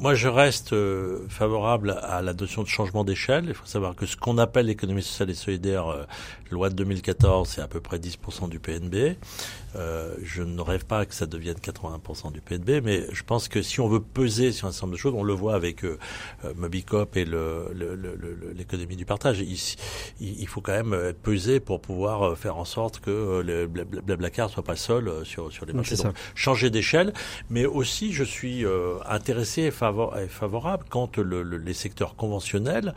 moi, 0.00 0.14
je 0.14 0.28
reste 0.28 0.72
euh, 0.72 1.26
favorable 1.28 1.98
à 2.02 2.22
la 2.22 2.34
notion 2.34 2.62
de 2.62 2.68
changement 2.68 3.04
d'échelle. 3.04 3.46
Il 3.48 3.54
faut 3.54 3.66
savoir 3.66 3.94
que 3.94 4.06
ce 4.06 4.16
qu'on 4.16 4.38
appelle 4.38 4.66
l'économie 4.66 5.02
sociale 5.02 5.30
et 5.30 5.34
solidaire, 5.34 5.88
euh, 5.88 6.04
loi 6.50 6.68
de 6.68 6.74
2014, 6.74 7.48
c'est 7.48 7.60
à 7.60 7.68
peu 7.68 7.80
près 7.80 7.98
10% 7.98 8.48
du 8.48 8.58
PNB. 8.58 9.16
Je 10.22 10.42
ne 10.42 10.60
rêve 10.60 10.84
pas 10.84 11.06
que 11.06 11.14
ça 11.14 11.24
devienne 11.24 11.56
80% 11.56 12.30
du 12.30 12.42
PNB, 12.42 12.84
mais 12.84 13.06
je 13.10 13.22
pense 13.22 13.48
que 13.48 13.62
si 13.62 13.80
on 13.80 13.88
veut 13.88 14.00
peser 14.02 14.52
sur 14.52 14.68
un 14.68 14.72
certain 14.72 14.86
nombre 14.86 14.96
de 14.96 15.00
choses, 15.00 15.14
on 15.16 15.22
le 15.22 15.32
voit 15.32 15.54
avec 15.54 15.82
Mobicop 16.56 17.16
et 17.16 17.24
l'économie 17.24 18.96
du 18.96 19.06
partage. 19.06 19.40
Il, 19.40 19.58
il, 20.20 20.46
faut 20.46 20.60
quand 20.60 20.74
même 20.74 21.14
peser 21.22 21.58
pour 21.58 21.80
pouvoir 21.80 22.36
faire 22.36 22.58
en 22.58 22.66
sorte 22.66 23.00
que 23.00 23.40
le 23.40 23.66
Blablacar 23.66 24.50
soit 24.50 24.62
pas 24.62 24.76
seul 24.76 25.10
sur, 25.24 25.50
sur 25.50 25.64
les 25.64 25.72
marchés. 25.72 25.96
Donc, 25.96 26.14
changer 26.34 26.68
d'échelle, 26.68 27.14
mais 27.48 27.64
aussi 27.64 28.12
je 28.12 28.24
suis 28.24 28.61
euh, 28.64 28.96
intéressé 29.08 29.62
et, 29.62 29.70
favor 29.70 30.18
et, 30.18 30.28
favorable 30.28 30.84
quand 30.88 31.18
le, 31.18 31.42
le, 31.42 31.56
les 31.56 31.74
secteurs 31.74 32.16
conventionnels 32.16 32.94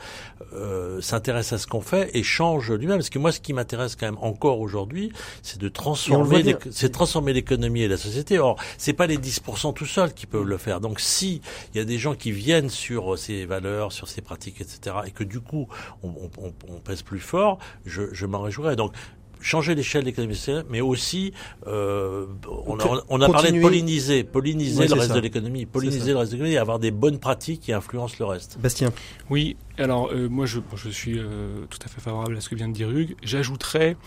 euh, 0.53 1.01
s'intéressent 1.01 1.53
à 1.53 1.63
ce 1.63 1.67
qu'on 1.67 1.81
fait 1.81 2.09
et 2.13 2.23
changent 2.23 2.71
lui-même. 2.71 2.97
Parce 2.97 3.09
que 3.09 3.19
moi, 3.19 3.31
ce 3.31 3.39
qui 3.39 3.53
m'intéresse 3.53 3.95
quand 3.95 4.05
même 4.05 4.17
encore 4.21 4.59
aujourd'hui, 4.59 5.11
c'est 5.41 5.59
de 5.59 5.69
transformer, 5.69 6.55
c'est 6.71 6.91
transformer 6.91 7.33
l'économie 7.33 7.81
et 7.81 7.87
la 7.87 7.97
société. 7.97 8.39
Or, 8.39 8.57
c'est 8.77 8.93
pas 8.93 9.07
les 9.07 9.17
10% 9.17 9.73
tout 9.73 9.85
seuls 9.85 10.13
qui 10.13 10.25
peuvent 10.25 10.43
le 10.43 10.57
faire. 10.57 10.81
Donc, 10.81 10.99
si 10.99 11.41
il 11.73 11.77
y 11.77 11.81
a 11.81 11.85
des 11.85 11.97
gens 11.97 12.15
qui 12.15 12.31
viennent 12.31 12.69
sur 12.69 13.17
ces 13.17 13.45
valeurs, 13.45 13.91
sur 13.91 14.07
ces 14.07 14.21
pratiques, 14.21 14.61
etc., 14.61 14.97
et 15.05 15.11
que 15.11 15.23
du 15.23 15.39
coup, 15.39 15.67
on, 16.03 16.09
on, 16.09 16.53
on 16.69 16.79
pèse 16.79 17.01
plus 17.01 17.19
fort, 17.19 17.59
je, 17.85 18.03
je 18.13 18.25
m'en 18.25 18.41
réjouirais. 18.41 18.75
Donc, 18.75 18.93
changer 19.41 19.75
l'échelle 19.75 20.01
de 20.01 20.07
l'économie 20.07 20.35
sociale, 20.35 20.65
mais 20.69 20.81
aussi, 20.81 21.33
euh, 21.67 22.25
on, 22.47 22.79
a, 22.79 23.03
on 23.09 23.21
a 23.21 23.29
parlé 23.29 23.51
de 23.51 23.61
polliniser, 23.61 24.23
polliniser 24.23 24.87
le 24.87 24.93
reste 24.93 25.07
ça. 25.09 25.13
de 25.15 25.19
l'économie, 25.19 25.65
polliniser 25.65 26.11
le 26.11 26.17
reste 26.17 26.31
de 26.31 26.37
l'économie 26.37 26.55
et 26.55 26.57
avoir 26.59 26.79
des 26.79 26.91
bonnes 26.91 27.19
pratiques 27.19 27.61
qui 27.61 27.73
influencent 27.73 28.15
le 28.19 28.25
reste. 28.25 28.57
Bastien. 28.59 28.91
Oui, 29.29 29.55
alors 29.77 30.11
euh, 30.11 30.27
moi 30.29 30.45
je, 30.45 30.59
je 30.75 30.89
suis 30.89 31.19
euh, 31.19 31.65
tout 31.69 31.79
à 31.83 31.87
fait 31.87 32.01
favorable 32.01 32.37
à 32.37 32.41
ce 32.41 32.49
que 32.49 32.55
vient 32.55 32.67
de 32.67 32.73
dire 32.73 32.89
Hugues. 32.89 33.15
J'ajouterais 33.23 33.97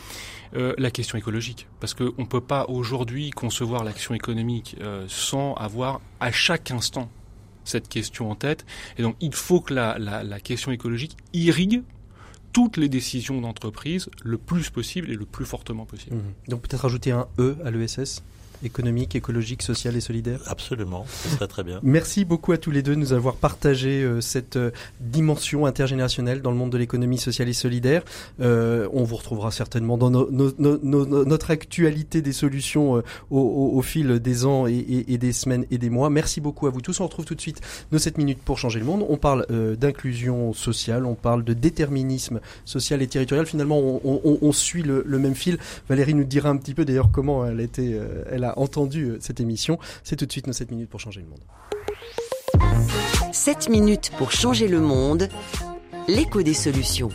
euh, 0.56 0.74
la 0.78 0.90
question 0.90 1.18
écologique, 1.18 1.66
parce 1.80 1.94
qu'on 1.94 2.12
ne 2.18 2.26
peut 2.26 2.40
pas 2.40 2.66
aujourd'hui 2.68 3.30
concevoir 3.30 3.84
l'action 3.84 4.14
économique 4.14 4.76
euh, 4.80 5.04
sans 5.08 5.54
avoir 5.54 6.00
à 6.20 6.32
chaque 6.32 6.70
instant 6.70 7.10
cette 7.64 7.88
question 7.88 8.30
en 8.30 8.34
tête. 8.34 8.64
Et 8.96 9.02
donc 9.02 9.16
il 9.20 9.34
faut 9.34 9.60
que 9.60 9.74
la, 9.74 9.98
la, 9.98 10.24
la 10.24 10.40
question 10.40 10.72
écologique 10.72 11.16
irrigue 11.34 11.82
toutes 12.58 12.76
les 12.76 12.88
décisions 12.88 13.40
d'entreprise 13.40 14.10
le 14.24 14.36
plus 14.36 14.68
possible 14.68 15.12
et 15.12 15.14
le 15.14 15.24
plus 15.24 15.44
fortement 15.44 15.86
possible. 15.86 16.16
Mmh. 16.16 16.50
Donc 16.50 16.62
peut-être 16.62 16.84
ajouter 16.84 17.12
un 17.12 17.28
E 17.38 17.56
à 17.64 17.70
l'ESS 17.70 18.24
économique, 18.62 19.14
écologique, 19.14 19.62
social 19.62 19.96
et 19.96 20.00
solidaire 20.00 20.40
Absolument, 20.46 21.06
ce 21.08 21.28
serait 21.30 21.46
très 21.46 21.64
bien. 21.64 21.80
Merci 21.82 22.24
beaucoup 22.24 22.52
à 22.52 22.58
tous 22.58 22.70
les 22.70 22.82
deux 22.82 22.94
de 22.94 23.00
nous 23.00 23.12
avoir 23.12 23.36
partagé 23.36 24.02
euh, 24.02 24.20
cette 24.20 24.56
euh, 24.56 24.70
dimension 25.00 25.66
intergénérationnelle 25.66 26.42
dans 26.42 26.50
le 26.50 26.56
monde 26.56 26.70
de 26.70 26.78
l'économie 26.78 27.18
sociale 27.18 27.48
et 27.48 27.52
solidaire. 27.52 28.02
Euh, 28.40 28.88
on 28.92 29.04
vous 29.04 29.16
retrouvera 29.16 29.50
certainement 29.50 29.98
dans 29.98 30.10
notre 30.10 31.50
actualité 31.50 32.22
des 32.22 32.32
solutions 32.32 33.02
au, 33.30 33.82
fil 33.82 34.18
des 34.20 34.44
ans 34.46 34.66
et, 34.66 35.04
et, 35.08 35.18
des 35.18 35.32
semaines 35.32 35.64
et 35.70 35.78
des 35.78 35.90
mois. 35.90 36.10
Merci 36.10 36.40
beaucoup 36.40 36.66
à 36.66 36.70
vous 36.70 36.80
tous. 36.80 37.00
On 37.00 37.04
retrouve 37.04 37.24
tout 37.24 37.34
de 37.34 37.40
suite 37.40 37.60
nos 37.92 37.98
7 37.98 38.18
minutes 38.18 38.40
pour 38.44 38.58
changer 38.58 38.78
le 38.78 38.84
monde. 38.84 39.04
On 39.08 39.16
parle 39.16 39.46
d'inclusion 39.76 40.52
sociale, 40.52 41.04
on 41.04 41.14
parle 41.14 41.44
de 41.44 41.52
déterminisme 41.52 42.40
social 42.64 43.02
et 43.02 43.06
territorial. 43.06 43.46
Finalement, 43.46 43.78
on, 43.78 44.38
on, 44.42 44.52
suit 44.52 44.82
le, 44.82 45.02
le, 45.06 45.18
même 45.18 45.34
fil. 45.34 45.58
Valérie 45.88 46.14
nous 46.14 46.24
dira 46.24 46.48
un 46.48 46.56
petit 46.56 46.74
peu 46.74 46.84
d'ailleurs 46.84 47.10
comment 47.10 47.46
elle, 47.46 47.60
était, 47.60 47.98
elle 48.30 48.44
a 48.44 48.47
entendu 48.56 49.16
cette 49.20 49.40
émission. 49.40 49.78
C'est 50.04 50.16
tout 50.16 50.26
de 50.26 50.32
suite 50.32 50.46
nos 50.46 50.52
7 50.52 50.70
minutes 50.70 50.90
pour 50.90 51.00
changer 51.00 51.20
le 51.20 51.28
monde. 51.28 51.40
7 53.32 53.68
minutes 53.68 54.10
pour 54.18 54.32
changer 54.32 54.68
le 54.68 54.80
monde, 54.80 55.28
l'écho 56.06 56.42
des 56.42 56.54
solutions. 56.54 57.10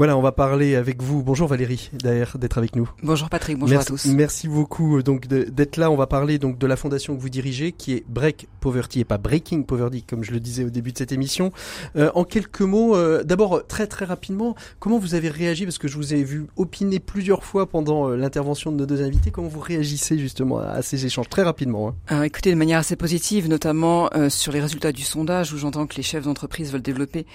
Voilà, 0.00 0.16
on 0.16 0.22
va 0.22 0.32
parler 0.32 0.76
avec 0.76 1.02
vous. 1.02 1.22
Bonjour 1.22 1.46
Valérie, 1.46 1.90
d'ailleurs 1.92 2.38
d'être 2.38 2.56
avec 2.56 2.74
nous. 2.74 2.90
Bonjour 3.02 3.28
Patrick, 3.28 3.58
bonjour 3.58 3.80
à 3.80 3.84
tous. 3.84 4.06
Merci 4.06 4.48
beaucoup 4.48 4.96
euh, 4.96 5.02
donc 5.02 5.26
d'être 5.26 5.76
là. 5.76 5.90
On 5.90 5.96
va 5.96 6.06
parler 6.06 6.38
donc 6.38 6.56
de 6.56 6.66
la 6.66 6.76
fondation 6.76 7.14
que 7.14 7.20
vous 7.20 7.28
dirigez, 7.28 7.72
qui 7.72 7.92
est 7.92 8.04
Break 8.08 8.48
Poverty 8.60 9.00
et 9.00 9.04
pas 9.04 9.18
Breaking 9.18 9.60
Poverty, 9.60 10.02
comme 10.02 10.24
je 10.24 10.32
le 10.32 10.40
disais 10.40 10.64
au 10.64 10.70
début 10.70 10.92
de 10.92 10.96
cette 10.96 11.12
émission. 11.12 11.52
Euh, 11.96 12.10
en 12.14 12.24
quelques 12.24 12.62
mots, 12.62 12.96
euh, 12.96 13.24
d'abord 13.24 13.66
très 13.66 13.86
très 13.86 14.06
rapidement, 14.06 14.54
comment 14.78 14.98
vous 14.98 15.14
avez 15.14 15.28
réagi? 15.28 15.66
Parce 15.66 15.76
que 15.76 15.86
je 15.86 15.98
vous 15.98 16.14
ai 16.14 16.22
vu 16.22 16.46
opiner 16.56 16.98
plusieurs 16.98 17.44
fois 17.44 17.66
pendant 17.68 18.08
l'intervention 18.08 18.72
de 18.72 18.78
nos 18.78 18.86
deux 18.86 19.02
invités. 19.02 19.30
Comment 19.30 19.48
vous 19.48 19.60
réagissez 19.60 20.18
justement 20.18 20.60
à 20.60 20.80
ces 20.80 21.04
échanges? 21.04 21.28
Très 21.28 21.42
rapidement 21.42 21.94
hein 22.08 22.22
Écoutez, 22.22 22.50
de 22.52 22.56
manière 22.56 22.78
assez 22.78 22.96
positive, 22.96 23.50
notamment 23.50 24.08
sur 24.30 24.50
les 24.50 24.62
résultats 24.62 24.92
du 24.92 25.02
sondage 25.02 25.52
où 25.52 25.58
j'entends 25.58 25.86
que 25.86 25.96
les 25.96 26.02
chefs 26.02 26.24
d'entreprise 26.24 26.72
veulent 26.72 26.80
développer 26.80 27.26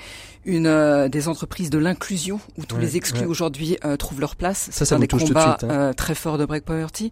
une 0.45 1.07
des 1.09 1.27
entreprises 1.27 1.69
de 1.69 1.77
l'inclusion 1.77 2.39
où 2.57 2.65
tous 2.65 2.77
les 2.77 2.97
exclus 2.97 3.25
aujourd'hui 3.25 3.77
euh, 3.83 3.97
trouvent 3.97 4.19
leur 4.19 4.35
place. 4.35 4.69
Ça, 4.71 4.85
ça 4.85 4.95
un 4.95 4.99
des 4.99 5.07
combats 5.07 5.57
hein. 5.61 5.67
euh, 5.69 5.93
très 5.93 6.15
forts 6.15 6.37
de 6.37 6.45
Break 6.45 6.65
Poverty. 6.65 7.11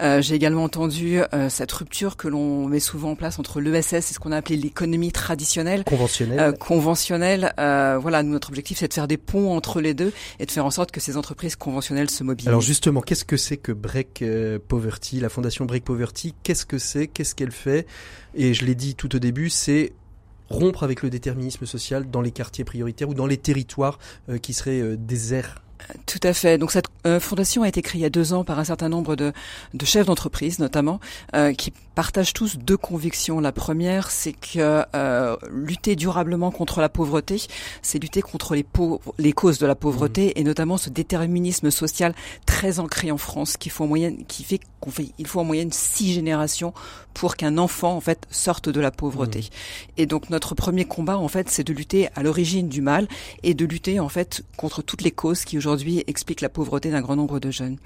Euh, 0.00 0.20
J'ai 0.22 0.34
également 0.34 0.64
entendu 0.64 1.20
euh, 1.20 1.48
cette 1.48 1.72
rupture 1.72 2.16
que 2.16 2.28
l'on 2.28 2.66
met 2.66 2.80
souvent 2.80 3.12
en 3.12 3.16
place 3.16 3.38
entre 3.38 3.60
l'ESS 3.60 3.94
et 3.94 4.00
ce 4.00 4.18
qu'on 4.18 4.32
a 4.32 4.36
appelé 4.36 4.56
l'économie 4.56 5.12
traditionnelle, 5.12 5.84
conventionnelle. 5.84 6.54
conventionnelle. 6.58 7.52
voilà, 7.56 8.22
notre 8.22 8.48
objectif, 8.48 8.78
c'est 8.78 8.88
de 8.88 8.94
faire 8.94 9.08
des 9.08 9.16
ponts 9.16 9.56
entre 9.56 9.80
les 9.80 9.94
deux 9.94 10.12
et 10.38 10.46
de 10.46 10.50
faire 10.50 10.66
en 10.66 10.70
sorte 10.70 10.90
que 10.90 11.00
ces 11.00 11.16
entreprises 11.16 11.56
conventionnelles 11.56 12.10
se 12.10 12.22
mobilisent. 12.24 12.48
Alors 12.48 12.60
justement, 12.60 13.00
qu'est-ce 13.00 13.24
que 13.24 13.36
c'est 13.36 13.56
que 13.56 13.72
Break 13.72 14.24
Poverty, 14.68 15.20
la 15.20 15.28
fondation 15.28 15.64
Break 15.64 15.84
Poverty 15.84 16.34
Qu'est-ce 16.42 16.66
que 16.66 16.78
c'est? 16.78 17.06
Qu'est-ce 17.06 17.34
qu'elle 17.34 17.52
fait? 17.52 17.86
Et 18.34 18.54
je 18.54 18.64
l'ai 18.64 18.74
dit 18.74 18.94
tout 18.94 19.14
au 19.14 19.18
début, 19.18 19.48
c'est 19.48 19.92
rompre 20.54 20.82
avec 20.84 21.02
le 21.02 21.10
déterminisme 21.10 21.66
social 21.66 22.10
dans 22.10 22.22
les 22.22 22.30
quartiers 22.30 22.64
prioritaires 22.64 23.08
ou 23.08 23.14
dans 23.14 23.26
les 23.26 23.36
territoires 23.36 23.98
euh, 24.28 24.38
qui 24.38 24.52
seraient 24.52 24.80
euh, 24.80 24.96
déserts 24.96 25.63
tout 26.06 26.20
à 26.22 26.32
fait. 26.32 26.58
Donc 26.58 26.70
cette 26.70 26.88
euh, 27.06 27.20
fondation 27.20 27.62
a 27.62 27.68
été 27.68 27.82
créée 27.82 28.00
il 28.00 28.02
y 28.02 28.06
a 28.06 28.10
deux 28.10 28.32
ans 28.32 28.44
par 28.44 28.58
un 28.58 28.64
certain 28.64 28.88
nombre 28.88 29.16
de, 29.16 29.32
de 29.74 29.84
chefs 29.84 30.06
d'entreprise, 30.06 30.58
notamment, 30.58 31.00
euh, 31.34 31.52
qui 31.52 31.72
partagent 31.94 32.32
tous 32.32 32.56
deux 32.56 32.76
convictions. 32.76 33.40
La 33.40 33.52
première, 33.52 34.10
c'est 34.10 34.32
que 34.32 34.84
euh, 34.94 35.36
lutter 35.50 35.96
durablement 35.96 36.50
contre 36.50 36.80
la 36.80 36.88
pauvreté, 36.88 37.40
c'est 37.82 37.98
lutter 37.98 38.20
contre 38.20 38.54
les, 38.54 38.66
les 39.18 39.32
causes 39.32 39.58
de 39.58 39.66
la 39.66 39.74
pauvreté 39.74 40.28
mmh. 40.28 40.40
et 40.40 40.44
notamment 40.44 40.76
ce 40.76 40.90
déterminisme 40.90 41.70
social 41.70 42.14
très 42.46 42.80
ancré 42.80 43.10
en 43.10 43.18
France, 43.18 43.56
qui, 43.56 43.68
faut 43.68 43.84
en 43.84 43.88
moyenne, 43.88 44.24
qui 44.26 44.44
fait 44.44 44.60
qu'on 44.80 44.90
fait, 44.90 45.08
il 45.18 45.26
faut 45.26 45.40
en 45.40 45.44
moyenne 45.44 45.72
six 45.72 46.12
générations 46.12 46.74
pour 47.14 47.36
qu'un 47.36 47.58
enfant 47.58 47.96
en 47.96 48.00
fait 48.00 48.26
sorte 48.30 48.68
de 48.68 48.80
la 48.80 48.90
pauvreté. 48.90 49.40
Mmh. 49.40 49.92
Et 49.98 50.06
donc 50.06 50.30
notre 50.30 50.54
premier 50.54 50.84
combat, 50.84 51.18
en 51.18 51.28
fait, 51.28 51.48
c'est 51.48 51.64
de 51.64 51.72
lutter 51.72 52.08
à 52.16 52.22
l'origine 52.22 52.68
du 52.68 52.80
mal 52.80 53.06
et 53.42 53.54
de 53.54 53.64
lutter 53.64 54.00
en 54.00 54.08
fait 54.08 54.42
contre 54.56 54.82
toutes 54.82 55.02
les 55.02 55.12
causes 55.12 55.44
qui 55.44 55.56
aujourd'hui 55.58 55.73
aujourd'hui 55.74 56.04
explique 56.06 56.40
la 56.40 56.48
pauvreté 56.48 56.90
d'un 56.90 57.00
grand 57.00 57.16
nombre 57.16 57.40
de 57.40 57.50
jeunes. 57.50 57.76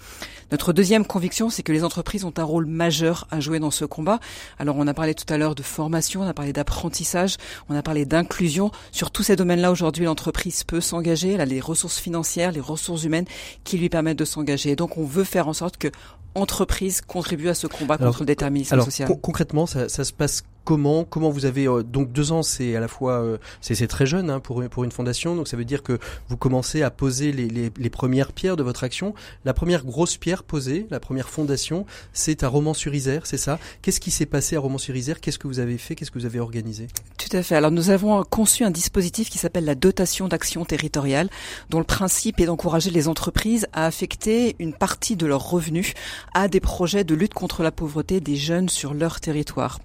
Notre 0.52 0.72
deuxième 0.72 1.04
conviction, 1.04 1.50
c'est 1.50 1.62
que 1.62 1.72
les 1.72 1.84
entreprises 1.84 2.24
ont 2.24 2.32
un 2.36 2.44
rôle 2.44 2.66
majeur 2.66 3.26
à 3.30 3.40
jouer 3.40 3.58
dans 3.58 3.70
ce 3.70 3.84
combat. 3.84 4.20
Alors 4.58 4.76
on 4.78 4.86
a 4.86 4.94
parlé 4.94 5.14
tout 5.14 5.32
à 5.32 5.38
l'heure 5.38 5.54
de 5.54 5.62
formation, 5.62 6.22
on 6.22 6.26
a 6.26 6.34
parlé 6.34 6.52
d'apprentissage, 6.52 7.36
on 7.68 7.74
a 7.74 7.82
parlé 7.82 8.04
d'inclusion. 8.04 8.70
Sur 8.92 9.10
tous 9.10 9.22
ces 9.22 9.36
domaines-là, 9.36 9.70
aujourd'hui, 9.70 10.04
l'entreprise 10.04 10.64
peut 10.64 10.80
s'engager. 10.80 11.32
Elle 11.32 11.40
a 11.40 11.46
les 11.46 11.60
ressources 11.60 11.98
financières, 11.98 12.52
les 12.52 12.60
ressources 12.60 13.04
humaines 13.04 13.26
qui 13.64 13.78
lui 13.78 13.88
permettent 13.88 14.18
de 14.18 14.24
s'engager. 14.24 14.70
Et 14.70 14.76
donc 14.76 14.98
on 14.98 15.04
veut 15.04 15.24
faire 15.24 15.48
en 15.48 15.54
sorte 15.54 15.76
que 15.78 15.88
entreprises 16.34 17.00
contribuent 17.00 17.48
à 17.48 17.54
ce 17.54 17.66
combat 17.66 17.98
contre 17.98 18.20
le 18.20 18.26
déterminisme 18.26 18.80
social. 18.82 19.08
concrètement, 19.20 19.66
ça, 19.66 19.88
ça 19.88 20.04
se 20.04 20.12
passe 20.12 20.44
comment 20.68 21.04
comment 21.04 21.30
vous 21.30 21.46
avez 21.46 21.66
euh, 21.66 21.82
donc 21.82 22.12
deux 22.12 22.30
ans 22.30 22.42
c'est 22.42 22.76
à 22.76 22.80
la 22.80 22.88
fois 22.88 23.22
euh, 23.22 23.38
c'est 23.62 23.86
très 23.86 24.04
jeune 24.04 24.28
hein, 24.28 24.38
pour 24.38 24.62
pour 24.68 24.84
une 24.84 24.92
fondation. 24.92 25.34
Donc 25.34 25.48
ça 25.48 25.56
veut 25.56 25.64
dire 25.64 25.82
que 25.82 25.98
vous 26.28 26.36
commencez 26.36 26.82
à 26.82 26.90
poser 26.90 27.32
les, 27.32 27.48
les, 27.48 27.72
les 27.74 27.90
premières 27.90 28.32
pierres 28.32 28.56
de 28.56 28.62
votre 28.62 28.84
action. 28.84 29.14
La 29.46 29.54
première 29.54 29.86
grosse 29.86 30.18
pierre 30.18 30.42
posée 30.42 30.86
la 30.90 31.00
première 31.00 31.30
fondation 31.30 31.86
c'est 32.12 32.42
à 32.42 32.48
Romans-sur-Isère 32.48 33.24
c'est 33.24 33.38
ça? 33.38 33.58
Qu'est-ce 33.80 33.98
qui 33.98 34.10
s'est 34.10 34.26
passé 34.26 34.56
à 34.56 34.60
Romans-sur-Isère? 34.60 35.22
Qu'est-ce 35.22 35.38
que 35.38 35.46
vous 35.46 35.58
avez 35.58 35.78
fait? 35.78 35.94
Qu'est-ce 35.94 36.10
que 36.10 36.18
vous 36.18 36.26
avez 36.26 36.38
organisé? 36.38 36.88
Tout 37.16 37.34
à 37.34 37.42
fait. 37.42 37.56
Alors 37.56 37.70
nous 37.70 37.88
avons 37.88 38.22
conçu 38.24 38.62
un 38.62 38.70
dispositif 38.70 39.30
qui 39.30 39.38
s'appelle 39.38 39.64
la 39.64 39.74
dotation 39.74 40.28
d'action 40.28 40.66
territoriale 40.66 41.30
dont 41.70 41.78
le 41.78 41.84
principe 41.84 42.40
est 42.40 42.46
d'encourager 42.46 42.90
les 42.90 43.08
entreprises 43.08 43.66
à 43.72 43.86
affecter 43.86 44.54
une 44.58 44.74
partie 44.74 45.16
de 45.16 45.24
leurs 45.24 45.48
revenus 45.48 45.94
à 46.34 46.46
des 46.46 46.60
projets 46.60 47.04
de 47.04 47.14
lutte 47.14 47.32
contre 47.32 47.62
la 47.62 47.72
pauvreté 47.72 48.20
des 48.20 48.36
jeunes 48.36 48.68
sur 48.68 48.92
leur 48.92 49.20
territoire. 49.20 49.78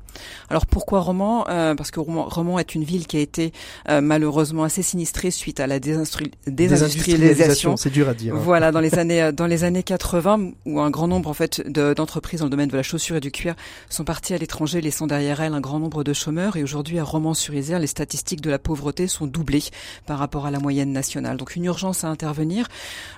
Alors 0.49 0.67
pourquoi 0.73 0.99
Romans 0.99 1.45
euh, 1.49 1.75
Parce 1.75 1.91
que 1.91 1.99
Romans, 1.99 2.59
est 2.59 2.75
une 2.75 2.83
ville 2.83 3.07
qui 3.07 3.17
a 3.17 3.19
été 3.19 3.53
euh, 3.89 4.01
malheureusement 4.01 4.63
assez 4.63 4.81
sinistrée 4.81 5.31
suite 5.31 5.59
à 5.59 5.67
la 5.67 5.79
désindustrialisation. 5.79 7.77
C'est 7.77 7.89
dur 7.89 8.09
à 8.09 8.13
dire. 8.13 8.35
Hein. 8.35 8.39
Voilà, 8.41 8.71
dans 8.71 8.79
les 8.79 8.95
années 8.99 9.31
dans 9.31 9.47
les 9.47 9.63
années 9.63 9.83
80, 9.83 10.51
où 10.65 10.79
un 10.79 10.89
grand 10.89 11.07
nombre 11.07 11.29
en 11.29 11.33
fait 11.33 11.61
d'entreprises 11.67 12.39
dans 12.39 12.47
le 12.47 12.51
domaine 12.51 12.69
de 12.69 12.77
la 12.77 12.83
chaussure 12.83 13.15
et 13.15 13.19
du 13.19 13.31
cuir 13.31 13.55
sont 13.89 14.03
parties 14.03 14.33
à 14.33 14.37
l'étranger, 14.37 14.81
laissant 14.81 15.07
derrière 15.07 15.41
elles 15.41 15.53
un 15.53 15.61
grand 15.61 15.79
nombre 15.79 16.03
de 16.03 16.13
chômeurs. 16.13 16.57
Et 16.57 16.63
aujourd'hui, 16.63 16.99
à 16.99 17.03
Romans-sur-Isère, 17.03 17.79
les 17.79 17.87
statistiques 17.87 18.41
de 18.41 18.49
la 18.49 18.59
pauvreté 18.59 19.07
sont 19.07 19.27
doublées 19.27 19.63
par 20.05 20.19
rapport 20.19 20.45
à 20.45 20.51
la 20.51 20.59
moyenne 20.59 20.91
nationale. 20.91 21.37
Donc 21.37 21.55
une 21.55 21.65
urgence 21.65 22.03
à 22.03 22.07
intervenir. 22.07 22.67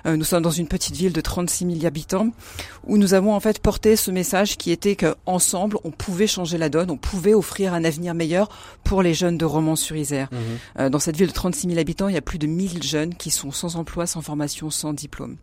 Euh, 0.06 0.16
nous 0.16 0.24
sommes 0.24 0.42
dans 0.42 0.50
une 0.50 0.68
petite 0.68 0.96
ville 0.96 1.12
de 1.12 1.20
36 1.20 1.66
000 1.72 1.86
habitants, 1.86 2.28
où 2.86 2.98
nous 2.98 3.14
avons 3.14 3.34
en 3.34 3.40
fait 3.40 3.60
porté 3.60 3.96
ce 3.96 4.10
message 4.10 4.56
qui 4.56 4.70
était 4.70 4.96
qu'ensemble, 4.96 5.78
on 5.84 5.90
pouvait 5.90 6.26
changer 6.26 6.58
la 6.58 6.68
donne 6.68 6.90
on 6.90 6.96
pouvait 6.96 7.34
offrir 7.34 7.45
un 7.74 7.84
avenir 7.84 8.14
meilleur 8.14 8.48
pour 8.84 9.02
les 9.02 9.14
jeunes 9.14 9.38
de 9.38 9.44
Romans-sur-Isère. 9.44 10.28
Mhm. 10.32 10.38
Euh, 10.78 10.88
dans 10.90 10.98
cette 10.98 11.16
ville 11.16 11.28
de 11.28 11.32
36 11.32 11.68
000 11.68 11.78
habitants, 11.78 12.08
il 12.08 12.14
y 12.14 12.18
a 12.18 12.22
plus 12.22 12.38
de 12.38 12.46
1000 12.46 12.82
jeunes 12.82 13.14
qui 13.14 13.30
sont 13.30 13.52
sans 13.52 13.76
emploi, 13.76 14.06
sans 14.06 14.20
formation, 14.20 14.70
sans 14.70 14.92
diplôme. 14.92 15.36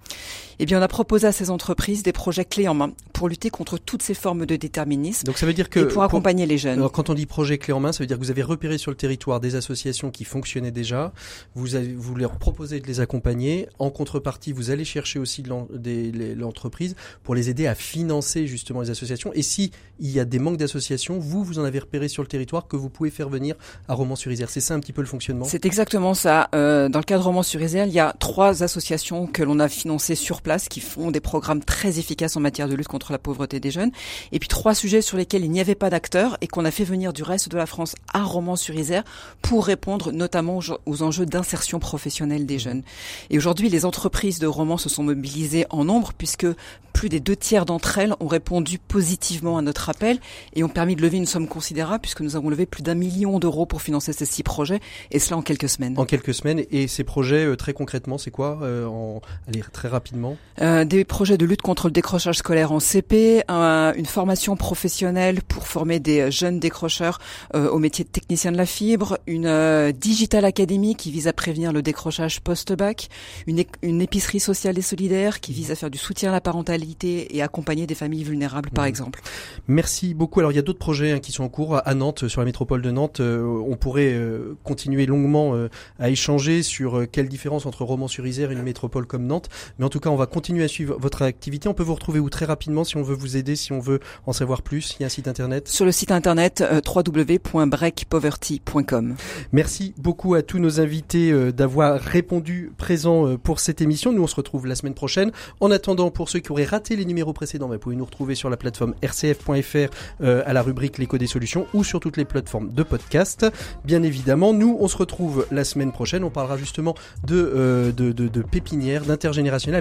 Eh 0.63 0.65
bien, 0.65 0.79
on 0.79 0.81
a 0.81 0.87
proposé 0.87 1.27
à 1.27 1.33
ces 1.33 1.49
entreprises 1.49 2.03
des 2.03 2.13
projets 2.13 2.45
clés 2.45 2.69
en 2.69 2.73
main 2.73 2.93
pour 3.11 3.27
lutter 3.27 3.49
contre 3.49 3.77
toutes 3.77 4.01
ces 4.01 4.13
formes 4.13 4.45
de 4.45 4.55
déterminisme. 4.55 5.25
Donc 5.25 5.37
ça 5.37 5.45
veut 5.45 5.51
dire 5.51 5.69
que 5.69 5.81
et 5.81 5.87
pour 5.89 6.03
accompagner 6.03 6.45
les 6.45 6.57
jeunes. 6.57 6.79
Alors 6.79 6.93
quand 6.93 7.09
on 7.09 7.13
dit 7.13 7.25
projet 7.25 7.57
clé 7.57 7.73
en 7.73 7.81
main, 7.81 7.91
ça 7.91 8.01
veut 8.01 8.07
dire 8.07 8.17
que 8.17 8.23
vous 8.23 8.31
avez 8.31 8.43
repéré 8.43 8.77
sur 8.77 8.89
le 8.89 8.95
territoire 8.95 9.41
des 9.41 9.55
associations 9.55 10.09
qui 10.09 10.23
fonctionnaient 10.23 10.71
déjà. 10.71 11.11
Vous 11.53 11.75
avez, 11.75 11.93
vous 11.93 12.15
leur 12.15 12.37
proposez 12.37 12.79
de 12.79 12.87
les 12.87 13.01
accompagner. 13.01 13.67
En 13.77 13.89
contrepartie, 13.89 14.53
vous 14.53 14.71
allez 14.71 14.85
chercher 14.85 15.19
aussi 15.19 15.43
l'entreprise 15.43 16.95
pour 17.23 17.35
les 17.35 17.49
aider 17.49 17.67
à 17.67 17.75
financer 17.75 18.47
justement 18.47 18.79
les 18.79 18.89
associations. 18.89 19.33
Et 19.33 19.41
si 19.41 19.71
il 19.99 20.11
y 20.11 20.19
a 20.21 20.23
des 20.23 20.39
manques 20.39 20.57
d'associations, 20.57 21.19
vous, 21.19 21.43
vous 21.43 21.59
en 21.59 21.65
avez 21.65 21.79
repéré 21.79 22.07
sur 22.07 22.23
le 22.23 22.29
territoire 22.29 22.69
que 22.69 22.77
vous 22.77 22.89
pouvez 22.89 23.09
faire 23.09 23.27
venir 23.27 23.55
à 23.89 23.95
Romans-sur-Isère. 23.95 24.49
C'est 24.49 24.61
ça 24.61 24.75
un 24.75 24.79
petit 24.79 24.93
peu 24.93 25.01
le 25.01 25.07
fonctionnement? 25.07 25.43
C'est 25.43 25.65
exactement 25.65 26.13
ça. 26.13 26.47
Euh, 26.55 26.87
dans 26.87 26.99
le 26.99 27.05
cadre 27.05 27.25
Romans-sur-Isère, 27.25 27.85
il 27.85 27.93
y 27.93 27.99
a 27.99 28.15
trois 28.17 28.63
associations 28.63 29.27
que 29.27 29.43
l'on 29.43 29.59
a 29.59 29.67
financées 29.67 30.15
sur 30.15 30.41
place 30.41 30.52
qui 30.57 30.79
font 30.79 31.11
des 31.11 31.19
programmes 31.19 31.63
très 31.63 31.99
efficaces 31.99 32.35
en 32.37 32.39
matière 32.39 32.67
de 32.67 32.75
lutte 32.75 32.87
contre 32.87 33.11
la 33.11 33.17
pauvreté 33.17 33.59
des 33.59 33.71
jeunes. 33.71 33.91
Et 34.31 34.39
puis 34.39 34.47
trois 34.47 34.75
sujets 34.75 35.01
sur 35.01 35.17
lesquels 35.17 35.43
il 35.43 35.51
n'y 35.51 35.59
avait 35.59 35.75
pas 35.75 35.89
d'acteurs 35.89 36.37
et 36.41 36.47
qu'on 36.47 36.65
a 36.65 36.71
fait 36.71 36.83
venir 36.83 37.13
du 37.13 37.23
reste 37.23 37.49
de 37.49 37.57
la 37.57 37.65
France 37.65 37.95
à 38.13 38.23
Romans-sur-Isère 38.23 39.03
pour 39.41 39.65
répondre 39.65 40.11
notamment 40.11 40.59
aux 40.85 41.03
enjeux 41.03 41.25
d'insertion 41.25 41.79
professionnelle 41.79 42.45
des 42.45 42.59
jeunes. 42.59 42.83
Et 43.29 43.37
aujourd'hui, 43.37 43.69
les 43.69 43.85
entreprises 43.85 44.39
de 44.39 44.47
Romans 44.47 44.77
se 44.77 44.89
sont 44.89 45.03
mobilisées 45.03 45.65
en 45.69 45.85
nombre 45.85 46.13
puisque 46.17 46.47
plus 46.93 47.09
des 47.09 47.19
deux 47.19 47.35
tiers 47.35 47.65
d'entre 47.65 47.97
elles 47.97 48.13
ont 48.19 48.27
répondu 48.27 48.77
positivement 48.79 49.57
à 49.57 49.61
notre 49.61 49.89
appel 49.89 50.19
et 50.53 50.63
ont 50.63 50.69
permis 50.69 50.95
de 50.95 51.01
lever 51.01 51.17
une 51.17 51.25
somme 51.25 51.47
considérable 51.47 52.01
puisque 52.01 52.21
nous 52.21 52.35
avons 52.35 52.49
levé 52.49 52.65
plus 52.65 52.83
d'un 52.83 52.95
million 52.95 53.39
d'euros 53.39 53.65
pour 53.65 53.81
financer 53.81 54.13
ces 54.13 54.25
six 54.25 54.43
projets 54.43 54.79
et 55.11 55.19
cela 55.19 55.37
en 55.37 55.41
quelques 55.41 55.69
semaines. 55.69 55.97
En 55.97 56.05
quelques 56.05 56.33
semaines 56.33 56.63
et 56.71 56.87
ces 56.87 57.03
projets 57.03 57.45
euh, 57.45 57.55
très 57.55 57.73
concrètement 57.73 58.17
c'est 58.17 58.31
quoi 58.31 58.59
euh, 58.61 58.85
en... 58.85 59.21
Allez 59.47 59.61
très 59.73 59.87
rapidement? 59.87 60.37
Euh, 60.61 60.85
des 60.85 61.03
projets 61.03 61.37
de 61.37 61.45
lutte 61.45 61.61
contre 61.61 61.87
le 61.87 61.91
décrochage 61.91 62.37
scolaire 62.37 62.71
en 62.71 62.79
CP, 62.79 63.43
une 63.49 64.05
formation 64.05 64.55
professionnelle 64.55 65.41
pour 65.41 65.67
former 65.67 65.99
des 65.99 66.31
jeunes 66.31 66.59
décrocheurs 66.59 67.19
au 67.53 67.79
métier 67.79 68.05
de 68.05 68.09
technicien 68.09 68.51
de 68.51 68.57
la 68.57 68.65
fibre, 68.65 69.17
une 69.27 69.91
digital 69.91 70.45
academy 70.45 70.95
qui 70.95 71.11
vise 71.11 71.27
à 71.27 71.33
prévenir 71.33 71.71
le 71.71 71.81
décrochage 71.81 72.41
post-bac, 72.41 73.09
une, 73.47 73.63
une 73.81 74.01
épicerie 74.01 74.39
sociale 74.39 74.77
et 74.77 74.81
solidaire 74.81 75.39
qui 75.39 75.53
vise 75.53 75.71
à 75.71 75.75
faire 75.75 75.89
du 75.89 75.97
soutien 75.97 76.29
à 76.29 76.33
la 76.33 76.41
parentalité 76.41 76.82
et 76.87 77.41
accompagner 77.41 77.87
des 77.87 77.95
familles 77.95 78.23
vulnérables, 78.23 78.69
par 78.69 78.85
Mhm. 78.85 78.89
exemple. 78.89 79.21
Merci 79.67 80.13
beaucoup. 80.13 80.39
Alors 80.39 80.51
il 80.51 80.55
y 80.55 80.59
a 80.59 80.63
d'autres 80.63 80.79
projets 80.79 81.11
hein, 81.11 81.19
qui 81.19 81.31
sont 81.31 81.43
en 81.43 81.49
cours 81.49 81.79
à 81.85 81.93
Nantes, 81.95 82.27
sur 82.27 82.41
la 82.41 82.45
métropole 82.45 82.81
de 82.81 82.91
Nantes. 82.91 83.19
Euh, 83.19 83.43
on 83.67 83.75
pourrait 83.75 84.13
euh, 84.13 84.55
continuer 84.63 85.05
longuement 85.05 85.55
euh, 85.55 85.69
à 85.99 86.09
échanger 86.09 86.63
sur 86.63 87.03
quelle 87.11 87.27
différence 87.29 87.65
entre 87.65 87.83
Romans-sur-Isère 87.83 88.51
et 88.51 88.53
une 88.53 88.63
métropole 88.63 89.05
comme 89.05 89.25
Nantes. 89.25 89.49
Mais 89.79 89.85
en 89.85 89.89
tout 89.89 89.99
cas, 89.99 90.09
on 90.09 90.15
va 90.15 90.25
continuer 90.25 90.63
à 90.63 90.67
suivre 90.67 90.97
votre 90.99 91.21
activité. 91.21 91.67
On 91.69 91.73
peut 91.73 91.83
vous 91.83 91.95
retrouver 91.95 92.19
où 92.19 92.29
très 92.29 92.45
rapidement 92.45 92.83
si 92.83 92.97
on 92.97 93.03
veut 93.03 93.15
vous 93.15 93.37
aider, 93.37 93.55
si 93.55 93.71
on 93.71 93.79
veut 93.79 93.99
en 94.25 94.33
savoir 94.33 94.61
plus. 94.61 94.95
Il 94.99 95.01
y 95.01 95.03
a 95.03 95.07
un 95.07 95.09
site 95.09 95.27
internet. 95.27 95.67
Sur 95.67 95.85
le 95.85 95.91
site 95.91 96.11
internet 96.11 96.63
www.breakpoverty.com. 96.85 99.15
Merci 99.51 99.93
beaucoup 99.97 100.33
à 100.35 100.41
tous 100.41 100.59
nos 100.59 100.79
invités 100.79 101.31
d'avoir 101.51 101.99
répondu 101.99 102.71
présents 102.77 103.27
euh, 103.27 103.37
pour 103.37 103.59
cette 103.59 103.81
émission. 103.81 104.11
Nous, 104.11 104.23
on 104.23 104.27
se 104.27 104.35
retrouve 104.35 104.67
la 104.67 104.75
semaine 104.75 104.93
prochaine. 104.93 105.31
En 105.59 105.71
attendant, 105.71 106.11
pour 106.11 106.29
ceux 106.29 106.39
qui 106.39 106.51
auraient 106.51 106.63
raté 106.73 106.95
les 106.95 107.05
numéros 107.05 107.33
précédents, 107.33 107.67
vous 107.67 107.77
pouvez 107.77 107.95
nous 107.95 108.03
retrouver 108.03 108.33
sur 108.33 108.49
la 108.49 108.57
plateforme 108.57 108.95
rcf.fr 109.03 109.93
euh, 110.21 110.41
à 110.43 110.53
la 110.53 110.63
rubrique 110.63 110.97
l'écho 110.97 111.19
des 111.19 111.27
solutions 111.27 111.67
ou 111.75 111.83
sur 111.83 111.99
toutes 111.99 112.17
les 112.17 112.25
plateformes 112.25 112.71
de 112.71 112.81
podcast. 112.81 113.45
Bien 113.85 114.01
évidemment, 114.01 114.53
nous, 114.53 114.75
on 114.79 114.87
se 114.87 114.97
retrouve 114.97 115.45
la 115.51 115.65
semaine 115.65 115.91
prochaine. 115.91 116.23
On 116.23 116.31
parlera 116.31 116.57
justement 116.57 116.95
de, 117.27 117.35
euh, 117.35 117.91
de, 117.91 118.11
de, 118.11 118.41
pépinière, 118.41 119.03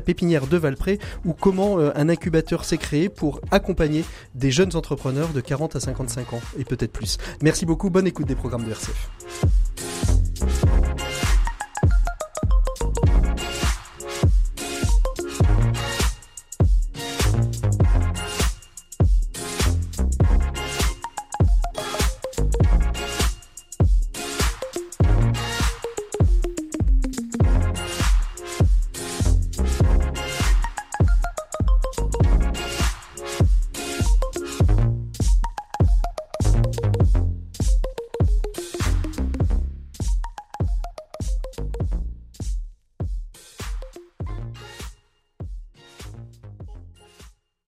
pépinière 0.04 0.46
de 0.46 0.56
Valpré, 0.58 0.98
ou 1.24 1.32
comment 1.32 1.78
euh, 1.78 1.92
un 1.94 2.10
incubateur 2.10 2.66
s'est 2.66 2.76
créé 2.76 3.08
pour 3.08 3.40
accompagner 3.50 4.04
des 4.34 4.50
jeunes 4.50 4.76
entrepreneurs 4.76 5.30
de 5.32 5.40
40 5.40 5.76
à 5.76 5.80
55 5.80 6.34
ans 6.34 6.40
et 6.58 6.64
peut-être 6.64 6.92
plus. 6.92 7.16
Merci 7.40 7.64
beaucoup. 7.64 7.88
Bonne 7.88 8.06
écoute 8.06 8.26
des 8.26 8.34
programmes 8.34 8.64
de 8.64 8.70
RCF. 8.70 9.08